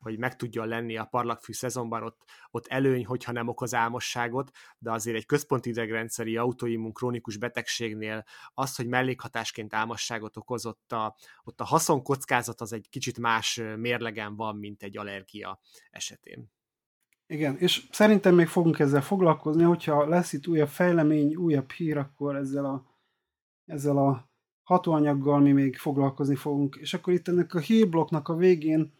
hogy 0.00 0.18
meg 0.18 0.36
tudjon 0.36 0.68
lenni 0.68 0.96
a 0.96 1.04
parlagfű 1.04 1.52
szezonban, 1.52 2.02
ott, 2.02 2.22
ott 2.50 2.66
előny, 2.66 3.06
hogyha 3.06 3.32
nem 3.32 3.48
okoz 3.48 3.74
álmosságot, 3.74 4.50
de 4.78 4.90
azért 4.90 5.16
egy 5.16 5.26
központi 5.26 5.68
idegrendszeri 5.68 6.36
autoimmun 6.36 6.92
krónikus 6.92 7.36
betegségnél 7.36 8.24
az, 8.54 8.76
hogy 8.76 8.86
mellékhatásként 8.86 9.74
álmosságot 9.74 10.36
okozott, 10.36 10.92
a, 10.92 11.16
ott 11.44 11.60
a 11.60 11.64
haszonkockázat 11.64 12.60
az 12.60 12.72
egy 12.72 12.88
kicsit 12.90 13.18
más 13.18 13.60
mérlegen 13.76 14.36
van, 14.36 14.56
mint 14.56 14.82
egy 14.82 14.96
allergia 14.96 15.60
esetén. 15.90 16.52
Igen, 17.26 17.56
és 17.58 17.86
szerintem 17.90 18.34
még 18.34 18.46
fogunk 18.46 18.78
ezzel 18.78 19.02
foglalkozni, 19.02 19.62
hogyha 19.62 20.08
lesz 20.08 20.32
itt 20.32 20.46
újabb 20.46 20.68
fejlemény, 20.68 21.34
újabb 21.34 21.70
hír, 21.70 21.96
akkor 21.96 22.36
ezzel 22.36 22.64
a, 22.64 22.86
ezzel 23.64 23.96
a 23.96 24.30
hatóanyaggal 24.62 25.40
mi 25.40 25.52
még 25.52 25.76
foglalkozni 25.76 26.34
fogunk. 26.34 26.76
És 26.76 26.94
akkor 26.94 27.12
itt 27.12 27.28
ennek 27.28 27.54
a 27.54 27.58
hírblokknak 27.58 28.28
a 28.28 28.36
végén 28.36 28.92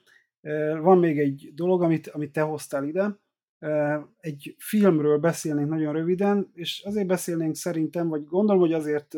van 0.81 0.99
még 0.99 1.19
egy 1.19 1.51
dolog, 1.55 1.83
amit, 1.83 2.09
amit 2.09 2.33
te 2.33 2.41
hoztál 2.41 2.85
ide. 2.85 3.19
Egy 4.17 4.55
filmről 4.59 5.19
beszélnénk 5.19 5.69
nagyon 5.69 5.93
röviden, 5.93 6.51
és 6.55 6.83
azért 6.87 7.07
beszélnénk 7.07 7.55
szerintem, 7.55 8.09
vagy 8.09 8.25
gondolom, 8.25 8.61
hogy 8.61 8.73
azért 8.73 9.15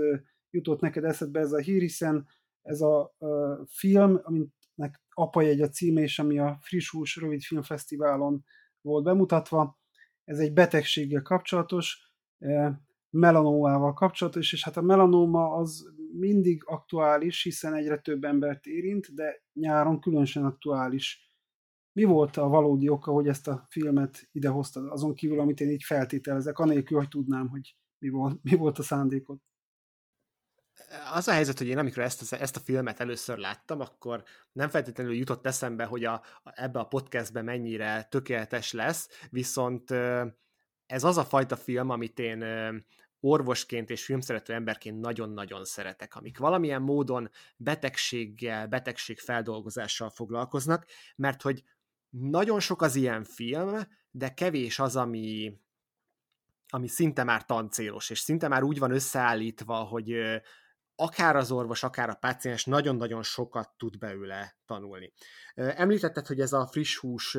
jutott 0.50 0.80
neked 0.80 1.04
eszedbe 1.04 1.40
ez 1.40 1.52
a 1.52 1.59
hír, 1.59 1.80
hiszen 1.80 2.26
ez 2.62 2.80
a 2.80 3.16
film, 3.66 4.20
aminek 4.22 5.04
Apajegy 5.11 5.61
a 5.61 5.68
címe, 5.68 6.00
és 6.00 6.18
ami 6.18 6.38
a 6.38 6.59
Friss 6.61 6.90
Hús 6.90 7.16
Rövid 7.16 7.42
Filmfesztiválon 7.42 8.44
volt 8.87 9.05
bemutatva. 9.05 9.78
Ez 10.24 10.39
egy 10.39 10.53
betegséggel 10.53 11.22
kapcsolatos, 11.22 12.12
e, 12.39 12.80
melanómával 13.11 13.93
kapcsolatos, 13.93 14.53
és 14.53 14.64
hát 14.64 14.76
a 14.76 14.82
melanóma 14.82 15.55
az 15.55 15.84
mindig 16.12 16.62
aktuális, 16.64 17.43
hiszen 17.43 17.74
egyre 17.74 17.99
több 17.99 18.24
embert 18.24 18.66
érint, 18.66 19.14
de 19.14 19.43
nyáron 19.53 20.01
különösen 20.01 20.45
aktuális. 20.45 21.34
Mi 21.93 22.05
volt 22.05 22.37
a 22.37 22.49
valódi 22.49 22.89
oka, 22.89 23.12
hogy 23.12 23.28
ezt 23.28 23.49
a 23.49 23.66
filmet 23.70 24.28
idehoztad, 24.32 24.91
azon 24.91 25.14
kívül, 25.14 25.41
amit 25.41 25.61
én 25.61 25.70
így 25.70 25.82
feltételezek, 25.82 26.59
anélkül, 26.59 26.99
hogy 26.99 27.09
tudnám, 27.09 27.49
hogy 27.49 27.76
mi 27.99 28.09
volt, 28.09 28.43
mi 28.43 28.57
volt 28.57 28.78
a 28.78 28.82
szándékod? 28.82 29.39
Az 31.12 31.29
a 31.29 31.33
helyzet, 31.33 31.59
hogy 31.59 31.66
én 31.66 31.79
amikor 31.79 32.03
ezt, 32.03 32.33
ezt 32.33 32.57
a 32.57 32.61
filmet 32.61 33.01
először 33.01 33.39
láttam, 33.39 33.81
akkor 33.81 34.22
nem 34.53 34.68
feltétlenül 34.68 35.14
jutott 35.14 35.47
eszembe, 35.47 35.85
hogy 35.85 36.05
a, 36.05 36.22
ebbe 36.45 36.79
a 36.79 36.87
podcastbe 36.87 37.43
mennyire 37.43 38.03
tökéletes 38.11 38.72
lesz, 38.72 39.09
viszont 39.31 39.91
ez 40.87 41.05
az 41.05 41.16
a 41.16 41.24
fajta 41.24 41.57
film, 41.57 41.91
amit 41.91 42.18
én 42.18 42.45
orvosként 43.20 43.91
és 43.91 44.05
filmszerető 44.05 44.53
emberként 44.53 45.01
nagyon-nagyon 45.01 45.64
szeretek, 45.64 46.14
amik 46.14 46.39
valamilyen 46.39 46.83
módon 46.83 47.31
betegséggel, 47.57 48.66
betegségfeldolgozással 48.66 50.11
foglalkoznak, 50.11 50.87
mert 51.16 51.43
hogy 51.43 51.62
nagyon 52.09 52.61
sok 52.61 52.83
az 52.83 52.95
ilyen 52.95 53.24
film, 53.24 53.79
de 54.11 54.35
kevés 54.35 54.79
az, 54.79 54.97
ami, 54.97 55.59
ami 56.68 56.89
szinte 56.89 57.24
már 57.24 57.45
tancélos, 57.45 58.11
és 58.11 58.18
szinte 58.18 58.49
már 58.49 58.62
úgy 58.62 58.79
van 58.79 58.91
összeállítva, 58.91 59.74
hogy 59.77 60.14
akár 60.97 61.36
az 61.36 61.51
orvos, 61.51 61.82
akár 61.82 62.09
a 62.09 62.14
páciens 62.14 62.64
nagyon-nagyon 62.64 63.22
sokat 63.22 63.70
tud 63.76 63.99
belőle 63.99 64.57
tanulni. 64.66 65.12
Említetted, 65.55 66.26
hogy 66.26 66.40
ez 66.40 66.53
a 66.53 66.66
friss 66.66 66.97
hús 66.97 67.38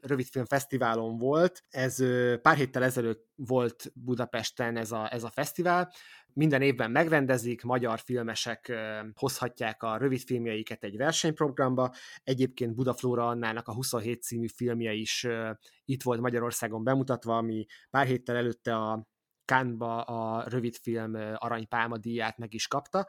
rövidfilm 0.00 0.44
fesztiválon 0.44 1.18
volt, 1.18 1.64
ez 1.68 1.96
pár 2.42 2.56
héttel 2.56 2.82
ezelőtt 2.82 3.30
volt 3.34 3.92
Budapesten 3.94 4.76
ez 4.76 4.92
a, 4.92 5.12
ez 5.12 5.24
a 5.24 5.30
fesztivál, 5.30 5.92
minden 6.34 6.62
évben 6.62 6.90
megrendezik, 6.90 7.62
magyar 7.62 7.98
filmesek 7.98 8.72
hozhatják 9.14 9.82
a 9.82 9.96
rövidfilmjeiket 9.96 10.84
egy 10.84 10.96
versenyprogramba, 10.96 11.94
egyébként 12.24 12.74
Budaflóra 12.74 13.28
Annának 13.28 13.68
a 13.68 13.74
27 13.74 14.22
című 14.22 14.46
filmje 14.46 14.92
is 14.92 15.26
itt 15.84 16.02
volt 16.02 16.20
Magyarországon 16.20 16.84
bemutatva, 16.84 17.36
ami 17.36 17.66
pár 17.90 18.06
héttel 18.06 18.36
előtte 18.36 18.76
a 18.76 19.10
Cannes-ba 19.44 20.02
a 20.02 20.48
rövidfilm 20.48 21.18
aranypálma 21.34 21.98
díját 21.98 22.38
meg 22.38 22.54
is 22.54 22.66
kapta, 22.66 23.06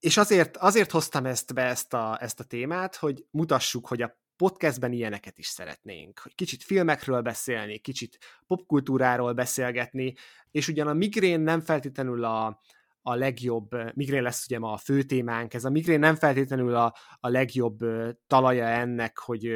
és 0.00 0.16
azért, 0.16 0.56
azért 0.56 0.90
hoztam 0.90 1.26
ezt 1.26 1.54
be 1.54 1.62
ezt 1.62 1.94
a, 1.94 2.18
ezt 2.20 2.40
a 2.40 2.44
témát, 2.44 2.96
hogy 2.96 3.24
mutassuk, 3.30 3.86
hogy 3.86 4.02
a 4.02 4.18
podcastben 4.36 4.92
ilyeneket 4.92 5.38
is 5.38 5.46
szeretnénk, 5.46 6.18
hogy 6.18 6.34
kicsit 6.34 6.62
filmekről 6.62 7.20
beszélni, 7.20 7.78
kicsit 7.78 8.18
popkultúráról 8.46 9.32
beszélgetni, 9.32 10.14
és 10.50 10.68
ugyan 10.68 10.86
a 10.86 10.92
migrén 10.92 11.40
nem 11.40 11.60
feltétlenül 11.60 12.24
a, 12.24 12.60
a 13.02 13.14
legjobb, 13.14 13.68
migrén 13.94 14.22
lesz 14.22 14.44
ugye 14.44 14.58
ma 14.58 14.72
a 14.72 14.76
fő 14.76 15.02
témánk, 15.02 15.54
ez 15.54 15.64
a 15.64 15.70
migrén 15.70 15.98
nem 15.98 16.14
feltétlenül 16.14 16.74
a, 16.74 16.94
a 17.20 17.28
legjobb 17.28 17.78
talaja 18.26 18.66
ennek, 18.66 19.18
hogy, 19.18 19.48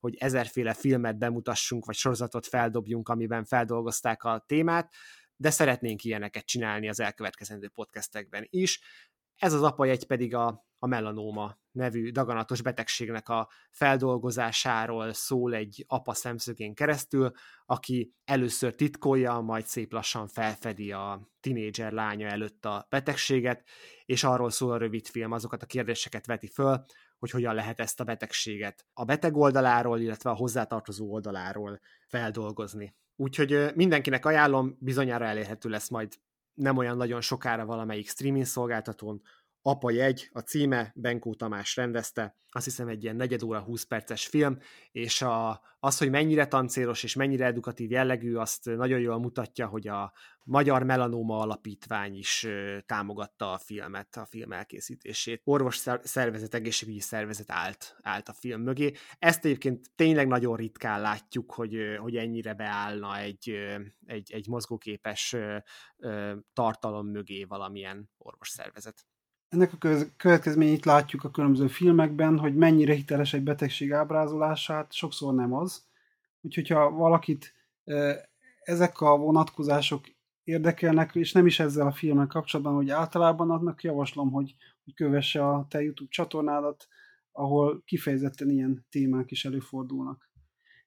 hogy 0.00 0.16
ezerféle 0.18 0.74
filmet 0.74 1.18
bemutassunk, 1.18 1.84
vagy 1.84 1.94
sorozatot 1.94 2.46
feldobjunk, 2.46 3.08
amiben 3.08 3.44
feldolgozták 3.44 4.24
a 4.24 4.44
témát, 4.46 4.92
de 5.36 5.50
szeretnénk 5.50 6.04
ilyeneket 6.04 6.44
csinálni 6.44 6.88
az 6.88 7.00
elkövetkezendő 7.00 7.68
podcastekben 7.68 8.46
is. 8.50 8.80
Ez 9.38 9.52
az 9.52 9.62
apajegy 9.62 10.06
pedig 10.06 10.34
a, 10.34 10.66
a 10.78 10.86
melanóma 10.86 11.58
nevű 11.70 12.10
daganatos 12.10 12.62
betegségnek 12.62 13.28
a 13.28 13.48
feldolgozásáról 13.70 15.12
szól 15.12 15.54
egy 15.54 15.84
apa 15.88 16.14
szemszögén 16.14 16.74
keresztül, 16.74 17.32
aki 17.66 18.14
először 18.24 18.74
titkolja, 18.74 19.40
majd 19.40 19.66
szép 19.66 19.92
lassan 19.92 20.28
felfedi 20.28 20.92
a 20.92 21.30
tinédzser 21.40 21.92
lánya 21.92 22.26
előtt 22.26 22.64
a 22.64 22.86
betegséget, 22.90 23.68
és 24.04 24.24
arról 24.24 24.50
szól 24.50 24.72
a 24.72 24.76
rövid 24.76 25.06
film, 25.06 25.32
azokat 25.32 25.62
a 25.62 25.66
kérdéseket 25.66 26.26
veti 26.26 26.48
föl, 26.48 26.84
hogy 27.18 27.30
hogyan 27.30 27.54
lehet 27.54 27.80
ezt 27.80 28.00
a 28.00 28.04
betegséget 28.04 28.86
a 28.92 29.04
beteg 29.04 29.36
oldaláról, 29.36 30.00
illetve 30.00 30.30
a 30.30 30.34
hozzátartozó 30.34 31.12
oldaláról 31.12 31.80
feldolgozni. 32.08 32.94
Úgyhogy 33.16 33.74
mindenkinek 33.74 34.26
ajánlom, 34.26 34.76
bizonyára 34.80 35.24
elérhető 35.24 35.68
lesz 35.68 35.88
majd 35.88 36.12
nem 36.54 36.76
olyan 36.76 36.96
nagyon 36.96 37.20
sokára 37.20 37.64
valamelyik 37.64 38.08
streaming 38.08 38.44
szolgáltatón, 38.44 39.22
Apa 39.66 39.90
jegy, 39.90 40.28
a 40.32 40.40
címe, 40.40 40.92
Benkó 40.94 41.34
Tamás 41.34 41.76
rendezte, 41.76 42.36
azt 42.50 42.64
hiszem 42.64 42.88
egy 42.88 43.02
ilyen 43.02 43.16
negyed 43.16 43.42
óra 43.42 43.60
20 43.60 43.82
perces 43.84 44.26
film, 44.26 44.58
és 44.92 45.22
a, 45.22 45.60
az, 45.80 45.98
hogy 45.98 46.10
mennyire 46.10 46.46
tancélos 46.46 47.02
és 47.02 47.14
mennyire 47.14 47.44
edukatív 47.44 47.90
jellegű, 47.90 48.34
azt 48.34 48.64
nagyon 48.64 49.00
jól 49.00 49.18
mutatja, 49.18 49.66
hogy 49.66 49.88
a 49.88 50.12
Magyar 50.44 50.82
Melanóma 50.82 51.38
Alapítvány 51.38 52.16
is 52.16 52.46
támogatta 52.86 53.52
a 53.52 53.58
filmet, 53.58 54.16
a 54.16 54.24
film 54.24 54.52
elkészítését. 54.52 55.40
Orvos 55.44 55.82
szervezet, 56.02 56.54
egészségügyi 56.54 57.00
szervezet 57.00 57.50
állt, 57.50 57.96
állt 58.02 58.28
a 58.28 58.32
film 58.32 58.62
mögé. 58.62 58.92
Ezt 59.18 59.44
egyébként 59.44 59.90
tényleg 59.94 60.26
nagyon 60.26 60.56
ritkán 60.56 61.00
látjuk, 61.00 61.52
hogy, 61.52 61.76
hogy 61.98 62.16
ennyire 62.16 62.54
beállna 62.54 63.18
egy, 63.18 63.56
egy, 64.06 64.32
egy 64.32 64.48
mozgóképes 64.48 65.36
tartalom 66.52 67.06
mögé 67.06 67.44
valamilyen 67.44 68.10
orvos 68.18 68.48
szervezet 68.48 69.06
ennek 69.54 69.72
a 69.72 70.06
következményét 70.16 70.84
látjuk 70.84 71.24
a 71.24 71.30
különböző 71.30 71.66
filmekben, 71.66 72.38
hogy 72.38 72.54
mennyire 72.54 72.94
hiteles 72.94 73.34
egy 73.34 73.42
betegség 73.42 73.92
ábrázolását, 73.92 74.92
sokszor 74.92 75.34
nem 75.34 75.52
az. 75.54 75.82
Úgyhogy 76.40 76.68
ha 76.68 76.90
valakit 76.90 77.54
ezek 78.62 79.00
a 79.00 79.16
vonatkozások 79.16 80.04
érdekelnek, 80.44 81.14
és 81.14 81.32
nem 81.32 81.46
is 81.46 81.60
ezzel 81.60 81.86
a 81.86 81.92
filmmel 81.92 82.26
kapcsolatban, 82.26 82.74
hogy 82.74 82.90
általában 82.90 83.50
annak 83.50 83.82
javaslom, 83.82 84.30
hogy, 84.30 84.54
hogy 84.84 84.94
kövesse 84.94 85.48
a 85.48 85.66
te 85.68 85.82
YouTube 85.82 86.10
csatornádat, 86.10 86.88
ahol 87.32 87.82
kifejezetten 87.84 88.50
ilyen 88.50 88.86
témák 88.90 89.30
is 89.30 89.44
előfordulnak. 89.44 90.30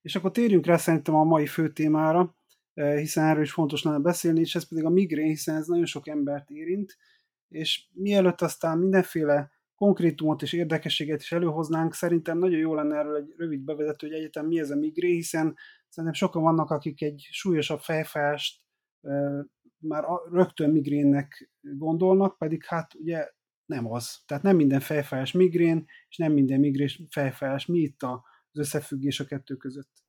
És 0.02 0.16
akkor 0.16 0.32
térjünk 0.32 0.66
rá 0.66 0.78
szerintem 0.78 1.16
a 1.16 1.24
mai 1.24 1.46
fő 1.46 1.72
témára, 1.72 2.36
hiszen 2.74 3.26
erről 3.26 3.44
is 3.44 3.52
fontos 3.52 3.84
lenne 3.84 4.00
beszélni, 4.00 4.40
és 4.40 4.56
ez 4.56 4.68
pedig 4.68 4.86
a 4.86 4.90
migrén, 4.90 5.28
hiszen 5.28 5.56
ez 5.56 5.68
nagyon 5.68 5.86
sok 5.86 6.08
embert 6.08 6.50
érint, 6.50 6.98
és 7.50 7.88
mielőtt 7.94 8.42
aztán 8.42 8.78
mindenféle 8.78 9.52
konkrétumot 9.76 10.42
és 10.42 10.54
érdekességet 10.54 11.22
is 11.22 11.32
előhoznánk, 11.32 11.94
szerintem 11.94 12.38
nagyon 12.38 12.60
jó 12.60 12.76
lenne 12.76 12.98
erről 12.98 13.16
egy 13.16 13.34
rövid 13.38 13.62
bevezető, 13.62 14.08
hogy 14.08 14.16
egyetem 14.16 14.46
mi 14.46 14.60
ez 14.60 14.70
a 14.70 14.76
migrén, 14.76 15.14
hiszen 15.14 15.56
szerintem 15.90 16.14
sokan 16.14 16.42
vannak, 16.42 16.70
akik 16.70 17.02
egy 17.02 17.28
súlyosabb 17.32 17.80
fejfást 17.80 18.62
már 19.78 20.04
rögtön 20.32 20.70
migrénnek 20.70 21.52
gondolnak, 21.62 22.38
pedig 22.38 22.66
hát 22.66 22.94
ugye 22.94 23.30
nem 23.66 23.92
az. 23.92 24.24
Tehát 24.26 24.44
nem 24.44 24.56
minden 24.56 24.80
fejfájás 24.80 25.32
migrén, 25.32 25.86
és 26.10 26.18
nem 26.18 26.32
minden 26.34 26.60
migrén 26.60 26.90
fejfájás. 27.10 27.66
Mi 27.66 27.80
itt 27.80 28.04
az 28.04 28.60
összefüggés 28.60 29.20
a 29.20 29.26
kettő 29.26 29.56
között? 29.56 30.07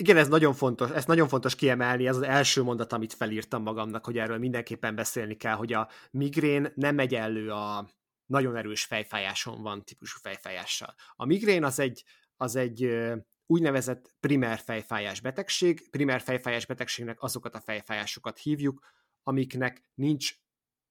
Igen, 0.00 0.16
ez 0.16 0.28
nagyon 0.28 0.54
fontos, 0.54 0.90
ez 0.90 1.04
nagyon 1.04 1.28
fontos 1.28 1.54
kiemelni, 1.54 2.06
ez 2.06 2.16
az 2.16 2.22
első 2.22 2.62
mondat, 2.62 2.92
amit 2.92 3.14
felírtam 3.14 3.62
magamnak, 3.62 4.04
hogy 4.04 4.18
erről 4.18 4.38
mindenképpen 4.38 4.94
beszélni 4.94 5.36
kell, 5.36 5.54
hogy 5.54 5.72
a 5.72 5.88
migrén 6.10 6.72
nem 6.74 6.94
megy 6.94 7.14
a 7.14 7.88
nagyon 8.26 8.56
erős 8.56 8.84
fejfájáson 8.84 9.62
van 9.62 9.84
típusú 9.84 10.18
fejfájással. 10.22 10.94
A 11.14 11.24
migrén 11.24 11.64
az 11.64 11.78
egy, 11.78 12.04
az 12.36 12.56
egy 12.56 13.08
úgynevezett 13.46 14.14
primer 14.20 14.58
fejfájás 14.58 15.20
betegség. 15.20 15.90
Primer 15.90 16.20
fejfájás 16.20 16.66
betegségnek 16.66 17.22
azokat 17.22 17.54
a 17.54 17.60
fejfájásokat 17.60 18.38
hívjuk, 18.38 18.86
amiknek 19.22 19.84
nincs 19.94 20.34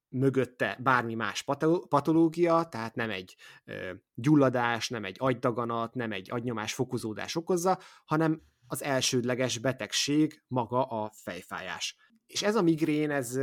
mögötte 0.10 0.78
bármi 0.84 1.14
más 1.14 1.44
patológia, 1.90 2.64
tehát 2.64 2.96
nem 2.96 3.10
egy 3.10 3.36
gyulladás, 4.14 4.90
nem 4.90 5.06
egy 5.06 5.16
agydaganat, 5.20 5.94
nem 5.94 6.12
egy 6.12 6.32
agynyomás 6.32 6.74
fokozódás 6.74 7.36
okozza, 7.36 7.80
hanem 8.06 8.42
az 8.72 8.84
elsődleges 8.84 9.58
betegség 9.58 10.44
maga 10.48 10.86
a 10.86 11.12
fejfájás. 11.14 11.96
És 12.26 12.42
ez 12.42 12.56
a 12.56 12.62
migrén, 12.62 13.12
ez, 13.12 13.36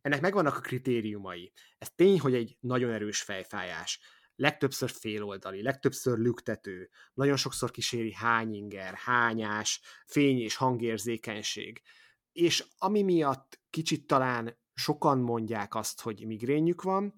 ennek 0.00 0.20
megvannak 0.20 0.56
a 0.56 0.60
kritériumai. 0.60 1.52
Ez 1.78 1.90
tény, 1.94 2.20
hogy 2.20 2.34
egy 2.34 2.56
nagyon 2.60 2.90
erős 2.90 3.22
fejfájás. 3.22 4.00
Legtöbbször 4.36 4.90
féloldali, 4.90 5.62
legtöbbször 5.62 6.18
lüktető, 6.18 6.90
nagyon 7.14 7.36
sokszor 7.36 7.70
kíséri 7.70 8.12
hányinger, 8.12 8.94
hányás, 8.94 9.80
fény 10.06 10.40
és 10.40 10.56
hangérzékenység. 10.56 11.82
És 12.32 12.64
ami 12.78 13.02
miatt 13.02 13.60
kicsit 13.70 14.06
talán 14.06 14.58
sokan 14.74 15.18
mondják 15.18 15.74
azt, 15.74 16.00
hogy 16.00 16.26
migrényük 16.26 16.82
van, 16.82 17.14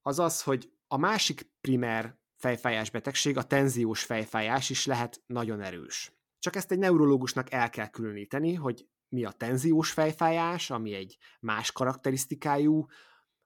az 0.00 0.18
az, 0.18 0.42
hogy 0.42 0.72
a 0.86 0.96
másik 0.96 1.50
primer 1.60 2.18
fejfájás 2.36 2.90
betegség, 2.90 3.36
a 3.36 3.46
tenziós 3.46 4.02
fejfájás 4.02 4.70
is 4.70 4.86
lehet 4.86 5.22
nagyon 5.26 5.60
erős. 5.60 6.12
Csak 6.42 6.56
ezt 6.56 6.70
egy 6.70 6.78
neurológusnak 6.78 7.52
el 7.52 7.70
kell 7.70 7.88
különíteni, 7.88 8.54
hogy 8.54 8.88
mi 9.08 9.24
a 9.24 9.30
tenziós 9.30 9.92
fejfájás, 9.92 10.70
ami 10.70 10.94
egy 10.94 11.18
más 11.40 11.72
karakterisztikájú, 11.72 12.86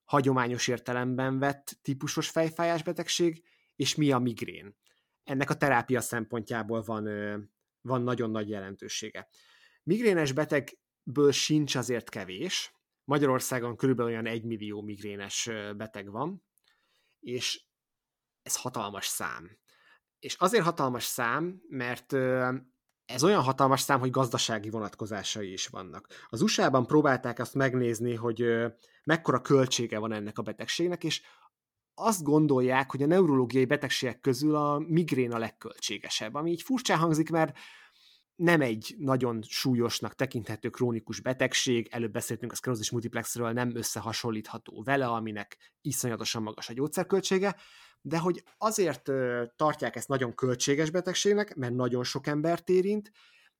hagyományos 0.04 0.68
értelemben 0.68 1.38
vett 1.38 1.78
típusos 1.82 2.28
fejfájás 2.28 2.82
betegség, 2.82 3.44
és 3.74 3.94
mi 3.94 4.12
a 4.12 4.18
migrén. 4.18 4.76
Ennek 5.24 5.50
a 5.50 5.56
terápia 5.56 6.00
szempontjából 6.00 6.82
van, 6.82 7.04
van 7.80 8.02
nagyon 8.02 8.30
nagy 8.30 8.48
jelentősége. 8.48 9.28
Migrénes 9.82 10.32
betegből 10.32 11.32
sincs 11.32 11.74
azért 11.74 12.08
kevés. 12.08 12.74
Magyarországon 13.04 13.76
körülbelül 13.76 14.12
olyan 14.12 14.26
1 14.26 14.44
millió 14.44 14.82
migrénes 14.82 15.50
beteg 15.76 16.10
van, 16.10 16.44
és 17.20 17.64
ez 18.42 18.56
hatalmas 18.56 19.06
szám. 19.06 19.58
És 20.18 20.34
azért 20.34 20.64
hatalmas 20.64 21.04
szám, 21.04 21.62
mert 21.68 22.12
ez 23.06 23.24
olyan 23.24 23.42
hatalmas 23.42 23.80
szám, 23.80 23.98
hogy 24.00 24.10
gazdasági 24.10 24.70
vonatkozásai 24.70 25.52
is 25.52 25.66
vannak. 25.66 26.06
Az 26.28 26.40
USA-ban 26.40 26.86
próbálták 26.86 27.38
azt 27.38 27.54
megnézni, 27.54 28.14
hogy 28.14 28.44
mekkora 29.04 29.40
költsége 29.40 29.98
van 29.98 30.12
ennek 30.12 30.38
a 30.38 30.42
betegségnek, 30.42 31.04
és 31.04 31.22
azt 31.94 32.22
gondolják, 32.22 32.90
hogy 32.90 33.02
a 33.02 33.06
neurológiai 33.06 33.64
betegségek 33.64 34.20
közül 34.20 34.56
a 34.56 34.78
migrén 34.78 35.32
a 35.32 35.38
legköltségesebb, 35.38 36.34
ami 36.34 36.50
így 36.50 36.62
furcsán 36.62 36.98
hangzik, 36.98 37.30
mert 37.30 37.58
nem 38.36 38.60
egy 38.60 38.94
nagyon 38.98 39.42
súlyosnak 39.42 40.14
tekinthető 40.14 40.68
krónikus 40.68 41.20
betegség, 41.20 41.88
előbb 41.90 42.12
beszéltünk 42.12 42.52
a 42.52 42.54
szklerózis 42.54 42.90
multiplexről, 42.90 43.52
nem 43.52 43.76
összehasonlítható 43.76 44.82
vele, 44.82 45.06
aminek 45.06 45.56
iszonyatosan 45.80 46.42
magas 46.42 46.68
a 46.68 46.72
gyógyszerköltsége, 46.72 47.56
de 48.06 48.18
hogy 48.18 48.44
azért 48.58 49.10
tartják 49.56 49.96
ezt 49.96 50.08
nagyon 50.08 50.34
költséges 50.34 50.90
betegségnek, 50.90 51.54
mert 51.54 51.74
nagyon 51.74 52.04
sok 52.04 52.26
embert 52.26 52.68
érint, 52.68 53.12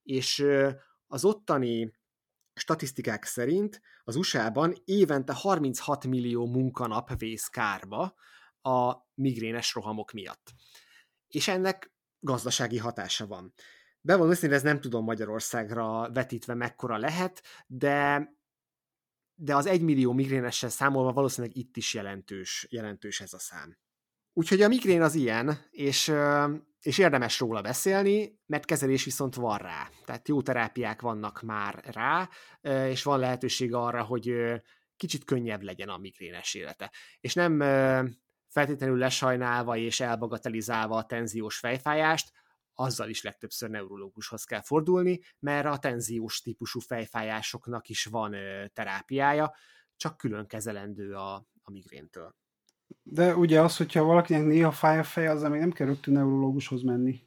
és 0.02 0.46
az 1.06 1.24
ottani 1.24 1.92
statisztikák 2.54 3.24
szerint 3.24 3.80
az 4.04 4.16
USA-ban 4.16 4.74
évente 4.84 5.32
36 5.32 6.06
millió 6.06 6.46
munkanap 6.46 7.18
vész 7.18 7.46
kárba 7.46 8.14
a 8.62 8.94
migrénes 9.14 9.74
rohamok 9.74 10.12
miatt. 10.12 10.52
És 11.28 11.48
ennek 11.48 11.92
gazdasági 12.20 12.78
hatása 12.78 13.26
van. 13.26 13.52
Bevallom 14.00 14.30
őszintén, 14.30 14.56
ez 14.56 14.62
nem 14.62 14.80
tudom 14.80 15.04
Magyarországra 15.04 16.12
vetítve 16.12 16.54
mekkora 16.54 16.96
lehet, 16.96 17.42
de 17.66 18.28
de 19.38 19.56
az 19.56 19.66
egymillió 19.66 20.12
migrénessel 20.12 20.68
számolva 20.68 21.12
valószínűleg 21.12 21.56
itt 21.56 21.76
is 21.76 21.94
jelentős, 21.94 22.66
jelentős 22.70 23.20
ez 23.20 23.32
a 23.32 23.38
szám. 23.38 23.76
Úgyhogy 24.38 24.62
a 24.62 24.68
migrén 24.68 25.02
az 25.02 25.14
ilyen, 25.14 25.58
és, 25.70 26.12
és 26.80 26.98
érdemes 26.98 27.38
róla 27.38 27.60
beszélni, 27.60 28.38
mert 28.46 28.64
kezelés 28.64 29.04
viszont 29.04 29.34
van 29.34 29.58
rá. 29.58 29.90
Tehát 30.04 30.28
jó 30.28 30.42
terápiák 30.42 31.00
vannak 31.00 31.42
már 31.42 31.84
rá, 31.84 32.28
és 32.88 33.02
van 33.02 33.18
lehetőség 33.18 33.74
arra, 33.74 34.02
hogy 34.02 34.34
kicsit 34.96 35.24
könnyebb 35.24 35.62
legyen 35.62 35.88
a 35.88 35.98
migrénes 35.98 36.54
élete. 36.54 36.92
És 37.20 37.34
nem 37.34 37.58
feltétlenül 38.48 38.98
lesajnálva 38.98 39.76
és 39.76 40.00
elbagatelizálva 40.00 40.96
a 40.96 41.06
tenziós 41.06 41.58
fejfájást, 41.58 42.32
azzal 42.74 43.08
is 43.08 43.22
legtöbbször 43.22 43.70
neurológushoz 43.70 44.44
kell 44.44 44.62
fordulni, 44.62 45.20
mert 45.38 45.66
a 45.66 45.78
tenziós 45.78 46.40
típusú 46.40 46.80
fejfájásoknak 46.80 47.88
is 47.88 48.04
van 48.04 48.34
terápiája, 48.72 49.54
csak 49.96 50.16
külön 50.16 50.46
kezelendő 50.46 51.14
a, 51.14 51.34
a 51.62 51.70
migréntől. 51.70 52.34
De 53.02 53.34
ugye 53.34 53.60
az, 53.60 53.76
hogyha 53.76 54.04
valakinek 54.04 54.44
néha 54.44 54.70
fáj 54.70 54.98
a 54.98 55.02
feje, 55.02 55.30
azzal 55.30 55.50
még 55.50 55.60
nem 55.60 55.72
kell 55.72 55.86
rögtön 55.86 56.14
neurológushoz 56.14 56.82
menni. 56.82 57.20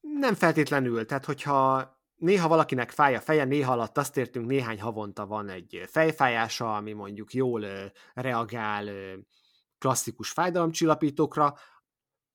Nem 0.00 0.34
feltétlenül. 0.34 1.06
Tehát, 1.06 1.24
hogyha 1.24 1.90
néha 2.16 2.48
valakinek 2.48 2.90
fáj 2.90 3.14
a 3.14 3.20
feje, 3.20 3.44
néha 3.44 3.72
alatt 3.72 3.98
azt 3.98 4.16
értünk, 4.16 4.46
néhány 4.46 4.80
havonta 4.80 5.26
van 5.26 5.48
egy 5.48 5.82
fejfájása, 5.86 6.76
ami 6.76 6.92
mondjuk 6.92 7.34
jól 7.34 7.64
reagál 8.14 8.90
klasszikus 9.78 10.30
fájdalomcsillapítókra, 10.30 11.54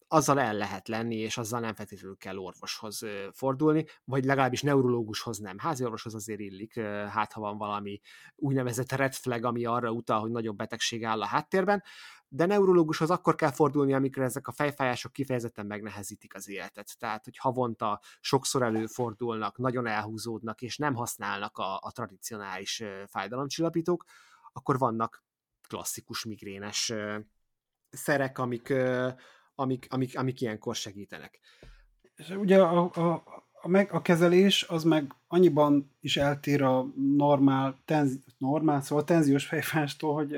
azzal 0.07 0.39
el 0.39 0.53
lehet 0.53 0.87
lenni, 0.87 1.15
és 1.15 1.37
azzal 1.37 1.59
nem 1.59 1.73
feltétlenül 1.73 2.17
kell 2.17 2.37
orvoshoz 2.37 3.05
fordulni, 3.31 3.85
vagy 4.03 4.25
legalábbis 4.25 4.61
neurológushoz 4.61 5.37
nem. 5.37 5.57
Házi 5.57 5.83
orvoshoz 5.83 6.15
azért 6.15 6.39
illik, 6.39 6.79
hát 7.09 7.33
ha 7.33 7.41
van 7.41 7.57
valami 7.57 7.99
úgynevezett 8.35 8.91
red 8.91 9.13
flag, 9.13 9.45
ami 9.45 9.65
arra 9.65 9.91
utal, 9.91 10.19
hogy 10.19 10.31
nagyobb 10.31 10.55
betegség 10.55 11.03
áll 11.05 11.21
a 11.21 11.25
háttérben, 11.25 11.83
de 12.29 12.45
neurológushoz 12.45 13.09
akkor 13.09 13.35
kell 13.35 13.51
fordulni, 13.51 13.93
amikor 13.93 14.23
ezek 14.23 14.47
a 14.47 14.51
fejfájások 14.51 15.11
kifejezetten 15.11 15.65
megnehezítik 15.65 16.35
az 16.35 16.49
életet. 16.49 16.95
Tehát, 16.99 17.23
hogy 17.23 17.37
havonta 17.37 18.01
sokszor 18.19 18.61
előfordulnak, 18.61 19.57
nagyon 19.57 19.87
elhúzódnak, 19.87 20.61
és 20.61 20.77
nem 20.77 20.95
használnak 20.95 21.57
a, 21.57 21.79
a 21.81 21.91
tradicionális 21.91 22.83
fájdalomcsillapítók, 23.07 24.03
akkor 24.53 24.77
vannak 24.77 25.23
klasszikus 25.67 26.25
migrénes 26.25 26.93
szerek, 27.89 28.37
amik, 28.37 28.73
amik, 29.59 29.87
amik, 29.89 30.17
amik 30.17 30.41
ilyenkor 30.41 30.75
segítenek. 30.75 31.39
És 32.15 32.29
ugye 32.29 32.61
a, 32.61 32.91
a, 32.93 33.23
a, 33.61 33.67
meg, 33.67 33.93
a 33.93 34.01
kezelés 34.01 34.63
az 34.63 34.83
meg 34.83 35.15
annyiban 35.27 35.91
is 35.99 36.17
eltér 36.17 36.61
a 36.61 36.85
normál, 36.95 37.81
tenzi, 37.85 38.19
normál 38.37 38.81
szóval 38.81 39.03
a 39.03 39.07
tenziós 39.07 39.45
fejfájástól, 39.45 40.13
hogy, 40.13 40.37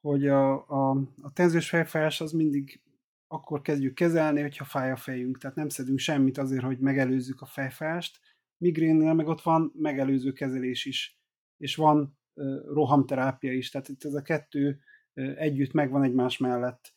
hogy 0.00 0.26
a, 0.26 0.68
a, 0.68 0.90
a 1.22 1.32
tenziós 1.32 1.68
fejfájás 1.68 2.20
az 2.20 2.32
mindig 2.32 2.80
akkor 3.26 3.62
kezdjük 3.62 3.94
kezelni, 3.94 4.40
hogyha 4.40 4.64
fáj 4.64 4.90
a 4.90 4.96
fejünk. 4.96 5.38
Tehát 5.38 5.56
nem 5.56 5.68
szedünk 5.68 5.98
semmit 5.98 6.38
azért, 6.38 6.64
hogy 6.64 6.78
megelőzzük 6.78 7.40
a 7.40 7.46
fejfájást. 7.46 8.20
Migrénnél 8.56 9.14
meg 9.14 9.26
ott 9.26 9.42
van 9.42 9.72
megelőző 9.74 10.32
kezelés 10.32 10.84
is, 10.84 11.20
és 11.56 11.76
van 11.76 12.18
uh, 12.34 12.64
rohamterápia 12.72 13.52
is. 13.52 13.70
Tehát 13.70 13.88
itt 13.88 14.04
ez 14.04 14.14
a 14.14 14.22
kettő 14.22 14.80
uh, 15.14 15.34
együtt 15.36 15.72
megvan 15.72 16.02
egymás 16.02 16.38
mellett 16.38 16.96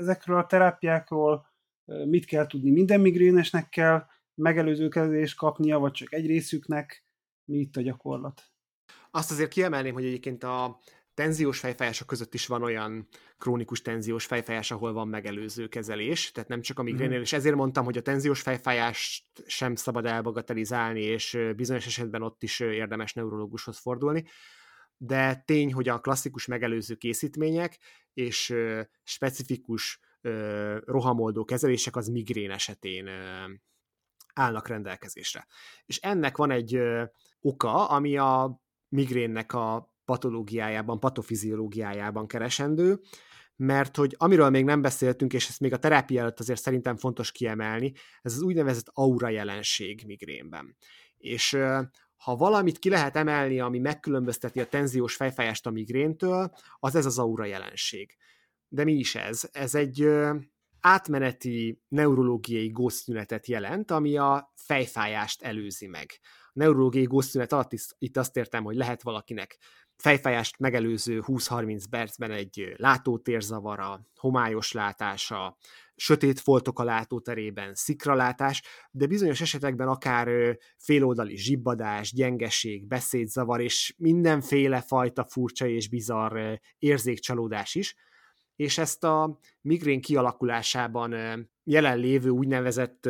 ezekről 0.00 0.38
a 0.38 0.46
terápiákról 0.46 1.46
mit 1.84 2.24
kell 2.24 2.46
tudni? 2.46 2.70
Minden 2.70 3.00
migrénesnek 3.00 3.68
kell 3.68 4.04
megelőző 4.34 4.88
kezelést 4.88 5.36
kapnia, 5.36 5.78
vagy 5.78 5.92
csak 5.92 6.12
egy 6.12 6.26
részüknek? 6.26 7.04
Mi 7.44 7.58
itt 7.58 7.76
a 7.76 7.80
gyakorlat? 7.80 8.42
Azt 9.10 9.30
azért 9.30 9.50
kiemelném, 9.50 9.94
hogy 9.94 10.04
egyébként 10.04 10.44
a 10.44 10.80
tenziós 11.14 11.58
fejfájások 11.58 12.06
között 12.06 12.34
is 12.34 12.46
van 12.46 12.62
olyan 12.62 13.08
krónikus 13.38 13.82
tenziós 13.82 14.26
fejfájás, 14.26 14.70
ahol 14.70 14.92
van 14.92 15.08
megelőző 15.08 15.68
kezelés, 15.68 16.30
tehát 16.30 16.48
nem 16.48 16.60
csak 16.60 16.78
a 16.78 16.82
migrénél, 16.82 17.18
mm. 17.18 17.22
és 17.22 17.32
ezért 17.32 17.54
mondtam, 17.54 17.84
hogy 17.84 17.96
a 17.96 18.02
tenziós 18.02 18.40
fejfájást 18.40 19.24
sem 19.46 19.74
szabad 19.74 20.06
elbagatelizálni, 20.06 21.02
és 21.02 21.38
bizonyos 21.56 21.86
esetben 21.86 22.22
ott 22.22 22.42
is 22.42 22.60
érdemes 22.60 23.12
neurológushoz 23.12 23.78
fordulni 23.78 24.24
de 25.02 25.42
tény, 25.46 25.72
hogy 25.72 25.88
a 25.88 26.00
klasszikus 26.00 26.46
megelőző 26.46 26.94
készítmények 26.94 27.78
és 28.12 28.54
specifikus 29.02 30.00
rohamoldó 30.84 31.44
kezelések 31.44 31.96
az 31.96 32.08
migrén 32.08 32.50
esetén 32.50 33.08
állnak 34.34 34.68
rendelkezésre. 34.68 35.46
És 35.84 35.98
ennek 35.98 36.36
van 36.36 36.50
egy 36.50 36.80
oka, 37.40 37.88
ami 37.88 38.16
a 38.16 38.62
migrénnek 38.88 39.52
a 39.52 39.94
patológiájában, 40.04 41.00
patofiziológiájában 41.00 42.26
keresendő, 42.26 43.00
mert 43.56 43.96
hogy 43.96 44.14
amiről 44.18 44.50
még 44.50 44.64
nem 44.64 44.82
beszéltünk, 44.82 45.32
és 45.32 45.48
ezt 45.48 45.60
még 45.60 45.72
a 45.72 45.78
terápia 45.78 46.20
előtt 46.20 46.40
azért 46.40 46.60
szerintem 46.60 46.96
fontos 46.96 47.32
kiemelni, 47.32 47.92
ez 48.22 48.34
az 48.34 48.42
úgynevezett 48.42 48.90
aura 48.92 49.28
jelenség 49.28 50.02
migrénben. 50.06 50.76
És 51.16 51.56
ha 52.20 52.36
valamit 52.36 52.78
ki 52.78 52.88
lehet 52.88 53.16
emelni, 53.16 53.60
ami 53.60 53.78
megkülönbözteti 53.78 54.60
a 54.60 54.68
tenziós 54.68 55.14
fejfájást 55.14 55.66
a 55.66 55.70
migréntől, 55.70 56.50
az 56.78 56.94
ez 56.94 57.06
az 57.06 57.18
aura 57.18 57.44
jelenség. 57.44 58.16
De 58.68 58.84
mi 58.84 58.92
is 58.92 59.14
ez? 59.14 59.48
Ez 59.52 59.74
egy 59.74 60.08
átmeneti 60.80 61.82
neurológiai 61.88 62.68
gózszünetet 62.68 63.46
jelent, 63.46 63.90
ami 63.90 64.16
a 64.16 64.52
fejfájást 64.54 65.42
előzi 65.42 65.86
meg. 65.86 66.10
A 66.22 66.50
neurológiai 66.52 67.04
gózszünet 67.04 67.52
alatt 67.52 67.72
is, 67.72 67.86
itt 67.98 68.16
azt 68.16 68.36
értem, 68.36 68.64
hogy 68.64 68.76
lehet 68.76 69.02
valakinek 69.02 69.58
fejfájást 69.96 70.58
megelőző 70.58 71.22
20-30 71.26 71.84
percben 71.90 72.30
egy 72.30 72.72
látótérzavara, 72.76 74.00
homályos 74.16 74.72
látása, 74.72 75.56
sötét 76.00 76.40
foltok 76.40 76.78
a 76.78 76.84
látóterében, 76.84 77.74
szikralátás, 77.74 78.62
de 78.90 79.06
bizonyos 79.06 79.40
esetekben 79.40 79.88
akár 79.88 80.58
féloldali 80.76 81.36
zsibbadás, 81.36 82.12
gyengeség, 82.12 82.86
beszédzavar 82.86 83.60
és 83.60 83.94
mindenféle 83.98 84.80
fajta 84.80 85.24
furcsa 85.24 85.66
és 85.66 85.88
bizarr 85.88 86.58
érzékcsalódás 86.78 87.74
is, 87.74 87.94
és 88.56 88.78
ezt 88.78 89.04
a 89.04 89.38
migrén 89.60 90.00
kialakulásában 90.00 91.14
jelenlévő 91.64 92.28
úgynevezett 92.28 93.08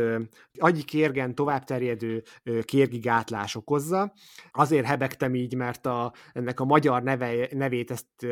agyi 0.58 0.82
kérgen 0.82 1.34
tovább 1.34 1.64
terjedő 1.64 2.22
kérgi 2.62 2.98
gátlás 2.98 3.54
okozza. 3.54 4.12
Azért 4.50 4.86
hebegtem 4.86 5.34
így, 5.34 5.54
mert 5.54 5.86
a, 5.86 6.12
ennek 6.32 6.60
a 6.60 6.64
magyar 6.64 7.02
neve, 7.02 7.48
nevét 7.50 7.90
ezt 7.90 8.26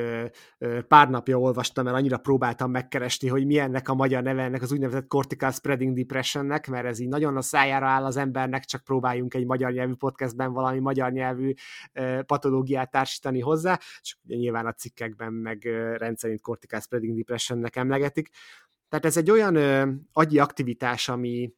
pár 0.88 1.10
napja 1.10 1.38
olvastam, 1.38 1.84
mert 1.84 1.96
annyira 1.96 2.18
próbáltam 2.18 2.70
megkeresni, 2.70 3.28
hogy 3.28 3.46
mi 3.46 3.58
ennek 3.58 3.88
a 3.88 3.94
magyar 3.94 4.22
neve, 4.22 4.42
ennek 4.42 4.62
az 4.62 4.72
úgynevezett 4.72 5.06
cortical 5.06 5.50
spreading 5.50 5.96
depressionnek, 5.96 6.66
mert 6.66 6.86
ez 6.86 6.98
így 6.98 7.08
nagyon 7.08 7.36
a 7.36 7.42
szájára 7.42 7.86
áll 7.86 8.04
az 8.04 8.16
embernek, 8.16 8.64
csak 8.64 8.84
próbáljunk 8.84 9.34
egy 9.34 9.46
magyar 9.46 9.72
nyelvű 9.72 9.94
podcastben 9.94 10.52
valami 10.52 10.78
magyar 10.78 11.12
nyelvű 11.12 11.52
patológiát 12.26 12.90
társítani 12.90 13.40
hozzá, 13.40 13.78
csak 14.00 14.18
nyilván 14.26 14.66
a 14.66 14.72
cikkekben 14.72 15.32
meg 15.32 15.62
rendszerint 15.96 16.40
cortical 16.40 16.80
spreading 16.80 17.16
depressionnek 17.16 17.76
emlegetik. 18.09 18.28
Tehát 18.88 19.04
ez 19.04 19.16
egy 19.16 19.30
olyan 19.30 19.54
ö, 19.54 19.92
agyi 20.12 20.38
aktivitás, 20.38 21.09
ami 21.09 21.52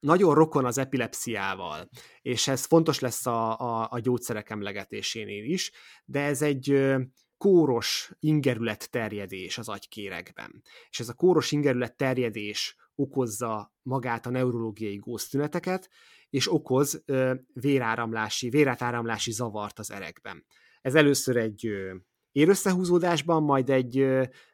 nagyon 0.00 0.34
rokon 0.34 0.64
az 0.64 0.78
epilepsziával, 0.78 1.88
és 2.22 2.48
ez 2.48 2.64
fontos 2.64 2.98
lesz 2.98 3.26
a, 3.26 3.58
a, 3.58 3.88
a 3.90 3.98
gyógyszerek 3.98 4.50
emlegetésénél 4.50 5.44
is, 5.44 5.72
de 6.04 6.20
ez 6.20 6.42
egy 6.42 6.70
ö, 6.70 7.00
kóros 7.36 8.12
ingerület 8.18 8.90
terjedés 8.90 9.58
az 9.58 9.68
agykéregben. 9.68 10.62
És 10.90 11.00
ez 11.00 11.08
a 11.08 11.14
kóros 11.14 11.52
ingerület 11.52 11.96
terjedés 11.96 12.76
okozza 12.94 13.74
magát 13.82 14.26
a 14.26 14.30
neurológiai 14.30 14.96
góztüneteket, 14.96 15.88
és 16.30 16.52
okoz 16.52 17.02
ö, 17.06 17.34
véráramlási, 17.52 18.48
vérátáramlási 18.48 19.32
zavart 19.32 19.78
az 19.78 19.90
erekben. 19.90 20.44
Ez 20.80 20.94
először 20.94 21.36
egy 21.36 21.66
ö, 21.66 21.94
érösszehúzódásban, 22.32 23.42
majd 23.42 23.70
egy, 23.70 24.06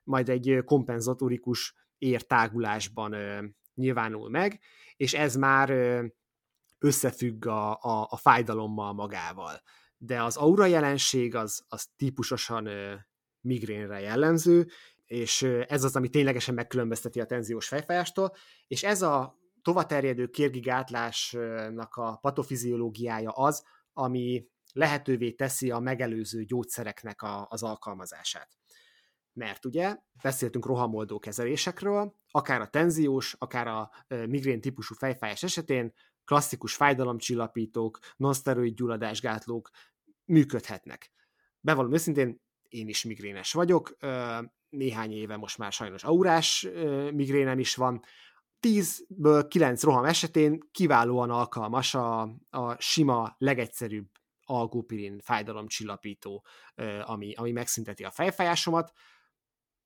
majd 0.05 0.29
egy 0.29 0.62
kompenzatorikus 0.64 1.74
értágulásban 1.99 3.14
nyilvánul 3.74 4.31
meg, 4.31 4.61
és 4.97 5.14
ez 5.14 5.37
már 5.37 5.70
összefügg 6.79 7.47
a, 7.47 7.70
a, 7.70 8.07
a 8.11 8.16
fájdalommal 8.16 8.93
magával. 8.93 9.62
De 9.97 10.22
az 10.22 10.37
aura 10.37 10.66
jelenség 10.66 11.35
az, 11.35 11.64
az 11.68 11.87
típusosan 11.97 12.68
migrénre 13.41 14.01
jellemző, 14.01 14.66
és 15.05 15.43
ez 15.43 15.85
az, 15.85 15.97
ami 15.97 16.09
ténylegesen 16.09 16.55
megkülönbözteti 16.55 17.20
a 17.20 17.27
tenziós 17.27 17.68
fejfájástól, 17.68 18.33
és 18.66 18.83
ez 18.83 19.03
a 19.03 19.39
tovaterjedő 19.62 20.27
kérgigátlásnak 20.27 21.95
a 21.95 22.18
patofiziológiája 22.20 23.31
az, 23.31 23.64
ami 23.93 24.47
lehetővé 24.77 25.31
teszi 25.33 25.70
a 25.70 25.79
megelőző 25.79 26.45
gyógyszereknek 26.45 27.22
a, 27.22 27.47
az 27.51 27.62
alkalmazását. 27.62 28.49
Mert 29.33 29.64
ugye 29.64 29.97
beszéltünk 30.22 30.66
rohamoldó 30.66 31.18
kezelésekről, 31.18 32.14
akár 32.31 32.61
a 32.61 32.68
tenziós, 32.68 33.35
akár 33.39 33.66
a 33.66 33.91
migrén 34.09 34.61
típusú 34.61 34.95
fejfájás 34.95 35.43
esetén 35.43 35.93
klasszikus 36.24 36.74
fájdalomcsillapítók, 36.74 37.99
nonszteroid 38.16 38.74
gyulladásgátlók 38.74 39.70
működhetnek. 40.24 41.11
Bevallom 41.61 41.93
őszintén, 41.93 42.41
én 42.68 42.89
is 42.89 43.05
migrénes 43.05 43.53
vagyok, 43.53 43.97
néhány 44.68 45.12
éve 45.12 45.37
most 45.37 45.59
már 45.59 45.72
sajnos 45.72 46.05
aurás 46.05 46.68
migrénem 47.12 47.59
is 47.59 47.74
van, 47.74 48.03
10-ből 48.61 49.47
9 49.49 49.83
roham 49.83 50.05
esetén 50.05 50.61
kiválóan 50.72 51.31
alkalmas 51.31 51.95
a, 51.95 52.20
a 52.51 52.81
sima, 52.81 53.35
legegyszerűbb 53.39 54.16
algopirin 54.47 55.21
fájdalomcsillapító, 55.21 56.45
ami, 57.03 57.35
ami 57.35 57.53
megszünteti 57.53 58.05
a 58.05 58.11
fejfájásomat, 58.11 58.93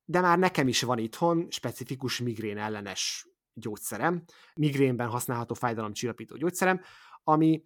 de 0.05 0.21
már 0.21 0.39
nekem 0.39 0.69
is 0.69 0.83
van 0.83 0.99
itthon 0.99 1.47
specifikus 1.51 2.21
migrén 2.21 2.59
ellenes 2.59 3.29
gyógyszerem, 3.55 4.25
migrénben 4.55 5.09
használható 5.09 5.55
fájdalomcsillapító 5.55 6.37
gyógyszerem, 6.37 6.81
ami 7.25 7.65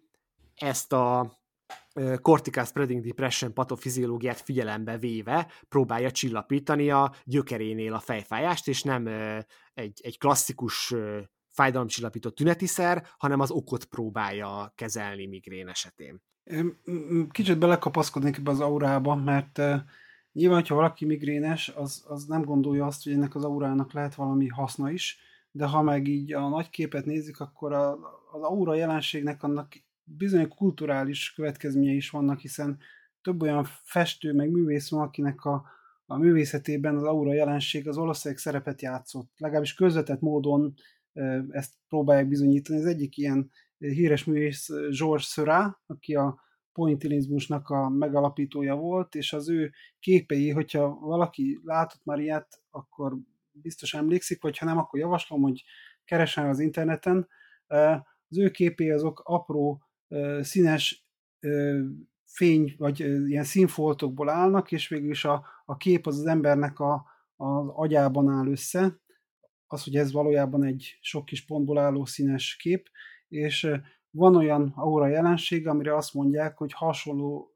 ezt 0.55 0.93
a 0.93 1.37
cortical 2.21 2.65
spreading 2.65 3.05
depression 3.05 3.53
patofiziológiát 3.53 4.41
figyelembe 4.41 4.97
véve 4.97 5.51
próbálja 5.69 6.11
csillapítani 6.11 6.91
a 6.91 7.13
gyökerénél 7.23 7.93
a 7.93 7.99
fejfájást, 7.99 8.67
és 8.67 8.83
nem 8.83 9.07
egy, 9.73 10.01
egy 10.03 10.17
klasszikus 10.17 10.93
fájdalomcsillapító 11.49 12.29
tünetiszer, 12.29 13.07
hanem 13.17 13.39
az 13.39 13.51
okot 13.51 13.85
próbálja 13.85 14.71
kezelni 14.75 15.25
migrén 15.25 15.67
esetén. 15.67 16.21
Kicsit 17.31 17.59
belekapaszkodnék 17.59 18.37
ebbe 18.37 18.51
az 18.51 18.59
aurába, 18.59 19.15
mert 19.15 19.61
nyilván, 20.31 20.59
hogyha 20.59 20.75
valaki 20.75 21.05
migrénes, 21.05 21.69
az, 21.69 22.03
az 22.07 22.25
nem 22.25 22.43
gondolja 22.43 22.85
azt, 22.85 23.03
hogy 23.03 23.13
ennek 23.13 23.35
az 23.35 23.43
aurának 23.43 23.93
lehet 23.93 24.15
valami 24.15 24.47
haszna 24.47 24.89
is, 24.89 25.19
de 25.51 25.65
ha 25.65 25.81
meg 25.81 26.07
így 26.07 26.33
a 26.33 26.49
nagy 26.49 26.69
képet 26.69 27.05
nézzük, 27.05 27.39
akkor 27.39 27.73
a, 27.73 27.91
az 28.31 28.41
aura 28.41 28.73
jelenségnek 28.73 29.43
annak 29.43 29.73
bizony 30.03 30.47
kulturális 30.47 31.33
következményei 31.33 31.95
is 31.95 32.09
vannak, 32.09 32.39
hiszen 32.39 32.77
több 33.21 33.41
olyan 33.41 33.67
festő, 33.83 34.33
meg 34.33 34.49
művész 34.49 34.89
van, 34.89 35.01
akinek 35.01 35.45
a, 35.45 35.65
a 36.05 36.17
művészetében 36.17 36.95
az 36.95 37.03
aura 37.03 37.33
jelenség 37.33 37.87
az 37.87 37.95
valószínűleg 37.95 38.43
szerepet 38.43 38.81
játszott. 38.81 39.31
Legalábbis 39.37 39.73
közvetett 39.73 40.21
módon 40.21 40.73
ezt 41.49 41.73
próbálják 41.87 42.27
bizonyítani. 42.27 42.79
Az 42.79 42.85
egyik 42.85 43.17
ilyen 43.17 43.51
híres 43.93 44.23
művész 44.23 44.69
George 44.99 45.23
Seurat, 45.23 45.79
aki 45.85 46.15
a 46.15 46.43
pointilizmusnak 46.71 47.69
a 47.69 47.89
megalapítója 47.89 48.75
volt, 48.75 49.15
és 49.15 49.33
az 49.33 49.49
ő 49.49 49.71
képei, 49.99 50.49
hogyha 50.49 50.99
valaki 50.99 51.59
látott 51.63 52.03
már 52.03 52.19
ilyet, 52.19 52.61
akkor 52.69 53.17
biztos 53.51 53.93
emlékszik, 53.93 54.41
vagy 54.41 54.57
ha 54.57 54.65
nem, 54.65 54.77
akkor 54.77 54.99
javaslom, 54.99 55.41
hogy 55.41 55.63
keressen 56.05 56.49
az 56.49 56.59
interneten. 56.59 57.27
Az 58.27 58.37
ő 58.37 58.51
képei 58.51 58.89
azok 58.89 59.21
apró 59.23 59.81
színes 60.39 61.07
fény, 62.23 62.75
vagy 62.77 62.99
ilyen 62.99 63.43
színfoltokból 63.43 64.29
állnak, 64.29 64.71
és 64.71 64.87
végül 64.87 65.09
is 65.09 65.25
a, 65.25 65.45
a 65.65 65.77
kép 65.77 66.07
az 66.07 66.19
az 66.19 66.25
embernek 66.25 66.79
a, 66.79 67.05
az 67.35 67.67
agyában 67.67 68.29
áll 68.29 68.47
össze. 68.47 68.99
Az, 69.67 69.83
hogy 69.83 69.95
ez 69.95 70.11
valójában 70.11 70.63
egy 70.63 70.97
sok 71.01 71.25
kis 71.25 71.45
pontból 71.45 71.77
álló 71.77 72.05
színes 72.05 72.55
kép, 72.55 72.89
és 73.35 73.71
van 74.09 74.35
olyan 74.35 74.73
aura 74.75 75.07
jelenség, 75.07 75.67
amire 75.67 75.95
azt 75.95 76.13
mondják, 76.13 76.57
hogy 76.57 76.73
hasonló 76.73 77.53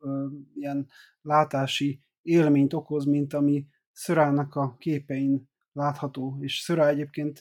ilyen 0.54 0.88
látási 1.22 2.04
élményt 2.22 2.74
okoz, 2.74 3.06
mint 3.06 3.34
ami 3.34 3.66
Szörának 3.92 4.56
a 4.56 4.76
képein 4.78 5.50
látható. 5.72 6.38
És 6.40 6.60
Szörá 6.60 6.88
egyébként 6.88 7.40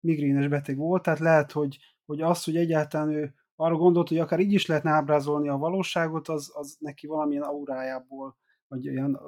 migrénes 0.00 0.48
beteg 0.48 0.76
volt, 0.76 1.02
tehát 1.02 1.18
lehet, 1.18 1.52
hogy, 1.52 1.78
hogy 2.04 2.20
az, 2.20 2.44
hogy 2.44 2.56
egyáltalán 2.56 3.10
ő 3.10 3.34
arra 3.56 3.76
gondolt, 3.76 4.08
hogy 4.08 4.18
akár 4.18 4.40
így 4.40 4.52
is 4.52 4.66
lehetne 4.66 4.90
ábrázolni 4.90 5.48
a 5.48 5.56
valóságot, 5.56 6.28
az, 6.28 6.50
az 6.54 6.76
neki 6.80 7.06
valamilyen 7.06 7.42
aurájából, 7.42 8.36
vagy 8.68 8.88
olyan 8.88 9.20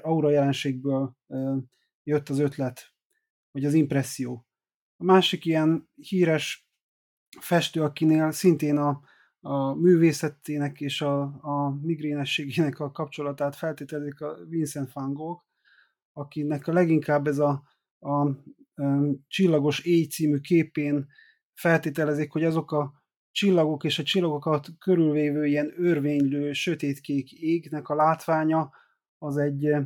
aura 0.00 0.30
jelenségből 0.30 1.16
jött 2.02 2.28
az 2.28 2.38
ötlet, 2.38 2.80
vagy 3.50 3.64
az 3.64 3.74
impresszió. 3.74 4.46
A 4.96 5.04
másik 5.04 5.44
ilyen 5.44 5.90
híres 5.94 6.69
festő, 7.38 7.82
akinél 7.82 8.30
szintén 8.30 8.76
a, 8.76 9.00
a 9.40 9.74
művészetének 9.74 10.80
és 10.80 11.00
a, 11.00 11.20
a 11.22 11.78
migrénességének 11.82 12.80
a 12.80 12.90
kapcsolatát 12.90 13.56
feltételezik 13.56 14.20
a 14.20 14.36
Vincent 14.48 14.92
van 14.92 15.12
Gogh, 15.12 15.42
akinek 16.12 16.66
a 16.66 16.72
leginkább 16.72 17.26
ez 17.26 17.38
a, 17.38 17.62
a, 17.98 18.10
a 18.10 18.36
Csillagos 19.28 19.84
Éj 19.84 20.04
című 20.04 20.38
képén 20.38 21.06
feltételezik, 21.54 22.32
hogy 22.32 22.44
azok 22.44 22.72
a 22.72 23.00
csillagok 23.32 23.84
és 23.84 23.98
a 23.98 24.02
csillagokat 24.02 24.68
körülvévő 24.78 25.46
ilyen 25.46 25.72
örvénylő, 25.76 26.52
sötétkék 26.52 27.32
égnek 27.32 27.88
a 27.88 27.94
látványa 27.94 28.70
az 29.18 29.36
egy 29.36 29.76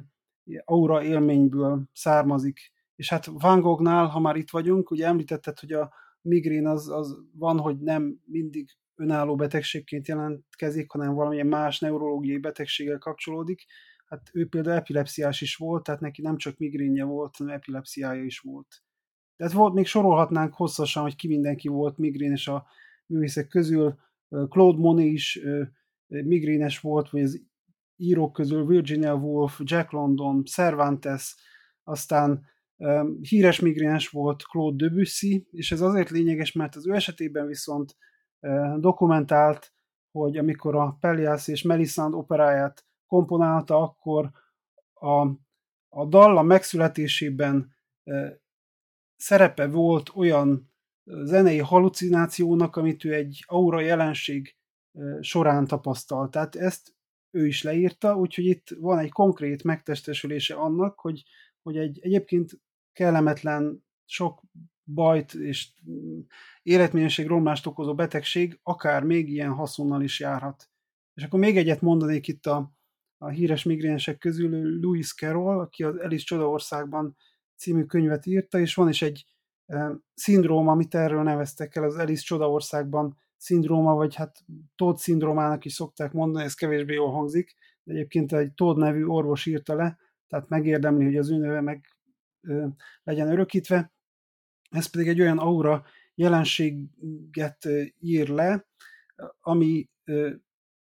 aura 0.65 1.03
élményből 1.03 1.89
származik. 1.93 2.73
És 2.95 3.09
hát 3.09 3.27
Van 3.27 3.61
Gognál, 3.61 4.07
ha 4.07 4.21
már 4.21 4.37
itt 4.37 4.51
vagyunk, 4.51 4.91
ugye 4.91 5.07
említetted, 5.07 5.59
hogy 5.59 5.73
a 5.73 5.93
migrén 6.25 6.67
az, 6.67 6.89
az 6.89 7.17
van, 7.33 7.59
hogy 7.59 7.79
nem 7.79 8.21
mindig 8.25 8.69
önálló 8.95 9.37
betegségként 9.37 10.09
jelentkezik, 10.09 10.91
hanem 10.91 11.15
valamilyen 11.15 11.47
más 11.47 11.79
neurológiai 11.79 12.39
betegséggel 12.39 12.99
kapcsolódik. 12.99 13.65
Hát 14.07 14.31
ő 14.33 14.49
például 14.49 14.77
epilepsziás 14.77 15.41
is 15.41 15.57
volt, 15.57 15.83
tehát 15.83 16.01
neki 16.01 16.23
nem 16.23 16.37
csak 16.37 16.59
migrénje 16.59 17.05
volt, 17.05 17.37
hanem 17.37 17.55
epilepsziája 17.55 18.25
is 18.25 18.39
volt. 18.39 18.83
Tehát 19.37 19.53
volt, 19.53 19.75
még 19.75 19.87
sorolhatnánk 19.87 20.55
hosszasan, 20.55 21.03
hogy 21.03 21.17
ki 21.17 21.29
mindenki 21.29 21.69
volt 21.69 21.99
migrénes 21.99 22.49
a 22.49 22.67
művészek 23.07 23.49
közül. 23.49 23.99
Claude 24.29 24.79
Monet 24.79 25.07
is 25.07 25.41
migrénes 26.07 26.81
volt, 26.81 27.11
vagy 27.11 27.23
az 27.23 27.43
írók 27.97 28.33
közül 28.33 28.67
Virginia 28.67 29.15
Woolf, 29.15 29.61
Jack 29.65 29.91
London, 29.91 30.45
Cervantes, 30.45 31.37
aztán 31.83 32.47
híres 33.21 33.61
migrénes 33.61 34.09
volt 34.09 34.43
Claude 34.43 34.87
Debussy, 34.87 35.47
és 35.51 35.73
ez 35.73 35.81
azért 35.81 36.11
lényeges, 36.11 36.53
mert 36.53 36.77
az 36.77 36.87
ő 36.87 36.95
esetében 36.95 37.47
viszont 37.47 37.97
dokumentált, 38.77 39.73
hogy 40.11 40.37
amikor 40.37 40.75
a 40.75 40.97
Pellias 41.01 41.49
és 41.49 41.63
Melisande 41.63 42.17
operáját 42.17 42.87
komponálta, 43.07 43.83
akkor 43.83 44.31
a, 44.93 45.21
a 45.89 46.07
dal 46.09 46.37
a 46.37 46.43
megszületésében 46.43 47.75
szerepe 49.17 49.67
volt 49.67 50.11
olyan 50.15 50.73
zenei 51.05 51.59
halucinációnak, 51.59 52.77
amit 52.77 53.05
ő 53.05 53.15
egy 53.15 53.45
aura 53.47 53.81
jelenség 53.81 54.57
során 55.21 55.67
tapasztalt. 55.67 56.31
Tehát 56.31 56.57
ezt 56.57 56.95
ő 57.31 57.47
is 57.47 57.63
leírta, 57.63 58.17
úgyhogy 58.17 58.45
itt 58.45 58.69
van 58.79 58.99
egy 58.99 59.11
konkrét 59.11 59.65
megtestesülése 59.65 60.55
annak, 60.55 61.01
hogy, 61.01 61.25
hogy 61.63 61.77
egy 61.77 61.99
egyébként 62.03 62.61
kellemetlen, 62.95 63.85
sok 64.05 64.43
bajt 64.85 65.35
és 65.35 65.69
életminőség 66.63 67.27
romlást 67.27 67.67
okozó 67.67 67.95
betegség 67.95 68.61
akár 68.63 69.03
még 69.03 69.29
ilyen 69.29 69.53
haszonnal 69.53 70.03
is 70.03 70.21
járhat. 70.21 70.69
És 71.15 71.23
akkor 71.23 71.39
még 71.39 71.57
egyet 71.57 71.81
mondanék 71.81 72.29
itt 72.29 72.47
a, 72.47 72.73
a 73.19 73.29
híres 73.29 73.63
migrénesek 73.63 74.19
közül, 74.19 74.81
Louis 74.81 75.15
Carroll, 75.15 75.59
aki 75.59 75.83
az 75.83 75.97
Alice 75.97 76.25
Csodaországban 76.25 77.17
című 77.57 77.85
könyvet 77.85 78.27
írta, 78.27 78.59
és 78.59 78.75
van 78.75 78.89
is 78.89 79.03
egy 79.03 79.27
e, 79.67 79.91
szindróma, 80.15 80.73
amit 80.73 80.95
erről 80.95 81.23
neveztek 81.23 81.77
el, 81.77 81.85
az 81.85 81.97
Alice 81.97 82.23
Csodaországban 82.23 83.17
szindróma, 83.37 83.95
vagy 83.95 84.15
hát 84.15 84.45
Todd 84.77 84.97
szindrómának 84.97 85.65
is 85.65 85.73
szokták 85.73 86.13
mondani, 86.13 86.45
ez 86.45 86.55
kevésbé 86.55 86.95
jól 86.95 87.13
hangzik, 87.13 87.55
de 87.83 87.93
egyébként 87.93 88.33
egy 88.33 88.53
Todd 88.53 88.79
nevű 88.79 89.05
orvos 89.05 89.47
írta 89.47 89.75
le, 89.75 89.99
tehát 90.29 90.49
megérdemli, 90.49 91.05
hogy 91.05 91.17
az 91.17 91.31
ő 91.31 91.37
neve 91.37 91.61
meg 91.61 91.94
legyen 93.03 93.31
örökítve. 93.31 93.93
Ez 94.71 94.87
pedig 94.87 95.09
egy 95.09 95.21
olyan 95.21 95.39
aura 95.39 95.85
jelenséget 96.15 97.69
ír 98.01 98.29
le, 98.29 98.67
ami, 99.41 99.89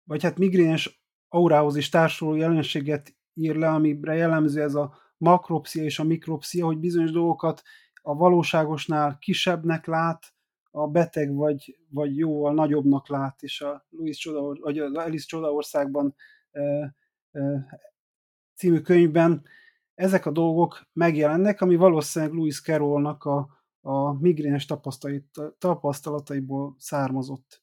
vagy 0.04 0.22
hát 0.22 0.38
migrénes 0.38 1.02
aurához 1.28 1.76
is 1.76 1.88
társuló 1.88 2.34
jelenséget 2.34 3.16
ír 3.34 3.56
le, 3.56 3.68
amire 3.68 4.14
jellemző 4.14 4.62
ez 4.62 4.74
a 4.74 4.98
makropszia 5.16 5.82
és 5.82 5.98
a 5.98 6.04
mikropszia, 6.04 6.66
hogy 6.66 6.78
bizonyos 6.78 7.10
dolgokat 7.10 7.62
a 8.02 8.14
valóságosnál 8.14 9.18
kisebbnek 9.18 9.86
lát, 9.86 10.34
a 10.70 10.88
beteg 10.88 11.34
vagy, 11.34 11.78
vagy 11.88 12.16
jóval 12.16 12.54
nagyobbnak 12.54 13.08
lát, 13.08 13.42
és 13.42 13.60
a 13.60 13.86
Louis 13.90 14.18
Csoda, 14.18 14.60
vagy 14.60 14.78
az 14.78 14.94
Alice 14.94 15.26
Csodaországban 15.26 16.14
e, 16.50 16.60
e, 17.30 17.66
című 18.54 18.80
könyvben 18.80 19.44
ezek 20.00 20.26
a 20.26 20.30
dolgok 20.30 20.88
megjelennek, 20.92 21.60
ami 21.60 21.76
valószínűleg 21.76 22.34
Louis 22.34 22.60
Carrollnak 22.60 23.24
a, 23.24 23.48
a 23.80 24.12
migrénes 24.12 24.66
tapasztalataiból 25.58 26.74
származott. 26.78 27.62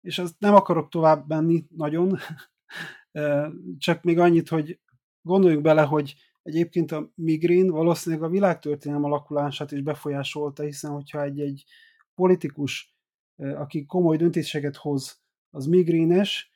És 0.00 0.18
azt 0.18 0.34
nem 0.38 0.54
akarok 0.54 0.88
tovább 0.88 1.28
menni 1.28 1.66
nagyon, 1.76 2.18
csak 3.78 4.02
még 4.02 4.18
annyit, 4.18 4.48
hogy 4.48 4.80
gondoljuk 5.22 5.62
bele, 5.62 5.82
hogy 5.82 6.14
egyébként 6.42 6.92
a 6.92 7.10
migrén 7.14 7.70
valószínűleg 7.70 8.24
a 8.24 8.30
világtörténelem 8.30 9.04
alakulását 9.04 9.72
is 9.72 9.82
befolyásolta, 9.82 10.62
hiszen 10.62 10.90
hogyha 10.90 11.22
egy-egy 11.22 11.64
politikus, 12.14 12.96
aki 13.36 13.86
komoly 13.86 14.16
döntéseket 14.16 14.76
hoz, 14.76 15.20
az 15.50 15.66
migrénes, 15.66 16.50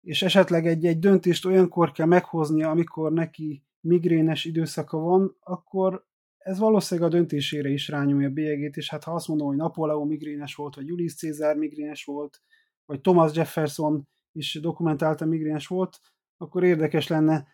és 0.00 0.22
esetleg 0.22 0.66
egy-egy 0.66 0.98
döntést 0.98 1.44
olyankor 1.44 1.92
kell 1.92 2.06
meghoznia, 2.06 2.70
amikor 2.70 3.12
neki 3.12 3.64
migrénes 3.80 4.44
időszaka 4.44 4.98
van, 4.98 5.36
akkor 5.40 6.08
ez 6.38 6.58
valószínűleg 6.58 7.10
a 7.10 7.16
döntésére 7.16 7.68
is 7.68 7.88
rányomja 7.88 8.28
a 8.28 8.32
bélyegét, 8.32 8.76
és 8.76 8.90
hát 8.90 9.04
ha 9.04 9.14
azt 9.14 9.28
mondom, 9.28 9.46
hogy 9.46 9.56
Napóleon 9.56 10.06
migrénes 10.06 10.54
volt, 10.54 10.74
vagy 10.74 10.86
Julius 10.86 11.14
Caesar 11.14 11.56
migrénes 11.56 12.04
volt, 12.04 12.42
vagy 12.84 13.00
Thomas 13.00 13.36
Jefferson 13.36 14.08
is 14.32 14.58
dokumentálta 14.60 15.24
migrénes 15.24 15.66
volt, 15.66 15.98
akkor 16.36 16.64
érdekes 16.64 17.06
lenne 17.06 17.46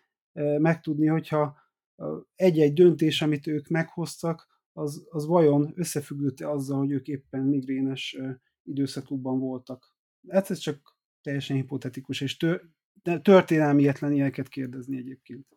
megtudni, 0.57 1.07
hogyha 1.07 1.57
egy-egy 2.35 2.73
döntés, 2.73 3.21
amit 3.21 3.47
ők 3.47 3.67
meghoztak, 3.67 4.47
az, 4.73 5.07
az 5.09 5.25
vajon 5.25 5.73
összefüggőte 5.75 6.49
azzal, 6.49 6.77
hogy 6.77 6.91
ők 6.91 7.07
éppen 7.07 7.43
migrénes 7.43 8.17
időszakukban 8.63 9.39
voltak. 9.39 9.95
Hát 10.27 10.49
ez 10.49 10.57
csak 10.57 10.95
teljesen 11.21 11.55
hipotetikus, 11.55 12.21
és 12.21 12.37
tör, 12.37 12.61
történelmi 13.21 13.81
ilyeneket 14.01 14.47
kérdezni 14.47 14.97
egyébként. 14.97 15.56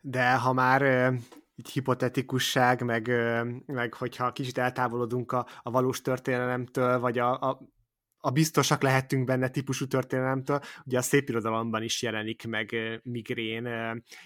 De 0.00 0.34
ha 0.34 0.52
már 0.52 1.12
így 1.54 1.70
hipotetikusság, 1.70 2.82
meg, 2.84 3.10
meg 3.66 3.94
hogyha 3.94 4.32
kicsit 4.32 4.58
eltávolodunk 4.58 5.32
a, 5.32 5.46
a 5.62 5.70
valós 5.70 6.00
történelemtől, 6.00 6.98
vagy 6.98 7.18
a, 7.18 7.40
a, 7.40 7.60
a 8.20 8.30
biztosak 8.30 8.82
lehetünk 8.82 9.24
benne 9.24 9.48
típusú 9.48 9.86
történelemtől, 9.86 10.60
ugye 10.84 10.98
a 10.98 11.02
szép 11.02 11.28
irodalomban 11.28 11.82
is 11.82 12.02
jelenik 12.02 12.46
meg 12.46 12.76
migrén, 13.02 13.68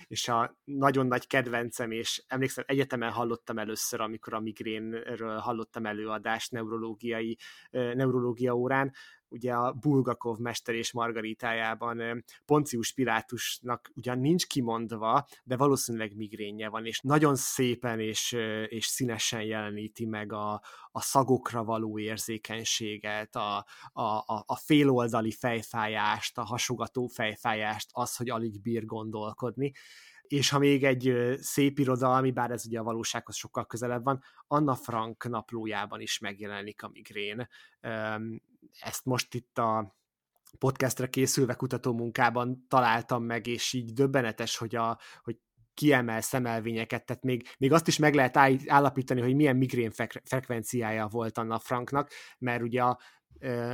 és 0.07 0.29
a 0.29 0.57
nagyon 0.65 1.07
nagy 1.07 1.27
kedvencem, 1.27 1.91
és 1.91 2.25
emlékszem, 2.27 2.65
egyetemen 2.67 3.11
hallottam 3.11 3.59
először, 3.59 4.01
amikor 4.01 4.35
a 4.35 4.41
migrénről 4.41 5.39
hallottam 5.39 5.87
előadást 5.87 6.53
neurológiai, 6.53 7.39
neurológia 7.71 8.55
órán, 8.55 8.93
ugye 9.35 9.53
a 9.53 9.73
Bulgakov 9.73 10.39
Mester 10.39 10.75
és 10.75 10.93
Margaritájában 10.93 12.25
Poncius 12.45 12.93
Pilátusnak 12.93 13.91
ugyan 13.95 14.19
nincs 14.19 14.47
kimondva, 14.47 15.27
de 15.45 15.57
valószínűleg 15.57 16.17
migrénje 16.17 16.69
van, 16.69 16.87
és 16.87 17.01
nagyon 17.01 17.35
szépen 17.37 18.01
és, 18.01 18.33
és 18.69 18.87
színesen 18.87 19.43
jeleníti 19.43 20.07
meg 20.07 20.33
a, 20.33 20.63
a 20.91 21.01
szagokra 21.01 21.65
való 21.65 21.99
érzékenységet, 21.99 23.37
a, 23.37 23.57
a, 23.93 24.25
a 24.47 24.57
féloldali 24.57 25.33
fejfájást, 25.33 26.39
a 26.39 26.45
hasogató 26.45 27.07
fejfájást, 27.07 27.89
az, 27.93 28.17
hogy 28.17 28.31
alig 28.31 28.61
bír 28.61 28.85
gondolkodni 28.85 29.73
és 30.27 30.51
ha 30.51 30.59
még 30.59 30.85
egy 30.85 31.37
szép 31.41 31.79
irodalmi, 31.79 32.31
bár 32.31 32.51
ez 32.51 32.67
ugye 32.67 32.79
a 32.79 32.83
valósághoz 32.83 33.37
sokkal 33.37 33.67
közelebb 33.67 34.05
van, 34.05 34.23
Anna 34.47 34.75
Frank 34.75 35.29
naplójában 35.29 36.01
is 36.01 36.19
megjelenik 36.19 36.83
a 36.83 36.89
migrén. 36.93 37.49
Ezt 38.81 39.05
most 39.05 39.35
itt 39.35 39.59
a 39.59 39.97
podcastre 40.59 41.09
készülve 41.09 41.55
kutatómunkában 41.55 42.67
találtam 42.69 43.25
meg, 43.25 43.47
és 43.47 43.73
így 43.73 43.93
döbbenetes, 43.93 44.57
hogy, 44.57 44.75
a, 44.75 44.99
hogy 45.23 45.39
kiemel 45.75 46.21
szemelvényeket, 46.21 47.07
tehát 47.07 47.23
még, 47.23 47.49
még 47.59 47.73
azt 47.73 47.89
is 47.89 47.99
meg 47.99 48.15
lehet 48.15 48.37
állapítani, 48.67 49.21
hogy 49.21 49.35
milyen 49.35 49.57
migrén 49.57 49.91
frekvenciája 50.25 51.07
volt 51.07 51.39
Anna 51.39 51.59
Franknak, 51.59 52.11
mert 52.39 52.63
ugye 52.63 52.83
a 52.83 52.99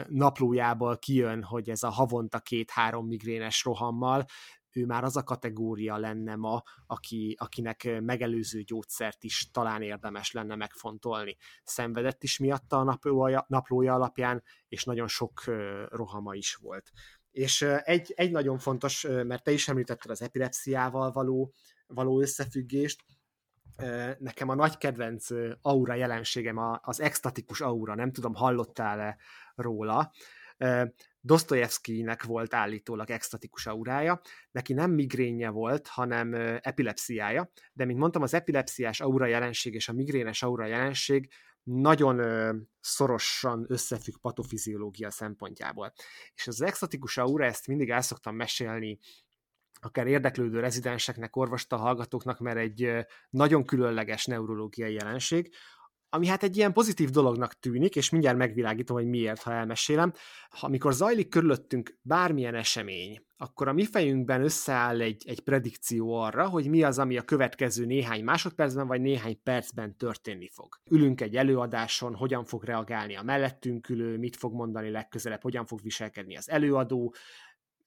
naplójából 0.08 0.98
kijön, 0.98 1.42
hogy 1.42 1.70
ez 1.70 1.82
a 1.82 1.88
havonta 1.88 2.38
két-három 2.38 3.06
migrénes 3.06 3.64
rohammal, 3.64 4.24
ő 4.72 4.86
már 4.86 5.04
az 5.04 5.16
a 5.16 5.22
kategória 5.22 5.96
lenne 5.96 6.36
ma, 6.36 6.62
aki, 6.86 7.36
akinek 7.38 8.00
megelőző 8.00 8.62
gyógyszert 8.62 9.24
is 9.24 9.50
talán 9.50 9.82
érdemes 9.82 10.32
lenne 10.32 10.54
megfontolni. 10.54 11.36
Szenvedett 11.64 12.22
is 12.22 12.38
miatta 12.38 12.78
a 12.78 12.82
naplója, 12.82 13.44
naplója 13.48 13.94
alapján, 13.94 14.42
és 14.68 14.84
nagyon 14.84 15.08
sok 15.08 15.44
rohama 15.88 16.34
is 16.34 16.54
volt. 16.54 16.90
És 17.30 17.62
egy, 17.62 18.12
egy 18.16 18.30
nagyon 18.30 18.58
fontos, 18.58 19.02
mert 19.02 19.42
te 19.42 19.50
is 19.50 19.68
említetted 19.68 20.10
az 20.10 20.22
epilepsziával 20.22 21.12
való, 21.12 21.52
való 21.86 22.20
összefüggést, 22.20 23.04
nekem 24.18 24.48
a 24.48 24.54
nagy 24.54 24.76
kedvenc 24.76 25.26
aura 25.62 25.94
jelenségem 25.94 26.58
az 26.80 27.00
extatikus 27.00 27.60
aura, 27.60 27.94
nem 27.94 28.12
tudom, 28.12 28.34
hallottál-e 28.34 29.16
róla. 29.54 30.12
Dostoyevskynek 31.20 32.22
volt 32.22 32.54
állítólag 32.54 33.10
extatikus 33.10 33.66
aurája, 33.66 34.20
neki 34.50 34.72
nem 34.72 34.90
migrénje 34.90 35.48
volt, 35.48 35.86
hanem 35.86 36.34
epilepsziája, 36.60 37.50
de 37.72 37.84
mint 37.84 37.98
mondtam, 37.98 38.22
az 38.22 38.34
epilepsziás 38.34 39.00
aura 39.00 39.26
jelenség 39.26 39.74
és 39.74 39.88
a 39.88 39.92
migrénes 39.92 40.42
aura 40.42 40.66
jelenség 40.66 41.32
nagyon 41.62 42.20
szorosan 42.80 43.64
összefügg 43.68 44.16
patofiziológia 44.20 45.10
szempontjából. 45.10 45.92
És 46.34 46.46
az 46.46 46.60
extatikus 46.60 47.16
aura, 47.16 47.44
ezt 47.44 47.66
mindig 47.66 47.90
el 47.90 48.00
szoktam 48.00 48.36
mesélni 48.36 48.98
akár 49.82 50.06
érdeklődő 50.06 50.60
rezidenseknek, 50.60 51.36
orvosta 51.36 51.76
hallgatóknak, 51.76 52.38
mert 52.38 52.58
egy 52.58 53.06
nagyon 53.30 53.64
különleges 53.64 54.24
neurológiai 54.24 54.92
jelenség, 54.92 55.54
ami 56.10 56.26
hát 56.26 56.42
egy 56.42 56.56
ilyen 56.56 56.72
pozitív 56.72 57.10
dolognak 57.10 57.58
tűnik, 57.58 57.96
és 57.96 58.10
mindjárt 58.10 58.36
megvilágítom, 58.36 58.96
hogy 58.96 59.06
miért, 59.06 59.42
ha 59.42 59.52
elmesélem. 59.52 60.12
Amikor 60.60 60.92
zajlik 60.92 61.28
körülöttünk 61.28 61.98
bármilyen 62.02 62.54
esemény, 62.54 63.20
akkor 63.36 63.68
a 63.68 63.72
mi 63.72 63.84
fejünkben 63.84 64.42
összeáll 64.42 65.00
egy, 65.00 65.22
egy 65.26 65.40
predikció 65.40 66.14
arra, 66.14 66.48
hogy 66.48 66.68
mi 66.68 66.82
az, 66.82 66.98
ami 66.98 67.16
a 67.16 67.22
következő 67.22 67.84
néhány 67.84 68.24
másodpercben 68.24 68.86
vagy 68.86 69.00
néhány 69.00 69.42
percben 69.42 69.96
történni 69.96 70.48
fog. 70.48 70.80
Ülünk 70.90 71.20
egy 71.20 71.36
előadáson, 71.36 72.14
hogyan 72.14 72.44
fog 72.44 72.64
reagálni 72.64 73.16
a 73.16 73.22
mellettünk 73.22 73.88
ülő, 73.88 74.18
mit 74.18 74.36
fog 74.36 74.54
mondani 74.54 74.90
legközelebb, 74.90 75.42
hogyan 75.42 75.66
fog 75.66 75.82
viselkedni 75.82 76.36
az 76.36 76.50
előadó, 76.50 77.14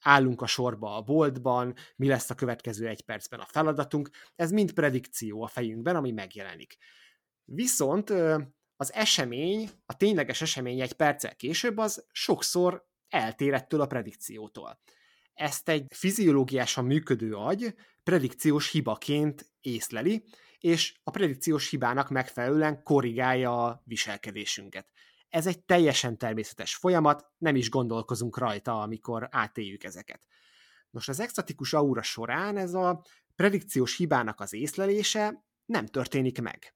állunk 0.04 0.42
a 0.42 0.48
sorba 0.48 0.96
a 0.96 1.02
boltban, 1.02 1.74
mi 1.96 2.08
lesz 2.08 2.30
a 2.30 2.36
következő 2.36 2.88
egy 2.88 3.02
percben 3.02 3.40
a 3.40 3.46
feladatunk. 3.46 4.10
Ez 4.36 4.52
mind 4.52 4.74
predikció 4.74 5.44
a 5.44 5.48
fejünkben, 5.48 5.96
ami 5.96 6.12
megjelenik. 6.12 6.78
Viszont 7.46 8.10
az 8.76 8.94
esemény, 8.94 9.70
a 9.86 9.98
tényleges 9.98 10.42
esemény 10.42 10.82
egy 10.82 10.94
perccel 10.94 11.36
később, 11.36 11.78
az 11.78 12.06
sokszor 12.12 12.86
eltér 13.10 13.54
ettől 13.54 13.82
a 13.82 13.88
predikciótól. 13.88 14.80
Ezt 15.34 15.70
egy 15.70 15.86
fiziológiásan 15.90 16.86
működő 16.86 17.36
agy 17.36 17.76
predikciós 18.04 18.72
hibaként 18.72 19.52
észleli, 19.62 20.24
és 20.60 21.00
a 21.04 21.12
predikciós 21.12 21.70
hibának 21.70 22.10
megfelelően 22.10 22.84
korrigálja 22.84 23.66
a 23.66 23.82
viselkedésünket. 23.86 24.88
Ez 25.30 25.48
egy 25.48 25.64
teljesen 25.64 26.18
természetes 26.18 26.76
folyamat, 26.76 27.32
nem 27.38 27.56
is 27.56 27.70
gondolkozunk 27.70 28.38
rajta, 28.38 28.82
amikor 28.82 29.28
átéljük 29.32 29.84
ezeket. 29.84 30.22
Nos, 30.90 31.08
az 31.08 31.20
extatikus 31.20 31.74
aura 31.74 32.02
során 32.02 32.58
ez 32.58 32.74
a 32.74 33.06
predikciós 33.36 33.98
hibának 33.98 34.40
az 34.40 34.54
észlelése 34.54 35.46
nem 35.66 35.86
történik 35.86 36.42
meg 36.42 36.74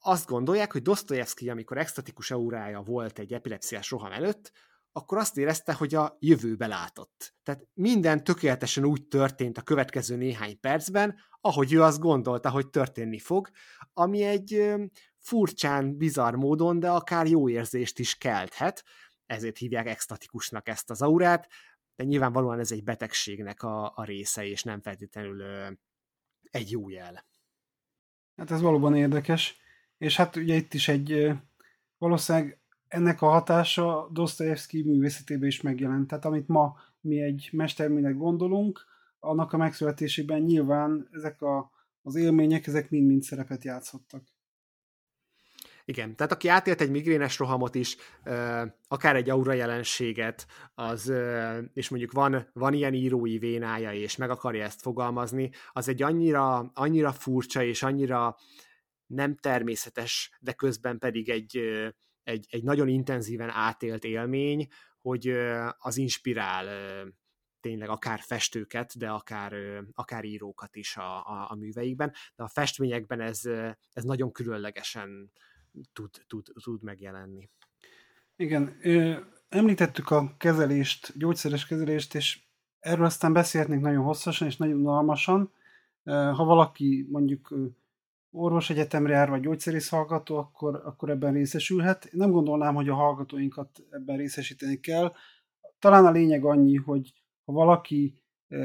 azt 0.00 0.26
gondolják, 0.26 0.72
hogy 0.72 0.82
Dostoyevsky, 0.82 1.50
amikor 1.50 1.78
extatikus 1.78 2.30
aurája 2.30 2.80
volt 2.80 3.18
egy 3.18 3.32
epilepsziás 3.32 3.90
roham 3.90 4.12
előtt, 4.12 4.52
akkor 4.92 5.18
azt 5.18 5.36
érezte, 5.36 5.72
hogy 5.72 5.94
a 5.94 6.16
jövőbe 6.18 6.66
látott. 6.66 7.34
Tehát 7.42 7.66
minden 7.74 8.24
tökéletesen 8.24 8.84
úgy 8.84 9.06
történt 9.06 9.58
a 9.58 9.62
következő 9.62 10.16
néhány 10.16 10.60
percben, 10.60 11.16
ahogy 11.40 11.72
ő 11.72 11.82
azt 11.82 11.98
gondolta, 11.98 12.50
hogy 12.50 12.70
történni 12.70 13.18
fog, 13.18 13.50
ami 13.92 14.22
egy 14.22 14.74
furcsán, 15.18 15.96
bizarr 15.96 16.34
módon, 16.34 16.80
de 16.80 16.90
akár 16.90 17.26
jó 17.26 17.48
érzést 17.48 17.98
is 17.98 18.16
kelthet, 18.16 18.84
ezért 19.26 19.58
hívják 19.58 19.86
extatikusnak 19.86 20.68
ezt 20.68 20.90
az 20.90 21.02
aurát, 21.02 21.48
de 21.96 22.04
nyilvánvalóan 22.04 22.58
ez 22.58 22.72
egy 22.72 22.84
betegségnek 22.84 23.62
a, 23.62 23.92
a 23.94 24.04
része, 24.04 24.46
és 24.46 24.62
nem 24.62 24.80
feltétlenül 24.80 25.42
egy 26.50 26.70
jó 26.70 26.88
jel. 26.88 27.26
Hát 28.36 28.50
ez 28.50 28.60
valóban 28.60 28.96
érdekes. 28.96 29.60
És 30.00 30.16
hát 30.16 30.36
ugye 30.36 30.54
itt 30.54 30.74
is 30.74 30.88
egy 30.88 31.32
valószínűleg 31.98 32.60
ennek 32.88 33.22
a 33.22 33.28
hatása 33.28 34.08
Dostoyevsky 34.12 34.82
művészetében 34.82 35.48
is 35.48 35.60
megjelent. 35.60 36.06
Tehát 36.06 36.24
amit 36.24 36.48
ma 36.48 36.76
mi 37.00 37.22
egy 37.22 37.48
mesterműnek 37.52 38.16
gondolunk, 38.16 38.84
annak 39.18 39.52
a 39.52 39.56
megszületésében 39.56 40.40
nyilván 40.40 41.08
ezek 41.12 41.42
a, 41.42 41.70
az 42.02 42.14
élmények, 42.14 42.66
ezek 42.66 42.90
mind-mind 42.90 43.22
szerepet 43.22 43.64
játszottak. 43.64 44.22
Igen, 45.84 46.16
tehát 46.16 46.32
aki 46.32 46.48
átélt 46.48 46.80
egy 46.80 46.90
migrénes 46.90 47.38
rohamot 47.38 47.74
is, 47.74 47.96
akár 48.88 49.16
egy 49.16 49.30
aura 49.30 49.52
jelenséget, 49.52 50.46
az, 50.74 51.12
és 51.72 51.88
mondjuk 51.88 52.12
van, 52.12 52.50
van 52.52 52.72
ilyen 52.72 52.94
írói 52.94 53.38
vénája, 53.38 53.92
és 53.92 54.16
meg 54.16 54.30
akarja 54.30 54.64
ezt 54.64 54.80
fogalmazni, 54.80 55.50
az 55.72 55.88
egy 55.88 56.02
annyira, 56.02 56.70
annyira 56.74 57.12
furcsa 57.12 57.62
és 57.62 57.82
annyira 57.82 58.36
nem 59.10 59.36
természetes, 59.36 60.30
de 60.40 60.52
közben 60.52 60.98
pedig 60.98 61.28
egy, 61.28 61.56
egy, 62.22 62.46
egy 62.50 62.62
nagyon 62.62 62.88
intenzíven 62.88 63.50
átélt 63.50 64.04
élmény, 64.04 64.68
hogy 65.00 65.28
az 65.78 65.96
inspirál 65.96 66.66
tényleg 67.60 67.88
akár 67.88 68.20
festőket, 68.20 68.98
de 68.98 69.10
akár, 69.10 69.54
akár 69.94 70.24
írókat 70.24 70.76
is 70.76 70.96
a, 70.96 71.26
a, 71.26 71.46
a 71.50 71.54
műveikben, 71.54 72.12
de 72.36 72.42
a 72.42 72.48
festményekben 72.48 73.20
ez, 73.20 73.40
ez 73.92 74.04
nagyon 74.04 74.32
különlegesen 74.32 75.32
tud, 75.92 76.10
tud, 76.26 76.46
tud 76.62 76.82
megjelenni. 76.82 77.50
Igen, 78.36 78.76
említettük 79.48 80.10
a 80.10 80.36
kezelést, 80.36 81.18
gyógyszeres 81.18 81.66
kezelést, 81.66 82.14
és 82.14 82.42
erről 82.78 83.04
aztán 83.04 83.32
beszélhetnénk 83.32 83.82
nagyon 83.82 84.04
hosszasan 84.04 84.48
és 84.48 84.56
nagyon 84.56 84.78
unalmasan. 84.78 85.52
Ha 86.04 86.44
valaki 86.44 87.06
mondjuk 87.10 87.54
orvosegyetemre 88.30 89.12
jár, 89.12 89.28
vagy 89.28 89.40
gyógyszerész 89.40 89.88
hallgató, 89.88 90.36
akkor, 90.36 90.82
akkor 90.84 91.10
ebben 91.10 91.32
részesülhet. 91.32 92.08
Nem 92.12 92.30
gondolnám, 92.30 92.74
hogy 92.74 92.88
a 92.88 92.94
hallgatóinkat 92.94 93.68
ebben 93.90 94.16
részesíteni 94.16 94.80
kell. 94.80 95.12
Talán 95.78 96.06
a 96.06 96.10
lényeg 96.10 96.44
annyi, 96.44 96.76
hogy 96.76 97.12
ha 97.44 97.52
valaki 97.52 98.22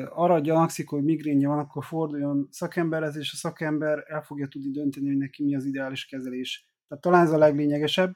arra 0.10 0.40
gyanakszik, 0.40 0.90
hogy 0.90 1.04
migrénje 1.04 1.48
van, 1.48 1.60
akkor 1.60 1.84
forduljon 1.84 2.48
szakemberhez, 2.52 3.16
és 3.16 3.32
a 3.34 3.36
szakember 3.36 4.04
el 4.08 4.22
fogja 4.22 4.48
tudni 4.48 4.72
dönteni, 4.72 5.08
hogy 5.08 5.18
neki 5.18 5.44
mi 5.44 5.56
az 5.56 5.66
ideális 5.66 6.06
kezelés. 6.06 6.70
Tehát 6.88 7.04
talán 7.04 7.26
ez 7.26 7.32
a 7.32 7.38
leglényegesebb. 7.38 8.16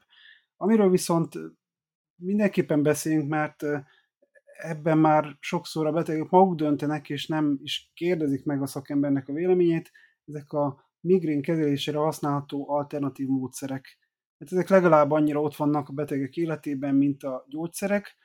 Amiről 0.56 0.90
viszont 0.90 1.34
mindenképpen 2.16 2.82
beszéljünk, 2.82 3.28
mert 3.28 3.62
ebben 4.56 4.98
már 4.98 5.36
sokszor 5.40 5.86
a 5.86 5.92
betegek 5.92 6.28
maguk 6.28 6.54
döntenek, 6.54 7.08
és 7.08 7.26
nem 7.26 7.58
is 7.62 7.90
kérdezik 7.94 8.44
meg 8.44 8.62
a 8.62 8.66
szakembernek 8.66 9.28
a 9.28 9.32
véleményét. 9.32 9.90
Ezek 10.26 10.52
a 10.52 10.89
migrén 11.00 11.42
kezelésére 11.42 11.98
használható 11.98 12.70
alternatív 12.70 13.26
módszerek. 13.26 13.98
Hát 14.38 14.52
ezek 14.52 14.68
legalább 14.68 15.10
annyira 15.10 15.40
ott 15.40 15.56
vannak 15.56 15.88
a 15.88 15.92
betegek 15.92 16.36
életében, 16.36 16.94
mint 16.94 17.22
a 17.22 17.44
gyógyszerek, 17.48 18.16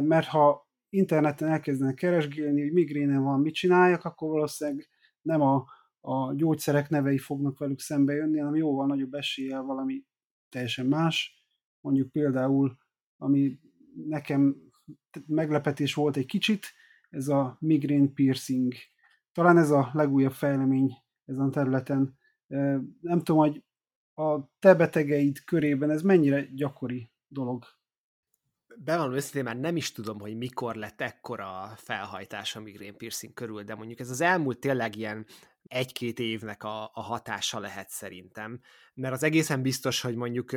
mert 0.00 0.26
ha 0.26 0.70
interneten 0.88 1.48
elkezdenek 1.48 1.94
keresgélni, 1.94 2.60
hogy 2.60 2.72
migrénen 2.72 3.22
van, 3.22 3.40
mit 3.40 3.54
csináljak, 3.54 4.04
akkor 4.04 4.30
valószínűleg 4.30 4.88
nem 5.22 5.40
a, 5.40 5.64
a 6.00 6.34
gyógyszerek 6.34 6.88
nevei 6.88 7.18
fognak 7.18 7.58
velük 7.58 7.80
szembe 7.80 8.12
jönni, 8.12 8.38
hanem 8.38 8.54
jóval 8.54 8.86
nagyobb 8.86 9.14
eséllyel 9.14 9.62
valami 9.62 10.04
teljesen 10.48 10.86
más. 10.86 11.46
Mondjuk 11.80 12.10
például, 12.10 12.76
ami 13.16 13.58
nekem 14.06 14.56
meglepetés 15.26 15.94
volt 15.94 16.16
egy 16.16 16.26
kicsit, 16.26 16.66
ez 17.10 17.28
a 17.28 17.56
migrén 17.60 18.14
piercing. 18.14 18.72
Talán 19.32 19.58
ez 19.58 19.70
a 19.70 19.90
legújabb 19.92 20.32
fejlemény 20.32 21.01
ezen 21.24 21.46
a 21.46 21.50
területen. 21.50 22.18
Nem 23.00 23.22
tudom, 23.22 23.36
hogy 23.36 23.64
a 24.14 24.50
te 24.58 24.74
betegeid 24.74 25.44
körében 25.44 25.90
ez 25.90 26.02
mennyire 26.02 26.44
gyakori 26.54 27.10
dolog? 27.28 27.64
Bevallom 28.76 29.14
őszintén, 29.14 29.44
már 29.44 29.56
nem 29.56 29.76
is 29.76 29.92
tudom, 29.92 30.20
hogy 30.20 30.36
mikor 30.36 30.74
lett 30.74 31.00
ekkora 31.00 31.72
felhajtás 31.76 32.56
a 32.56 32.60
migrén 32.60 32.96
piercing 32.96 33.34
körül, 33.34 33.62
de 33.62 33.74
mondjuk 33.74 34.00
ez 34.00 34.10
az 34.10 34.20
elmúlt 34.20 34.58
tényleg 34.58 34.96
ilyen 34.96 35.26
egy-két 35.62 36.18
évnek 36.18 36.62
a, 36.62 36.82
a 36.82 37.00
hatása 37.00 37.58
lehet 37.58 37.88
szerintem, 37.88 38.60
mert 38.94 39.14
az 39.14 39.22
egészen 39.22 39.62
biztos, 39.62 40.00
hogy 40.00 40.14
mondjuk 40.14 40.56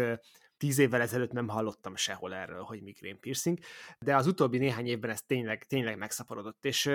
tíz 0.57 0.77
évvel 0.77 1.01
ezelőtt 1.01 1.31
nem 1.31 1.47
hallottam 1.47 1.95
sehol 1.95 2.33
erről, 2.33 2.61
hogy 2.61 2.81
migrén 2.81 3.19
piercing, 3.19 3.59
de 3.99 4.15
az 4.15 4.27
utóbbi 4.27 4.57
néhány 4.57 4.87
évben 4.87 5.09
ez 5.09 5.21
tényleg, 5.21 5.63
tényleg 5.63 5.97
megszaporodott, 5.97 6.65
és 6.65 6.91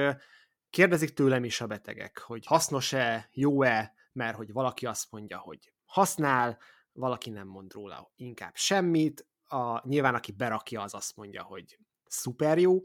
Kérdezik 0.71 1.13
tőlem 1.13 1.45
is 1.45 1.61
a 1.61 1.67
betegek, 1.67 2.19
hogy 2.19 2.47
hasznos-e, 2.47 3.29
jó-e, 3.33 3.95
mert 4.13 4.37
hogy 4.37 4.53
valaki 4.53 4.87
azt 4.87 5.11
mondja, 5.11 5.39
hogy 5.39 5.73
használ, 5.85 6.59
valaki 6.93 7.31
nem 7.31 7.47
mond 7.47 7.73
róla 7.73 8.13
inkább 8.17 8.57
semmit, 8.57 9.27
a, 9.45 9.89
nyilván 9.89 10.15
aki 10.15 10.33
berakja, 10.33 10.83
az 10.83 10.95
azt 10.95 11.17
mondja, 11.17 11.43
hogy 11.43 11.79
szuper 12.07 12.59
jó. 12.59 12.79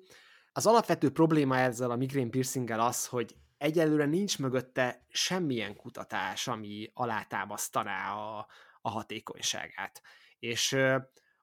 Az 0.51 0.65
alapvető 0.65 1.11
probléma 1.11 1.57
ezzel 1.57 1.91
a 1.91 1.95
migrén 1.95 2.29
piercinggel 2.29 2.79
az, 2.79 3.07
hogy 3.07 3.35
egyelőre 3.57 4.05
nincs 4.05 4.39
mögötte 4.39 5.05
semmilyen 5.09 5.75
kutatás, 5.75 6.47
ami 6.47 6.91
alátámasztaná 6.93 8.13
a, 8.13 8.47
a 8.81 8.89
hatékonyságát. 8.89 10.01
És 10.39 10.77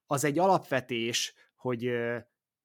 az 0.06 0.24
egy 0.24 0.38
alapvetés, 0.38 1.34
hogy 1.56 1.90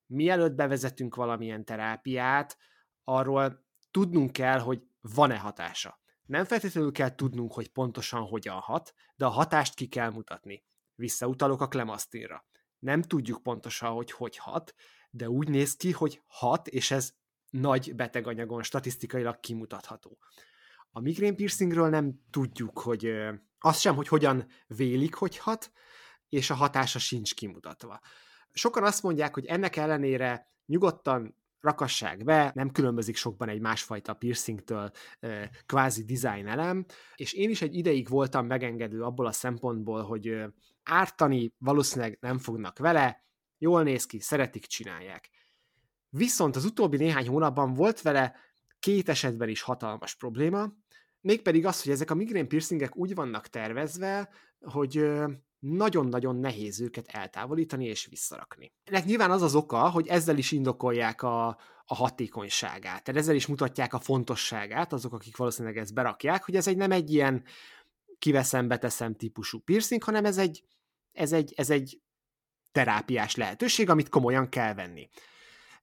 mielőtt 0.05 0.53
bevezetünk 0.53 1.15
valamilyen 1.15 1.65
terápiát, 1.65 2.57
arról 3.03 3.66
tudnunk 3.97 4.31
kell, 4.31 4.59
hogy 4.59 4.83
van-e 5.01 5.37
hatása. 5.37 5.99
Nem 6.25 6.45
feltétlenül 6.45 6.91
kell 6.91 7.15
tudnunk, 7.15 7.53
hogy 7.53 7.67
pontosan 7.67 8.21
hogyan 8.21 8.59
hat, 8.59 8.93
de 9.15 9.25
a 9.25 9.29
hatást 9.29 9.73
ki 9.73 9.87
kell 9.87 10.09
mutatni. 10.09 10.63
Visszautalok 10.95 11.61
a 11.61 11.67
klemasztinra. 11.67 12.45
Nem 12.79 13.01
tudjuk 13.01 13.43
pontosan, 13.43 13.91
hogy 13.91 14.11
hogy 14.11 14.37
hat, 14.37 14.73
de 15.09 15.29
úgy 15.29 15.49
néz 15.49 15.75
ki, 15.75 15.91
hogy 15.91 16.21
hat, 16.27 16.67
és 16.67 16.91
ez 16.91 17.13
nagy 17.49 17.95
beteganyagon 17.95 18.63
statisztikailag 18.63 19.39
kimutatható. 19.39 20.17
A 20.89 20.99
migrén 20.99 21.35
piercingről 21.35 21.89
nem 21.89 22.21
tudjuk, 22.29 22.79
hogy 22.79 23.11
azt 23.59 23.79
sem, 23.79 23.95
hogy 23.95 24.07
hogyan 24.07 24.47
vélik, 24.67 25.13
hogy 25.13 25.37
hat, 25.37 25.71
és 26.29 26.49
a 26.49 26.55
hatása 26.55 26.99
sincs 26.99 27.33
kimutatva. 27.33 27.99
Sokan 28.51 28.83
azt 28.83 29.03
mondják, 29.03 29.33
hogy 29.33 29.45
ennek 29.45 29.75
ellenére 29.75 30.51
nyugodtan 30.65 31.35
rakassák 31.59 32.23
be, 32.23 32.51
nem 32.55 32.71
különbözik 32.71 33.15
sokban 33.15 33.49
egy 33.49 33.61
másfajta 33.61 34.13
piercingtől 34.13 34.91
kvázi 35.65 36.03
design 36.03 36.47
elem, 36.47 36.85
és 37.15 37.33
én 37.33 37.49
is 37.49 37.61
egy 37.61 37.75
ideig 37.75 38.09
voltam 38.09 38.45
megengedő 38.45 39.03
abból 39.03 39.25
a 39.25 39.31
szempontból, 39.31 40.03
hogy 40.03 40.43
ártani 40.83 41.53
valószínűleg 41.57 42.17
nem 42.21 42.37
fognak 42.37 42.77
vele, 42.77 43.25
jól 43.57 43.83
néz 43.83 44.05
ki, 44.05 44.19
szeretik, 44.19 44.65
csinálják. 44.65 45.29
Viszont 46.09 46.55
az 46.55 46.65
utóbbi 46.65 46.97
néhány 46.97 47.27
hónapban 47.27 47.73
volt 47.73 48.01
vele 48.01 48.35
két 48.79 49.09
esetben 49.09 49.49
is 49.49 49.61
hatalmas 49.61 50.15
probléma, 50.15 50.73
mégpedig 51.21 51.65
az, 51.65 51.83
hogy 51.83 51.91
ezek 51.91 52.11
a 52.11 52.15
migrén 52.15 52.47
piercingek 52.47 52.97
úgy 52.97 53.15
vannak 53.15 53.47
tervezve, 53.47 54.29
hogy 54.59 55.11
nagyon-nagyon 55.59 56.35
nehéz 56.35 56.81
őket 56.81 57.07
eltávolítani 57.07 57.85
és 57.85 58.05
visszarakni. 58.05 58.71
Ennek 58.83 59.05
nyilván 59.05 59.31
az 59.31 59.41
az 59.41 59.55
oka, 59.55 59.89
hogy 59.89 60.07
ezzel 60.07 60.37
is 60.37 60.51
indokolják 60.51 61.21
a, 61.21 61.47
a 61.85 61.95
hatékonyságát, 61.95 63.03
tehát 63.03 63.21
ezzel 63.21 63.35
is 63.35 63.45
mutatják 63.45 63.93
a 63.93 63.99
fontosságát 63.99 64.93
azok, 64.93 65.13
akik 65.13 65.37
valószínűleg 65.37 65.77
ezt 65.77 65.93
berakják, 65.93 66.43
hogy 66.43 66.55
ez 66.55 66.67
egy 66.67 66.77
nem 66.77 66.91
egy 66.91 67.13
ilyen 67.13 67.43
kiveszem, 68.19 68.67
beteszem 68.67 69.15
típusú 69.15 69.59
piercing, 69.59 70.03
hanem 70.03 70.25
ez 70.25 70.37
egy, 70.37 70.63
ez 71.11 71.31
egy, 71.31 71.53
ez 71.55 71.69
egy 71.69 72.01
terápiás 72.71 73.35
lehetőség, 73.35 73.89
amit 73.89 74.09
komolyan 74.09 74.49
kell 74.49 74.73
venni. 74.73 75.09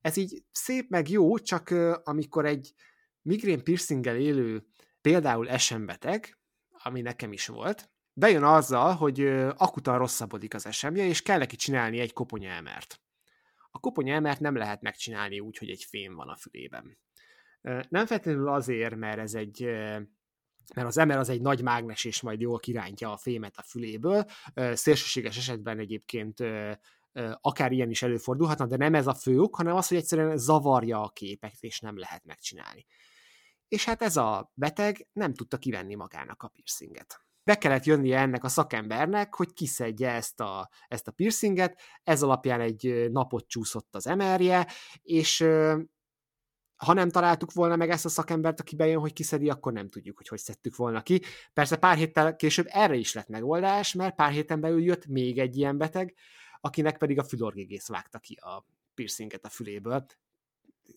Ez 0.00 0.16
így 0.16 0.44
szép 0.52 0.90
meg 0.90 1.08
jó, 1.08 1.38
csak 1.38 1.70
amikor 2.04 2.46
egy 2.46 2.74
migrén 3.22 3.64
piercinggel 3.64 4.16
élő 4.16 4.66
például 5.00 5.48
esembeteg, 5.48 6.38
ami 6.70 7.00
nekem 7.00 7.32
is 7.32 7.46
volt, 7.46 7.90
bejön 8.14 8.42
azzal, 8.42 8.94
hogy 8.94 9.20
akutan 9.56 9.98
rosszabbodik 9.98 10.54
az 10.54 10.66
esemje, 10.66 11.04
és 11.04 11.22
kell 11.22 11.38
neki 11.38 11.56
csinálni 11.56 11.98
egy 11.98 12.12
koponya 12.12 12.50
emert. 12.50 13.00
A 13.70 13.78
koponya 13.78 14.14
emert 14.14 14.40
nem 14.40 14.56
lehet 14.56 14.82
megcsinálni 14.82 15.40
úgy, 15.40 15.58
hogy 15.58 15.70
egy 15.70 15.84
fém 15.88 16.14
van 16.14 16.28
a 16.28 16.36
fülében. 16.36 16.98
Nem 17.88 18.06
feltétlenül 18.06 18.48
azért, 18.48 18.96
mert 18.96 19.18
ez 19.18 19.34
egy 19.34 19.60
mert 20.74 20.86
az 20.86 20.98
emer 20.98 21.18
az 21.18 21.28
egy 21.28 21.40
nagy 21.40 21.62
mágnes, 21.62 22.04
és 22.04 22.20
majd 22.20 22.40
jól 22.40 22.58
kirántja 22.58 23.12
a 23.12 23.16
fémet 23.16 23.56
a 23.56 23.62
füléből. 23.62 24.24
Szélsőséges 24.72 25.36
esetben 25.36 25.78
egyébként 25.78 26.38
akár 27.40 27.72
ilyen 27.72 27.90
is 27.90 28.02
előfordulhatna, 28.02 28.66
de 28.66 28.76
nem 28.76 28.94
ez 28.94 29.06
a 29.06 29.14
fő 29.14 29.40
ok, 29.40 29.56
hanem 29.56 29.76
az, 29.76 29.88
hogy 29.88 29.96
egyszerűen 29.96 30.36
zavarja 30.36 31.02
a 31.02 31.08
képet, 31.08 31.56
és 31.60 31.80
nem 31.80 31.98
lehet 31.98 32.24
megcsinálni. 32.24 32.86
És 33.68 33.84
hát 33.84 34.02
ez 34.02 34.16
a 34.16 34.52
beteg 34.54 35.06
nem 35.12 35.34
tudta 35.34 35.58
kivenni 35.58 35.94
magának 35.94 36.42
a 36.42 36.48
piercinget 36.48 37.24
be 37.44 37.58
kellett 37.58 37.84
jönnie 37.84 38.18
ennek 38.18 38.44
a 38.44 38.48
szakembernek, 38.48 39.34
hogy 39.34 39.52
kiszedje 39.52 40.10
ezt 40.10 40.40
a, 40.40 40.68
ezt 40.88 41.08
a 41.08 41.12
piercinget, 41.12 41.80
ez 42.02 42.22
alapján 42.22 42.60
egy 42.60 43.08
napot 43.10 43.48
csúszott 43.48 43.94
az 43.94 44.06
emerje, 44.06 44.66
és 45.02 45.40
ha 46.76 46.92
nem 46.92 47.10
találtuk 47.10 47.52
volna 47.52 47.76
meg 47.76 47.90
ezt 47.90 48.04
a 48.04 48.08
szakembert, 48.08 48.60
aki 48.60 48.76
bejön, 48.76 49.00
hogy 49.00 49.12
kiszedi, 49.12 49.50
akkor 49.50 49.72
nem 49.72 49.88
tudjuk, 49.88 50.16
hogy 50.16 50.28
hogy 50.28 50.38
szedtük 50.38 50.76
volna 50.76 51.02
ki. 51.02 51.22
Persze 51.52 51.76
pár 51.76 51.96
héttel 51.96 52.36
később 52.36 52.66
erre 52.68 52.94
is 52.94 53.12
lett 53.12 53.28
megoldás, 53.28 53.92
mert 53.92 54.14
pár 54.14 54.32
héten 54.32 54.60
belül 54.60 54.82
jött 54.82 55.06
még 55.06 55.38
egy 55.38 55.56
ilyen 55.56 55.78
beteg, 55.78 56.14
akinek 56.60 56.98
pedig 56.98 57.18
a 57.18 57.24
fülorgégész 57.24 57.88
vágta 57.88 58.18
ki 58.18 58.34
a 58.34 58.66
piercinget 58.94 59.44
a 59.44 59.48
füléből 59.48 60.06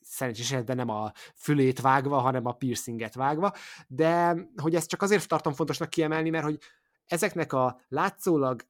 szerencsés 0.02 0.52
esetben 0.52 0.76
nem 0.76 0.90
a 0.90 1.12
fülét 1.36 1.82
vágva, 1.82 2.20
hanem 2.20 2.46
a 2.46 2.52
piercinget 2.52 3.14
vágva, 3.14 3.54
de 3.88 4.36
hogy 4.62 4.76
ezt 4.76 4.90
csak 4.90 5.02
azért 5.02 5.28
tartom 5.28 5.54
fontosnak 5.54 5.90
kiemelni, 5.90 6.30
mert 6.30 6.44
hogy 6.44 6.60
ezeknek 7.06 7.54
a 7.54 7.80
látszólag 7.88 8.66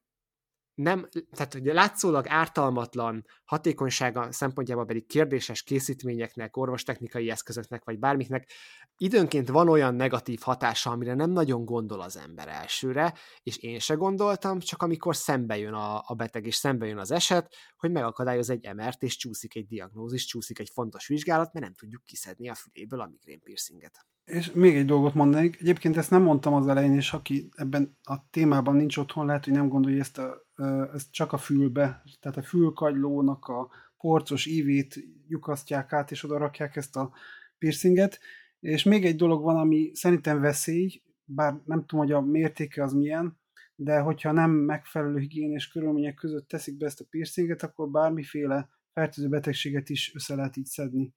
nem, 0.78 1.08
tehát 1.30 1.52
hogy 1.52 1.64
látszólag 1.64 2.26
ártalmatlan 2.28 3.24
hatékonysága 3.44 4.32
szempontjából 4.32 4.84
pedig 4.84 5.06
kérdéses 5.06 5.62
készítményeknek, 5.62 6.56
orvostechnikai 6.56 7.30
eszközöknek, 7.30 7.84
vagy 7.84 7.98
bármiknek 7.98 8.50
időnként 8.96 9.48
van 9.48 9.68
olyan 9.68 9.94
negatív 9.94 10.40
hatása, 10.40 10.90
amire 10.90 11.14
nem 11.14 11.30
nagyon 11.30 11.64
gondol 11.64 12.00
az 12.00 12.16
ember 12.16 12.48
elsőre, 12.48 13.14
és 13.42 13.56
én 13.56 13.78
se 13.78 13.94
gondoltam, 13.94 14.58
csak 14.58 14.82
amikor 14.82 15.16
szembe 15.16 15.58
jön 15.58 15.74
a, 15.74 16.02
a 16.06 16.14
beteg, 16.14 16.46
és 16.46 16.54
szembe 16.54 16.86
jön 16.86 16.98
az 16.98 17.10
eset, 17.10 17.54
hogy 17.76 17.90
megakadályoz 17.90 18.50
egy 18.50 18.64
emert, 18.64 19.02
és 19.02 19.16
csúszik 19.16 19.54
egy 19.54 19.66
diagnózis, 19.66 20.24
csúszik 20.24 20.58
egy 20.58 20.70
fontos 20.72 21.06
vizsgálat, 21.06 21.52
mert 21.52 21.64
nem 21.64 21.74
tudjuk 21.74 22.04
kiszedni 22.04 22.48
a 22.48 22.54
füléből 22.54 23.00
a 23.00 23.06
migrén 23.06 23.40
piercinget. 23.40 24.06
És 24.28 24.52
még 24.52 24.76
egy 24.76 24.86
dolgot 24.86 25.14
mondanék. 25.14 25.60
Egyébként 25.60 25.96
ezt 25.96 26.10
nem 26.10 26.22
mondtam 26.22 26.54
az 26.54 26.68
elején, 26.68 26.94
és 26.94 27.12
aki 27.12 27.48
ebben 27.54 27.98
a 28.02 28.30
témában 28.30 28.76
nincs 28.76 28.96
otthon, 28.96 29.26
lehet, 29.26 29.44
hogy 29.44 29.52
nem 29.52 29.68
gondolja 29.68 30.00
ezt, 30.00 30.18
a, 30.18 30.46
ezt 30.94 31.12
csak 31.12 31.32
a 31.32 31.38
fülbe. 31.38 32.02
Tehát 32.20 32.36
a 32.36 32.42
fülkagylónak 32.42 33.44
a 33.44 33.68
porcos 33.96 34.46
ívét 34.46 34.94
lyukasztják 35.28 35.92
át, 35.92 36.10
és 36.10 36.24
oda 36.24 36.38
rakják 36.38 36.76
ezt 36.76 36.96
a 36.96 37.12
piercinget. 37.58 38.18
És 38.60 38.82
még 38.82 39.04
egy 39.04 39.16
dolog 39.16 39.42
van, 39.42 39.56
ami 39.56 39.90
szerintem 39.94 40.40
veszély, 40.40 41.02
bár 41.24 41.60
nem 41.64 41.84
tudom, 41.84 42.04
hogy 42.06 42.12
a 42.12 42.20
mértéke 42.20 42.82
az 42.82 42.92
milyen, 42.92 43.38
de 43.74 43.98
hogyha 43.98 44.32
nem 44.32 44.50
megfelelő 44.50 45.18
higiénés 45.18 45.68
körülmények 45.68 46.14
között 46.14 46.48
teszik 46.48 46.76
be 46.76 46.86
ezt 46.86 47.00
a 47.00 47.06
piercinget, 47.10 47.62
akkor 47.62 47.90
bármiféle 47.90 48.68
fertőző 48.92 49.28
betegséget 49.28 49.88
is 49.88 50.14
össze 50.14 50.34
lehet 50.34 50.56
így 50.56 50.66
szedni. 50.66 51.14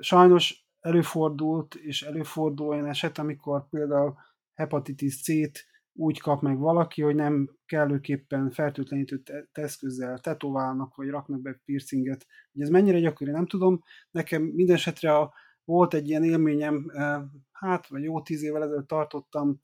Sajnos 0.00 0.68
előfordult, 0.80 1.74
és 1.74 2.02
előfordul 2.02 2.66
olyan 2.66 2.86
eset, 2.86 3.18
amikor 3.18 3.68
például 3.68 4.16
hepatitis 4.54 5.22
C-t 5.22 5.68
úgy 5.92 6.20
kap 6.20 6.42
meg 6.42 6.58
valaki, 6.58 7.02
hogy 7.02 7.14
nem 7.14 7.56
kellőképpen 7.66 8.50
fertőtlenítő 8.50 9.22
eszközzel 9.52 10.18
tetoválnak, 10.18 10.94
vagy 10.94 11.08
raknak 11.08 11.40
be 11.40 11.60
piercinget. 11.64 12.26
Hogy 12.52 12.62
ez 12.62 12.68
mennyire 12.68 13.00
gyakori, 13.00 13.30
nem 13.30 13.46
tudom. 13.46 13.82
Nekem 14.10 14.42
minden 14.42 14.76
esetre 14.76 15.30
volt 15.64 15.94
egy 15.94 16.08
ilyen 16.08 16.24
élményem, 16.24 16.90
eh, 16.92 17.22
hát, 17.52 17.86
vagy 17.86 18.02
jó 18.02 18.22
tíz 18.22 18.42
évvel 18.42 18.62
ezelőtt 18.62 18.88
tartottam 18.88 19.60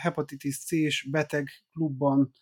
hepatitis 0.00 0.64
C-s 0.64 1.08
beteg 1.10 1.48
klubban 1.72 2.32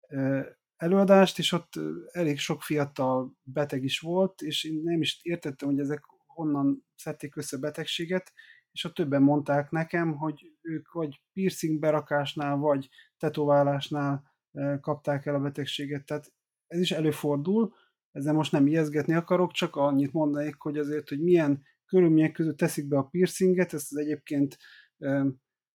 eh, 0.00 0.44
előadást, 0.76 1.38
és 1.38 1.52
ott 1.52 1.76
eh, 1.76 1.82
elég 2.12 2.38
sok 2.38 2.62
fiatal 2.62 3.36
beteg 3.42 3.84
is 3.84 3.98
volt, 3.98 4.40
és 4.40 4.64
én 4.64 4.80
nem 4.82 5.00
is 5.00 5.20
értettem, 5.22 5.68
hogy 5.68 5.78
ezek 5.78 6.00
honnan 6.34 6.86
szedték 6.94 7.36
össze 7.36 7.58
betegséget, 7.58 8.32
és 8.72 8.84
a 8.84 8.92
többen 8.92 9.22
mondták 9.22 9.70
nekem, 9.70 10.16
hogy 10.16 10.56
ők 10.60 10.92
vagy 10.92 11.22
piercing 11.32 11.78
berakásnál, 11.78 12.56
vagy 12.56 12.88
tetoválásnál 13.16 14.34
eh, 14.52 14.78
kapták 14.80 15.26
el 15.26 15.34
a 15.34 15.40
betegséget. 15.40 16.04
Tehát 16.04 16.32
ez 16.66 16.80
is 16.80 16.90
előfordul, 16.90 17.74
ezzel 18.10 18.32
most 18.32 18.52
nem 18.52 18.66
ijeszgetni 18.66 19.14
akarok, 19.14 19.52
csak 19.52 19.76
annyit 19.76 20.12
mondanék, 20.12 20.54
hogy 20.58 20.78
azért, 20.78 21.08
hogy 21.08 21.22
milyen 21.22 21.62
körülmények 21.86 22.32
között 22.32 22.56
teszik 22.56 22.88
be 22.88 22.96
a 22.96 23.04
piercinget, 23.04 23.72
ezt 23.72 23.92
az 23.92 23.98
egyébként 23.98 24.56
eh, 24.98 25.24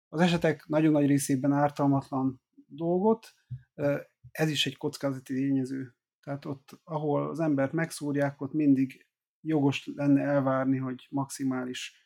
az 0.10 0.20
esetek 0.20 0.66
nagyon 0.68 0.92
nagy 0.92 1.08
részében 1.08 1.52
ártalmatlan 1.52 2.42
dolgot, 2.66 3.34
eh, 3.74 4.00
ez 4.32 4.50
is 4.50 4.66
egy 4.66 4.78
kockázati 4.78 5.34
tényező. 5.34 5.96
Tehát 6.20 6.46
ott, 6.46 6.80
ahol 6.84 7.30
az 7.30 7.40
embert 7.40 7.72
megszúrják, 7.72 8.42
ott 8.42 8.54
mindig 8.54 9.07
jogos 9.48 9.90
lenne 9.96 10.22
elvárni, 10.22 10.78
hogy 10.78 11.08
maximális 11.10 12.06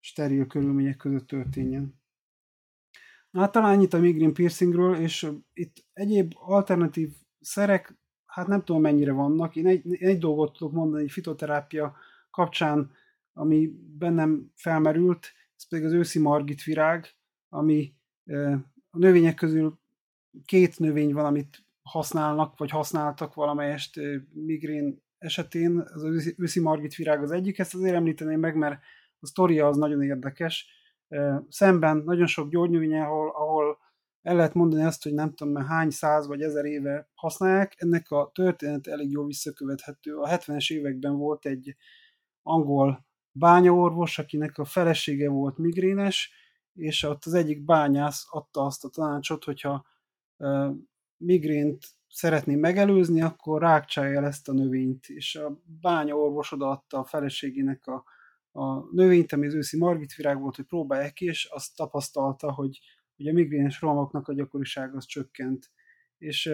steril 0.00 0.46
körülmények 0.46 0.96
között 0.96 1.26
történjen. 1.26 2.00
Hát 3.32 3.52
talán 3.52 3.72
ennyit 3.72 3.92
a 3.92 3.98
migrén 3.98 4.34
piercingről, 4.34 4.96
és 4.96 5.30
itt 5.52 5.84
egyéb 5.92 6.32
alternatív 6.34 7.12
szerek, 7.40 7.98
hát 8.26 8.46
nem 8.46 8.64
tudom 8.64 8.80
mennyire 8.80 9.12
vannak. 9.12 9.56
Én 9.56 9.66
egy, 9.66 9.94
egy 9.94 10.18
dolgot 10.18 10.56
tudok 10.56 10.72
mondani, 10.72 11.02
egy 11.02 11.10
fitoterápia 11.10 11.96
kapcsán, 12.30 12.90
ami 13.32 13.70
bennem 13.98 14.52
felmerült, 14.54 15.32
ez 15.56 15.68
pedig 15.68 15.84
az 15.84 15.92
őszi 15.92 16.18
margit 16.18 16.62
virág, 16.62 17.14
ami 17.48 17.94
a 18.90 18.98
növények 18.98 19.34
közül 19.34 19.78
két 20.44 20.78
növény 20.78 21.12
van, 21.12 21.24
amit 21.24 21.65
használnak, 21.86 22.58
vagy 22.58 22.70
használtak 22.70 23.34
valamelyest 23.34 24.00
migrén 24.32 25.04
esetén. 25.18 25.78
Az 25.78 26.34
őszi 26.36 26.60
margit 26.60 26.94
virág 26.94 27.22
az 27.22 27.30
egyik, 27.30 27.58
ezt 27.58 27.74
azért 27.74 27.94
említeném 27.94 28.40
meg, 28.40 28.56
mert 28.56 28.80
a 29.18 29.26
sztoria 29.26 29.66
az 29.66 29.76
nagyon 29.76 30.02
érdekes. 30.02 30.66
Szemben 31.48 31.96
nagyon 31.96 32.26
sok 32.26 32.50
gyógynövény, 32.50 32.94
ahol, 32.94 33.30
ahol 33.30 33.78
el 34.22 34.36
lehet 34.36 34.54
mondani 34.54 34.82
azt, 34.82 35.02
hogy 35.02 35.14
nem 35.14 35.34
tudom 35.34 35.52
már 35.52 35.66
hány 35.66 35.90
száz 35.90 36.26
vagy 36.26 36.42
ezer 36.42 36.64
éve 36.64 37.10
használják, 37.14 37.74
ennek 37.76 38.10
a 38.10 38.30
történet 38.34 38.86
elég 38.86 39.10
jól 39.10 39.26
visszakövethető. 39.26 40.16
A 40.16 40.28
70-es 40.28 40.72
években 40.72 41.16
volt 41.16 41.46
egy 41.46 41.76
angol 42.42 43.06
bányaorvos, 43.32 44.18
akinek 44.18 44.58
a 44.58 44.64
felesége 44.64 45.28
volt 45.28 45.58
migrénes, 45.58 46.32
és 46.72 47.02
ott 47.02 47.24
az 47.24 47.34
egyik 47.34 47.64
bányász 47.64 48.26
adta 48.30 48.64
azt 48.64 48.84
a 48.84 48.88
tanácsot, 48.88 49.44
hogyha 49.44 49.86
migrént 51.16 51.84
szeretné 52.08 52.54
megelőzni, 52.54 53.22
akkor 53.22 53.60
rákcsálja 53.60 54.18
el 54.18 54.26
ezt 54.26 54.48
a 54.48 54.52
növényt, 54.52 55.08
és 55.08 55.34
a 55.34 55.60
bánya 55.80 56.14
orvos 56.14 56.52
odaadta 56.52 56.98
a 56.98 57.04
feleségének 57.04 57.86
a, 57.86 58.04
a 58.60 58.94
növényt, 58.94 59.32
ami 59.32 59.46
az 59.46 59.54
őszi 59.54 59.78
margitvirág 59.78 60.40
volt, 60.40 60.56
hogy 60.56 60.64
próbálják 60.64 61.12
ki, 61.12 61.24
és 61.24 61.44
azt 61.44 61.76
tapasztalta, 61.76 62.52
hogy, 62.52 62.80
hogy 63.16 63.28
a 63.28 63.32
migrénes 63.32 63.80
rohamoknak 63.80 64.28
a 64.28 64.34
gyakoriság 64.34 64.94
az 64.94 65.04
csökkent. 65.04 65.70
És 66.18 66.50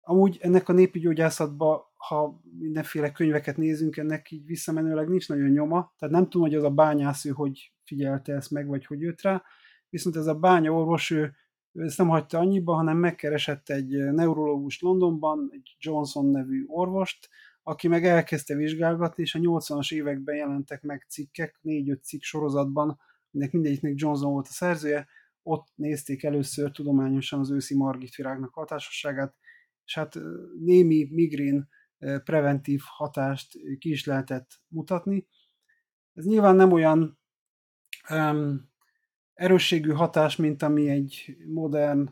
amúgy 0.00 0.38
ennek 0.40 0.68
a 0.68 0.72
népi 0.72 0.98
gyógyászatban, 0.98 1.80
ha 1.96 2.40
mindenféle 2.58 3.12
könyveket 3.12 3.56
nézünk, 3.56 3.96
ennek 3.96 4.30
így 4.30 4.44
visszamenőleg 4.44 5.08
nincs 5.08 5.28
nagyon 5.28 5.50
nyoma, 5.50 5.94
tehát 5.98 6.14
nem 6.14 6.28
tudom, 6.28 6.46
hogy 6.46 6.56
az 6.56 6.64
a 6.64 6.70
bányász 6.70 7.24
ő 7.24 7.30
hogy 7.30 7.72
figyelte 7.84 8.32
ezt 8.32 8.50
meg, 8.50 8.66
vagy 8.66 8.86
hogy 8.86 9.00
jött 9.00 9.20
rá, 9.20 9.42
viszont 9.88 10.16
ez 10.16 10.26
a 10.26 10.34
bánya 10.34 10.72
orvos, 10.72 11.10
ő, 11.10 11.34
ő 11.72 11.84
ezt 11.84 11.98
nem 11.98 12.08
hagyta 12.08 12.38
annyiba, 12.38 12.74
hanem 12.74 12.96
megkeresett 12.96 13.68
egy 13.68 13.88
neurológus 13.88 14.80
Londonban, 14.80 15.48
egy 15.52 15.76
Johnson 15.78 16.26
nevű 16.26 16.64
orvost, 16.66 17.28
aki 17.62 17.88
meg 17.88 18.04
elkezdte 18.04 18.54
vizsgálgatni, 18.54 19.22
és 19.22 19.34
a 19.34 19.38
80-as 19.38 19.92
években 19.92 20.36
jelentek 20.36 20.82
meg 20.82 21.06
cikkek, 21.08 21.58
négy-öt 21.60 22.04
cikk 22.04 22.22
sorozatban, 22.22 22.98
mindenek 23.30 23.54
mindegyiknek 23.54 23.92
Johnson 23.96 24.32
volt 24.32 24.46
a 24.46 24.52
szerzője, 24.52 25.08
ott 25.42 25.68
nézték 25.74 26.22
először 26.22 26.70
tudományosan 26.70 27.40
az 27.40 27.50
őszi 27.50 27.76
margitvirágnak 27.76 28.54
hatásosságát, 28.54 29.36
és 29.84 29.94
hát 29.94 30.18
némi 30.58 31.08
migrén 31.10 31.68
preventív 32.24 32.80
hatást 32.84 33.58
ki 33.78 33.90
is 33.90 34.04
lehetett 34.04 34.60
mutatni. 34.68 35.26
Ez 36.14 36.24
nyilván 36.24 36.56
nem 36.56 36.72
olyan 36.72 37.18
erősségű 39.40 39.90
hatás, 39.90 40.36
mint 40.36 40.62
ami 40.62 40.88
egy 40.88 41.36
modern, 41.46 42.10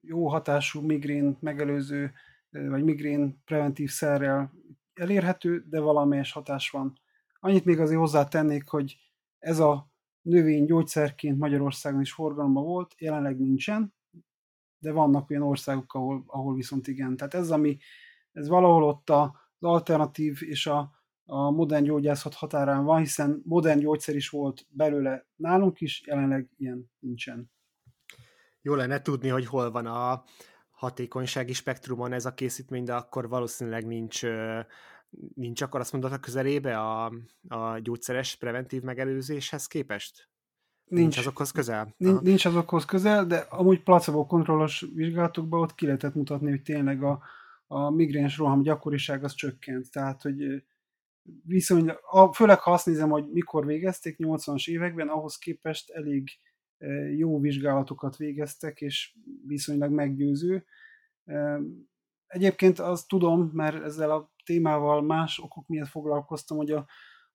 jó 0.00 0.28
hatású 0.28 0.80
migrén 0.80 1.36
megelőző 1.40 2.12
vagy 2.50 2.84
migrén 2.84 3.42
preventív 3.44 3.90
szerrel 3.90 4.52
elérhető, 4.94 5.64
de 5.68 5.80
valamelyes 5.80 6.32
hatás 6.32 6.70
van. 6.70 6.98
Annyit 7.40 7.64
még 7.64 7.80
azért 7.80 7.98
hozzátennék, 7.98 8.68
hogy 8.68 8.96
ez 9.38 9.58
a 9.58 9.90
növény 10.22 10.64
gyógyszerként 10.64 11.38
Magyarországon 11.38 12.00
is 12.00 12.12
forgalomban 12.12 12.64
volt, 12.64 12.94
jelenleg 12.98 13.38
nincsen, 13.38 13.94
de 14.78 14.92
vannak 14.92 15.30
olyan 15.30 15.42
országok, 15.42 15.94
ahol, 15.94 16.24
ahol 16.26 16.54
viszont 16.54 16.86
igen. 16.86 17.16
Tehát 17.16 17.34
ez, 17.34 17.50
ami, 17.50 17.76
ez 18.32 18.48
valahol 18.48 18.82
ott 18.82 19.10
az 19.10 19.30
alternatív 19.58 20.38
és 20.40 20.66
a, 20.66 21.03
a 21.24 21.50
modern 21.50 21.84
gyógyászat 21.84 22.34
határán 22.34 22.84
van, 22.84 22.98
hiszen 22.98 23.42
modern 23.44 23.78
gyógyszer 23.78 24.14
is 24.14 24.28
volt 24.28 24.66
belőle 24.68 25.26
nálunk 25.36 25.80
is, 25.80 26.02
jelenleg 26.06 26.50
ilyen 26.56 26.90
nincsen. 26.98 27.50
Jó 28.62 28.74
lenne 28.74 29.02
tudni, 29.02 29.28
hogy 29.28 29.46
hol 29.46 29.70
van 29.70 29.86
a, 29.86 30.24
hatékonysági 30.74 31.52
spektrumon 31.52 32.12
ez 32.12 32.24
a 32.24 32.34
készítmény, 32.34 32.84
de 32.84 32.94
akkor 32.94 33.28
valószínűleg 33.28 33.86
nincs, 33.86 34.22
nincs 35.34 35.62
akkor 35.62 35.80
azt 35.80 35.92
mondod 35.92 36.12
a 36.12 36.18
közelébe 36.18 36.78
a, 36.78 37.12
a 37.48 37.78
gyógyszeres 37.78 38.36
preventív 38.36 38.82
megelőzéshez 38.82 39.66
képest? 39.66 40.28
Nincs, 40.84 41.02
nincs 41.02 41.18
azokhoz 41.18 41.50
közel? 41.50 41.94
Nincs, 41.96 42.20
nincs 42.20 42.44
azokhoz 42.44 42.84
közel, 42.84 43.26
de 43.26 43.36
amúgy 43.36 43.82
placebo 43.82 44.26
kontrollos 44.26 44.86
vizsgálatokban 44.94 45.60
ott 45.60 45.74
ki 45.74 45.86
lehetett 45.86 46.14
mutatni, 46.14 46.50
hogy 46.50 46.62
tényleg 46.62 47.02
a, 47.02 47.22
a 47.66 47.90
migréns 47.90 48.38
roham 48.38 48.62
gyakoriság 48.62 49.24
az 49.24 49.34
csökkent. 49.34 49.90
Tehát, 49.90 50.22
hogy 50.22 50.64
viszonylag, 51.44 51.98
főleg 52.34 52.60
ha 52.60 52.72
azt 52.72 52.86
nézem, 52.86 53.10
hogy 53.10 53.30
mikor 53.32 53.66
végezték 53.66 54.16
80-as 54.18 54.68
években, 54.68 55.08
ahhoz 55.08 55.36
képest 55.36 55.90
elég 55.90 56.28
jó 57.16 57.40
vizsgálatokat 57.40 58.16
végeztek, 58.16 58.80
és 58.80 59.16
viszonylag 59.46 59.92
meggyőző. 59.92 60.64
Egyébként 62.26 62.78
azt 62.78 63.08
tudom, 63.08 63.50
mert 63.52 63.82
ezzel 63.82 64.10
a 64.10 64.32
témával 64.44 65.02
más 65.02 65.38
okok 65.38 65.68
miatt 65.68 65.88
foglalkoztam, 65.88 66.56
hogy 66.56 66.70
a, 66.70 66.86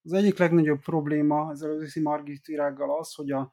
az 0.02 0.14
egyik 0.14 0.38
legnagyobb 0.38 0.80
probléma 0.80 1.52
ezzel 1.52 1.72
az 1.72 1.82
őszi 1.82 2.02
margitvirággal 2.02 3.00
az, 3.00 3.14
hogy 3.14 3.32
a, 3.32 3.52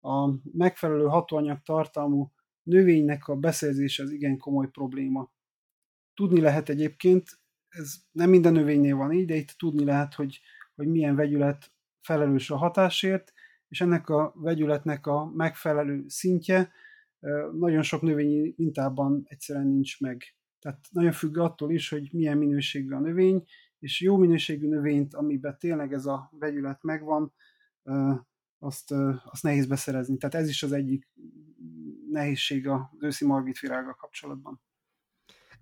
a 0.00 0.34
megfelelő 0.52 1.04
hatóanyag 1.04 1.62
tartalmú 1.62 2.32
növénynek 2.62 3.28
a 3.28 3.36
beszerzése 3.36 4.02
az 4.02 4.10
igen 4.10 4.38
komoly 4.38 4.70
probléma. 4.70 5.32
Tudni 6.14 6.40
lehet 6.40 6.68
egyébként, 6.68 7.28
ez 7.74 7.94
nem 8.12 8.30
minden 8.30 8.52
növénynél 8.52 8.96
van 8.96 9.12
így, 9.12 9.26
de 9.26 9.34
itt 9.34 9.54
tudni 9.58 9.84
lehet, 9.84 10.14
hogy, 10.14 10.40
hogy 10.74 10.86
milyen 10.86 11.14
vegyület 11.14 11.72
felelős 12.00 12.50
a 12.50 12.56
hatásért, 12.56 13.32
és 13.68 13.80
ennek 13.80 14.08
a 14.08 14.32
vegyületnek 14.36 15.06
a 15.06 15.32
megfelelő 15.34 16.04
szintje 16.08 16.72
nagyon 17.52 17.82
sok 17.82 18.02
növényi 18.02 18.54
mintában 18.56 19.24
egyszerűen 19.28 19.66
nincs 19.66 20.00
meg. 20.00 20.22
Tehát 20.58 20.86
nagyon 20.90 21.12
függ 21.12 21.38
attól 21.38 21.72
is, 21.72 21.88
hogy 21.88 22.08
milyen 22.12 22.38
minőségű 22.38 22.92
a 22.92 23.00
növény, 23.00 23.44
és 23.78 24.00
jó 24.00 24.16
minőségű 24.16 24.68
növényt, 24.68 25.14
amiben 25.14 25.58
tényleg 25.58 25.92
ez 25.92 26.06
a 26.06 26.30
vegyület 26.38 26.82
megvan, 26.82 27.32
azt, 28.58 28.90
azt 29.24 29.42
nehéz 29.42 29.66
beszerezni. 29.66 30.16
Tehát 30.16 30.34
ez 30.34 30.48
is 30.48 30.62
az 30.62 30.72
egyik 30.72 31.08
nehézség 32.10 32.68
az 32.68 32.80
őszi 33.00 33.26
margitvirággal 33.26 33.94
kapcsolatban. 33.94 34.60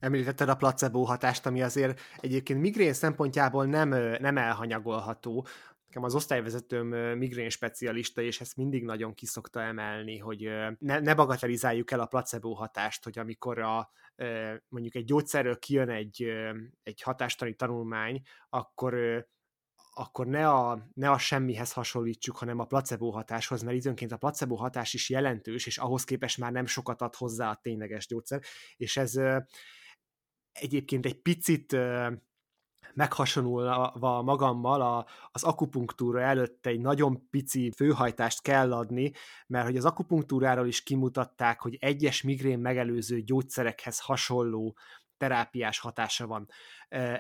Említetted 0.03 0.49
a 0.49 0.55
placebo 0.55 1.03
hatást, 1.03 1.47
ami 1.47 1.63
azért 1.63 2.01
egyébként 2.17 2.61
migrén 2.61 2.93
szempontjából 2.93 3.67
nem, 3.67 3.89
nem 4.21 4.37
elhanyagolható. 4.37 5.47
Nekem 5.87 6.03
az 6.03 6.15
osztályvezetőm 6.15 6.87
migrén 7.19 7.51
specialista, 7.51 8.23
és 8.23 8.41
ezt 8.41 8.57
mindig 8.57 8.85
nagyon 8.85 9.15
kiszokta 9.15 9.61
emelni, 9.61 10.19
hogy 10.19 10.49
ne, 10.79 10.99
ne 10.99 11.15
bagatelizáljuk 11.15 11.91
el 11.91 12.01
a 12.01 12.07
placebo 12.07 12.53
hatást, 12.53 13.05
hogy 13.05 13.19
amikor 13.19 13.59
a, 13.59 13.91
mondjuk 14.69 14.95
egy 14.95 15.05
gyógyszerről 15.05 15.59
kijön 15.59 15.89
egy, 15.89 16.27
egy 16.83 17.03
hatástani 17.03 17.55
tanulmány, 17.55 18.21
akkor 18.49 19.25
akkor 19.95 20.27
ne 20.27 20.49
a, 20.49 20.89
ne 20.95 21.11
a 21.11 21.19
semmihez 21.19 21.73
hasonlítsuk, 21.73 22.37
hanem 22.37 22.59
a 22.59 22.65
placebo 22.65 23.11
hatáshoz, 23.11 23.63
mert 23.63 23.77
időnként 23.77 24.13
a 24.13 24.17
placebo 24.17 24.55
hatás 24.55 24.95
is 24.95 25.11
jelentős, 25.11 25.67
és 25.67 25.79
ahhoz 25.79 26.05
képest 26.05 26.39
már 26.39 26.53
nem 26.53 26.67
sokat 26.67 27.03
ad 27.03 27.15
hozzá 27.15 27.51
a 27.51 27.59
tényleges 27.63 28.07
gyógyszer, 28.07 28.41
és 28.77 28.97
ez 28.97 29.15
egyébként 30.53 31.07
egy 31.07 31.23
picit 31.23 31.77
meghasonulva 32.95 34.23
magammal 34.23 34.81
a, 34.81 35.07
az 35.33 35.43
akupunktúra 35.43 36.21
előtt 36.21 36.67
egy 36.67 36.81
nagyon 36.81 37.29
pici 37.31 37.73
főhajtást 37.77 38.43
kell 38.43 38.73
adni, 38.73 39.13
mert 39.47 39.67
hogy 39.67 39.77
az 39.77 39.85
akupunktúráról 39.85 40.67
is 40.67 40.83
kimutatták, 40.83 41.61
hogy 41.61 41.77
egyes 41.81 42.23
migrén 42.23 42.59
megelőző 42.59 43.21
gyógyszerekhez 43.21 44.01
hasonló 44.01 44.77
terápiás 45.23 45.79
hatása 45.79 46.27
van. 46.27 46.49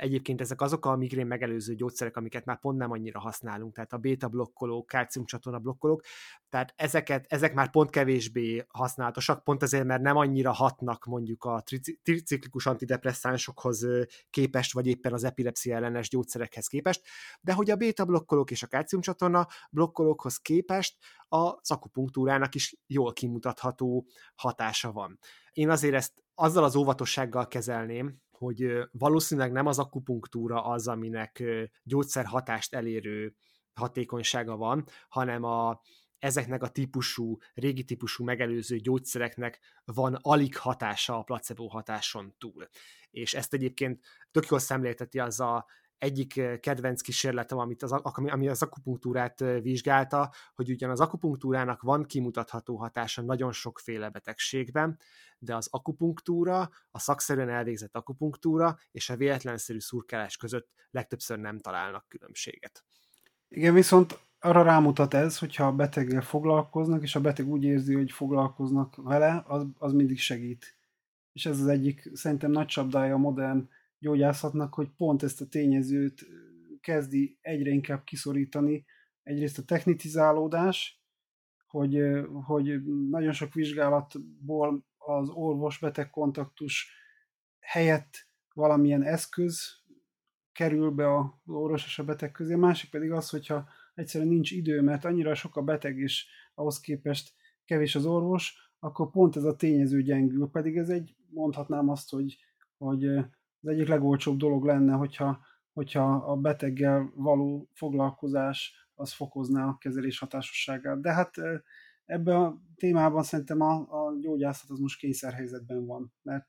Egyébként 0.00 0.40
ezek 0.40 0.60
azok 0.60 0.86
a 0.86 0.96
migrén 0.96 1.26
megelőző 1.26 1.74
gyógyszerek, 1.74 2.16
amiket 2.16 2.44
már 2.44 2.60
pont 2.60 2.78
nem 2.78 2.90
annyira 2.90 3.20
használunk, 3.20 3.74
tehát 3.74 3.92
a 3.92 3.96
beta 3.96 4.28
blokkolók, 4.28 4.86
kálciumcsatorna 4.86 5.58
blokkolók, 5.58 6.02
tehát 6.48 6.72
ezeket, 6.76 7.24
ezek 7.28 7.54
már 7.54 7.70
pont 7.70 7.90
kevésbé 7.90 8.64
használatosak, 8.68 9.44
pont 9.44 9.62
azért, 9.62 9.84
mert 9.84 10.02
nem 10.02 10.16
annyira 10.16 10.52
hatnak 10.52 11.04
mondjuk 11.04 11.44
a 11.44 11.62
triciklikus 12.02 12.66
antidepresszánsokhoz 12.66 13.86
képest, 14.30 14.72
vagy 14.72 14.86
éppen 14.86 15.12
az 15.12 15.24
epilepszia 15.24 15.76
ellenes 15.76 16.08
gyógyszerekhez 16.08 16.66
képest, 16.66 17.02
de 17.40 17.52
hogy 17.52 17.70
a 17.70 17.76
beta 17.76 18.04
blokkolók 18.04 18.50
és 18.50 18.62
a 18.62 18.66
kálciumcsatorna 18.66 19.46
blokkolókhoz 19.70 20.36
képest 20.36 20.96
a 21.28 21.54
akupunktúrának 21.62 22.54
is 22.54 22.76
jól 22.86 23.12
kimutatható 23.12 24.06
hatása 24.34 24.92
van. 24.92 25.18
Én 25.52 25.70
azért 25.70 25.94
ezt 25.94 26.12
azzal 26.42 26.64
az 26.64 26.76
óvatossággal 26.76 27.48
kezelném, 27.48 28.16
hogy 28.30 28.88
valószínűleg 28.92 29.52
nem 29.52 29.66
az 29.66 29.78
akupunktúra 29.78 30.64
az, 30.64 30.88
aminek 30.88 31.42
gyógyszerhatást 31.82 32.74
elérő 32.74 33.34
hatékonysága 33.72 34.56
van, 34.56 34.86
hanem 35.08 35.44
a, 35.44 35.80
ezeknek 36.18 36.62
a 36.62 36.68
típusú, 36.68 37.36
régi 37.54 37.84
típusú 37.84 38.24
megelőző 38.24 38.76
gyógyszereknek 38.76 39.60
van 39.84 40.18
alig 40.20 40.56
hatása 40.56 41.18
a 41.18 41.22
placebo 41.22 41.66
hatáson 41.66 42.34
túl. 42.38 42.68
És 43.10 43.34
ezt 43.34 43.54
egyébként 43.54 44.04
tök 44.30 44.46
jól 44.46 44.58
szemlélteti 44.58 45.18
az 45.18 45.40
a 45.40 45.66
egyik 46.02 46.60
kedvenc 46.60 47.00
kísérletem, 47.00 47.58
amit 47.58 47.82
az, 47.82 47.92
ami 47.92 48.48
az 48.48 48.62
akupunktúrát 48.62 49.38
vizsgálta, 49.38 50.32
hogy 50.54 50.70
ugyan 50.70 50.90
az 50.90 51.00
akupunktúrának 51.00 51.82
van 51.82 52.04
kimutatható 52.04 52.76
hatása 52.76 53.22
nagyon 53.22 53.52
sokféle 53.52 54.08
betegségben, 54.08 54.98
de 55.38 55.56
az 55.56 55.68
akupunktúra, 55.70 56.70
a 56.90 56.98
szakszerűen 56.98 57.48
elvégzett 57.48 57.96
akupunktúra 57.96 58.78
és 58.90 59.10
a 59.10 59.16
véletlenszerű 59.16 59.78
szurkálás 59.78 60.36
között 60.36 60.68
legtöbbször 60.90 61.38
nem 61.38 61.58
találnak 61.58 62.08
különbséget. 62.08 62.84
Igen, 63.48 63.74
viszont 63.74 64.18
arra 64.38 64.62
rámutat 64.62 65.14
ez, 65.14 65.38
hogyha 65.38 65.66
a 65.66 65.72
beteggel 65.72 66.22
foglalkoznak, 66.22 67.02
és 67.02 67.14
a 67.14 67.20
beteg 67.20 67.48
úgy 67.48 67.64
érzi, 67.64 67.94
hogy 67.94 68.10
foglalkoznak 68.10 68.96
vele, 68.96 69.42
az, 69.46 69.66
az 69.78 69.92
mindig 69.92 70.18
segít. 70.18 70.76
És 71.32 71.46
ez 71.46 71.60
az 71.60 71.66
egyik 71.66 72.10
szerintem 72.12 72.50
nagy 72.50 72.66
csapdája 72.66 73.14
a 73.14 73.18
modern 73.18 73.68
gyógyászatnak, 74.02 74.74
hogy 74.74 74.90
pont 74.96 75.22
ezt 75.22 75.40
a 75.40 75.46
tényezőt 75.46 76.26
kezdi 76.80 77.38
egyre 77.40 77.70
inkább 77.70 78.04
kiszorítani. 78.04 78.84
Egyrészt 79.22 79.58
a 79.58 79.64
technitizálódás, 79.64 81.02
hogy, 81.66 82.00
hogy 82.44 82.82
nagyon 83.10 83.32
sok 83.32 83.52
vizsgálatból 83.52 84.86
az 84.96 85.28
orvos-beteg 85.28 86.10
kontaktus 86.10 86.90
helyett 87.60 88.14
valamilyen 88.54 89.02
eszköz 89.02 89.80
kerül 90.52 90.90
be 90.90 91.16
az 91.16 91.26
orvos 91.46 91.84
és 91.84 91.98
a 91.98 92.04
beteg 92.04 92.30
közé, 92.30 92.52
a 92.52 92.58
másik 92.58 92.90
pedig 92.90 93.12
az, 93.12 93.30
hogyha 93.30 93.68
egyszerűen 93.94 94.30
nincs 94.30 94.50
idő, 94.50 94.80
mert 94.80 95.04
annyira 95.04 95.34
sok 95.34 95.56
a 95.56 95.62
beteg, 95.62 95.98
és 95.98 96.26
ahhoz 96.54 96.80
képest 96.80 97.32
kevés 97.64 97.94
az 97.94 98.06
orvos, 98.06 98.72
akkor 98.78 99.10
pont 99.10 99.36
ez 99.36 99.44
a 99.44 99.56
tényező 99.56 100.02
gyengül, 100.02 100.48
pedig 100.50 100.76
ez 100.76 100.88
egy, 100.88 101.16
mondhatnám 101.28 101.88
azt, 101.88 102.10
hogy, 102.10 102.36
hogy 102.76 103.06
az 103.62 103.68
egyik 103.68 103.88
legolcsóbb 103.88 104.38
dolog 104.38 104.64
lenne, 104.64 104.92
hogyha, 104.92 105.40
hogyha 105.72 106.14
a 106.14 106.36
beteggel 106.36 107.12
való 107.14 107.68
foglalkozás 107.72 108.88
az 108.94 109.12
fokozná 109.12 109.66
a 109.66 109.78
kezelés 109.78 110.18
hatásosságát. 110.18 111.00
De 111.00 111.12
hát 111.12 111.30
ebben 112.04 112.36
a 112.36 112.60
témában 112.74 113.22
szerintem 113.22 113.60
a, 113.60 113.74
a 113.74 114.18
gyógyászat 114.20 114.70
az 114.70 114.78
most 114.78 114.98
kényszerhelyzetben 114.98 115.86
van, 115.86 116.12
mert 116.22 116.46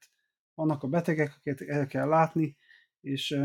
vannak 0.54 0.84
a 0.84 0.88
betegek, 0.88 1.36
akiket 1.36 1.62
el 1.70 1.88
kell 1.88 2.08
látni, 2.08 2.58
és 3.00 3.40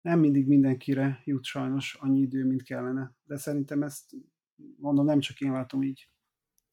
nem 0.00 0.18
mindig 0.18 0.46
mindenkire 0.46 1.20
jut 1.24 1.44
sajnos 1.44 1.94
annyi 2.00 2.20
idő, 2.20 2.46
mint 2.46 2.62
kellene. 2.62 3.14
De 3.22 3.36
szerintem 3.36 3.82
ezt 3.82 4.10
mondom, 4.76 5.04
nem 5.04 5.20
csak 5.20 5.40
én 5.40 5.52
látom 5.52 5.82
így. 5.82 6.11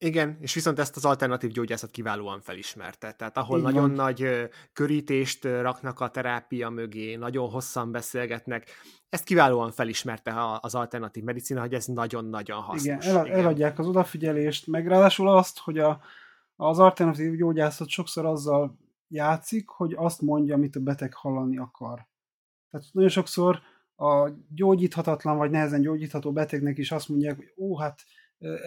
Igen, 0.02 0.36
és 0.40 0.54
viszont 0.54 0.78
ezt 0.78 0.96
az 0.96 1.04
alternatív 1.04 1.50
gyógyászat 1.50 1.90
kiválóan 1.90 2.40
felismerte. 2.40 3.12
Tehát 3.12 3.36
ahol 3.36 3.58
Így 3.58 3.64
nagyon 3.64 3.82
van. 3.82 3.90
nagy 3.90 4.48
körítést 4.72 5.44
raknak 5.44 6.00
a 6.00 6.08
terápia 6.08 6.68
mögé, 6.68 7.14
nagyon 7.14 7.50
hosszan 7.50 7.92
beszélgetnek, 7.92 8.70
ezt 9.08 9.24
kiválóan 9.24 9.70
felismerte 9.70 10.58
az 10.60 10.74
alternatív 10.74 11.22
medicina, 11.24 11.60
hogy 11.60 11.74
ez 11.74 11.86
nagyon-nagyon 11.86 12.60
hasznos. 12.60 13.06
Igen, 13.06 13.16
el, 13.16 13.26
igen. 13.26 13.38
eladják 13.38 13.78
az 13.78 13.86
odafigyelést, 13.86 14.66
meg 14.66 14.86
ráadásul 14.86 15.28
azt, 15.28 15.58
hogy 15.58 15.78
a, 15.78 16.00
az 16.56 16.78
alternatív 16.78 17.36
gyógyászat 17.36 17.88
sokszor 17.88 18.26
azzal 18.26 18.78
játszik, 19.08 19.68
hogy 19.68 19.94
azt 19.96 20.20
mondja, 20.20 20.54
amit 20.54 20.76
a 20.76 20.80
beteg 20.80 21.14
hallani 21.14 21.58
akar. 21.58 22.06
Tehát 22.70 22.86
nagyon 22.92 23.10
sokszor 23.10 23.60
a 23.96 24.30
gyógyíthatatlan 24.54 25.36
vagy 25.36 25.50
nehezen 25.50 25.80
gyógyítható 25.80 26.32
betegnek 26.32 26.78
is 26.78 26.92
azt 26.92 27.08
mondják, 27.08 27.36
hogy 27.36 27.52
ó, 27.56 27.78
hát 27.78 28.02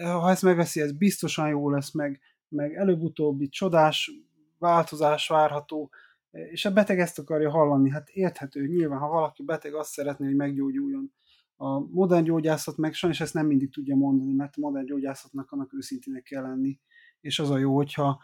ha 0.02 0.30
ezt 0.30 0.42
megveszi, 0.42 0.80
ez 0.80 0.92
biztosan 0.92 1.48
jó 1.48 1.70
lesz, 1.70 1.92
meg, 1.92 2.20
meg 2.48 2.74
előbb-utóbb 2.74 3.40
itt 3.40 3.50
csodás 3.50 4.10
változás 4.58 5.28
várható, 5.28 5.90
és 6.30 6.64
a 6.64 6.72
beteg 6.72 6.98
ezt 6.98 7.18
akarja 7.18 7.50
hallani. 7.50 7.90
Hát 7.90 8.08
érthető, 8.08 8.66
nyilván, 8.66 8.98
ha 8.98 9.08
valaki 9.08 9.42
beteg, 9.42 9.74
azt 9.74 9.90
szeretné, 9.90 10.26
hogy 10.26 10.36
meggyógyuljon. 10.36 11.12
A 11.56 11.78
modern 11.78 12.24
gyógyászat 12.24 12.76
meg 12.76 12.94
sajnos 12.94 13.20
ezt 13.20 13.34
nem 13.34 13.46
mindig 13.46 13.72
tudja 13.72 13.96
mondani, 13.96 14.32
mert 14.32 14.56
a 14.56 14.60
modern 14.60 14.86
gyógyászatnak 14.86 15.50
annak 15.50 15.74
őszintének 15.74 16.22
kell 16.22 16.42
lenni, 16.42 16.80
és 17.20 17.38
az 17.38 17.50
a 17.50 17.58
jó, 17.58 17.74
hogyha 17.74 18.20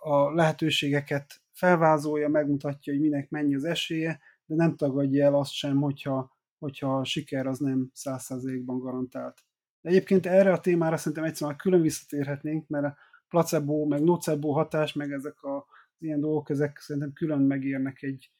a 0.00 0.34
lehetőségeket 0.34 1.42
felvázolja, 1.52 2.28
megmutatja, 2.28 2.92
hogy 2.92 3.02
minek 3.02 3.30
mennyi 3.30 3.54
az 3.54 3.64
esélye, 3.64 4.20
de 4.46 4.54
nem 4.54 4.76
tagadja 4.76 5.24
el 5.24 5.34
azt 5.34 5.52
sem, 5.52 5.76
hogyha, 5.76 6.36
hogyha 6.58 6.98
a 6.98 7.04
siker 7.04 7.46
az 7.46 7.58
nem 7.58 7.90
százszázalékban 7.92 8.78
garantált. 8.78 9.44
Egyébként 9.84 10.26
erre 10.26 10.52
a 10.52 10.60
témára 10.60 10.96
szerintem 10.96 11.24
egyszerűen 11.24 11.56
külön 11.56 11.80
visszatérhetnénk, 11.80 12.68
mert 12.68 12.84
a 12.84 12.96
placebo, 13.28 13.86
meg 13.86 14.02
nocebo 14.02 14.52
hatás, 14.52 14.92
meg 14.92 15.12
ezek 15.12 15.42
a, 15.42 15.66
ilyen 15.98 16.20
dolgok, 16.20 16.50
ezek 16.50 16.78
szerintem 16.78 17.12
külön 17.12 17.40
megérnek 17.40 18.02
egy 18.02 18.30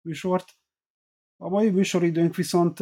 műsort. 0.00 0.52
A 1.36 1.48
mai 1.48 1.70
műsoridőnk 1.70 2.34
viszont, 2.34 2.78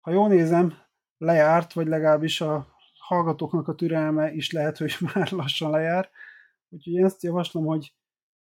ha 0.00 0.10
jól 0.10 0.28
nézem, 0.28 0.74
lejárt, 1.18 1.72
vagy 1.72 1.86
legalábbis 1.86 2.40
a 2.40 2.76
hallgatóknak 2.98 3.68
a 3.68 3.74
türelme 3.74 4.32
is 4.32 4.52
lehet, 4.52 4.78
hogy 4.78 4.96
már 5.14 5.32
lassan 5.32 5.70
lejár. 5.70 6.10
Úgyhogy 6.68 6.92
én 6.92 7.04
azt 7.04 7.22
javaslom, 7.22 7.64
hogy, 7.64 7.94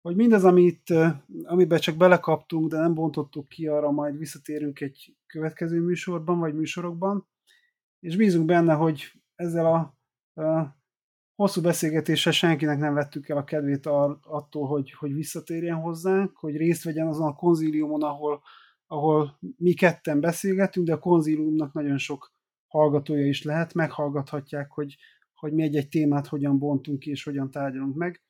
hogy 0.02 0.15
mindez, 0.15 0.44
amit, 0.44 0.94
amiben 1.44 1.80
csak 1.80 1.98
belekaptunk, 1.98 2.70
de 2.70 2.78
nem 2.78 2.94
bontottuk 2.94 3.48
ki, 3.48 3.68
arra 3.68 3.91
majd 3.91 4.18
visszatérünk 4.18 4.82
egy 4.82 5.15
következő 5.26 5.82
műsorban, 5.82 6.40
vagy 6.40 6.53
műsorokban 6.53 7.32
és 8.03 8.15
bízunk 8.15 8.45
benne, 8.45 8.73
hogy 8.73 9.11
ezzel 9.35 9.65
a, 9.65 9.77
a 10.41 10.77
hosszú 11.35 11.61
beszélgetéssel 11.61 12.31
senkinek 12.31 12.77
nem 12.77 12.93
vettük 12.93 13.30
el 13.30 13.38
a 13.38 13.43
kedvét 13.43 13.85
attól, 14.21 14.67
hogy, 14.67 14.91
hogy 14.91 15.13
visszatérjen 15.13 15.75
hozzánk, 15.75 16.38
hogy 16.38 16.57
részt 16.57 16.84
vegyen 16.84 17.07
azon 17.07 17.27
a 17.27 17.35
konzíliumon, 17.35 18.03
ahol, 18.03 18.41
ahol 18.88 19.39
mi 19.57 19.73
ketten 19.73 20.19
beszélgetünk, 20.19 20.88
de 20.88 20.93
a 20.93 20.99
konzíliumnak 20.99 21.73
nagyon 21.73 21.97
sok 21.97 22.31
hallgatója 22.67 23.27
is 23.27 23.43
lehet, 23.43 23.73
meghallgathatják, 23.73 24.71
hogy, 24.71 24.97
hogy 25.34 25.53
mi 25.53 25.63
egy-egy 25.63 25.89
témát 25.89 26.27
hogyan 26.27 26.59
bontunk 26.59 26.99
ki, 26.99 27.09
és 27.09 27.23
hogyan 27.23 27.51
tárgyalunk 27.51 27.95
meg. 27.95 28.21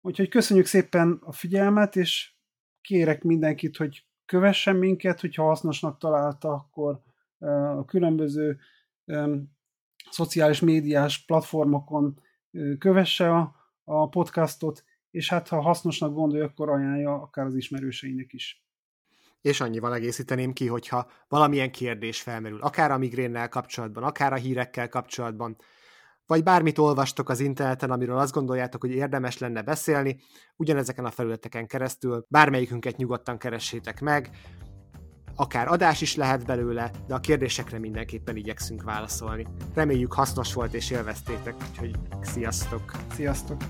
Úgyhogy 0.00 0.28
köszönjük 0.28 0.66
szépen 0.66 1.18
a 1.20 1.32
figyelmet, 1.32 1.96
és 1.96 2.34
kérek 2.80 3.22
mindenkit, 3.22 3.76
hogy 3.76 4.06
kövessen 4.24 4.76
minket, 4.76 5.20
hogyha 5.20 5.44
hasznosnak 5.44 5.98
találta, 5.98 6.52
akkor 6.52 7.02
a 7.78 7.84
különböző 7.84 8.58
szociális 10.10 10.60
médiás 10.60 11.24
platformokon 11.24 12.20
kövesse 12.78 13.34
a, 13.34 13.54
a 13.84 14.08
podcastot, 14.08 14.84
és 15.10 15.28
hát 15.28 15.48
ha 15.48 15.60
hasznosnak 15.60 16.14
gondolja, 16.14 16.44
akkor 16.44 16.68
ajánlja 16.70 17.14
akár 17.14 17.46
az 17.46 17.54
ismerőseinek 17.54 18.32
is. 18.32 18.64
És 19.40 19.60
annyival 19.60 19.94
egészíteném 19.94 20.52
ki, 20.52 20.66
hogyha 20.66 21.10
valamilyen 21.28 21.70
kérdés 21.70 22.22
felmerül, 22.22 22.60
akár 22.60 22.90
a 22.90 22.98
migrénnel 22.98 23.48
kapcsolatban, 23.48 24.02
akár 24.02 24.32
a 24.32 24.36
hírekkel 24.36 24.88
kapcsolatban, 24.88 25.56
vagy 26.26 26.42
bármit 26.42 26.78
olvastok 26.78 27.28
az 27.28 27.40
interneten, 27.40 27.90
amiről 27.90 28.18
azt 28.18 28.32
gondoljátok, 28.32 28.80
hogy 28.80 28.90
érdemes 28.90 29.38
lenne 29.38 29.62
beszélni, 29.62 30.20
ugyanezeken 30.56 31.04
a 31.04 31.10
felületeken 31.10 31.66
keresztül 31.66 32.26
bármelyikünket 32.28 32.96
nyugodtan 32.96 33.38
keressétek 33.38 34.00
meg, 34.00 34.30
akár 35.36 35.68
adás 35.68 36.00
is 36.00 36.16
lehet 36.16 36.46
belőle, 36.46 36.90
de 37.06 37.14
a 37.14 37.20
kérdésekre 37.20 37.78
mindenképpen 37.78 38.36
igyekszünk 38.36 38.82
válaszolni. 38.82 39.46
Reméljük 39.74 40.12
hasznos 40.12 40.54
volt 40.54 40.74
és 40.74 40.90
élveztétek, 40.90 41.54
úgyhogy 41.70 41.94
sziasztok! 42.22 42.92
Sziasztok! 43.14 43.62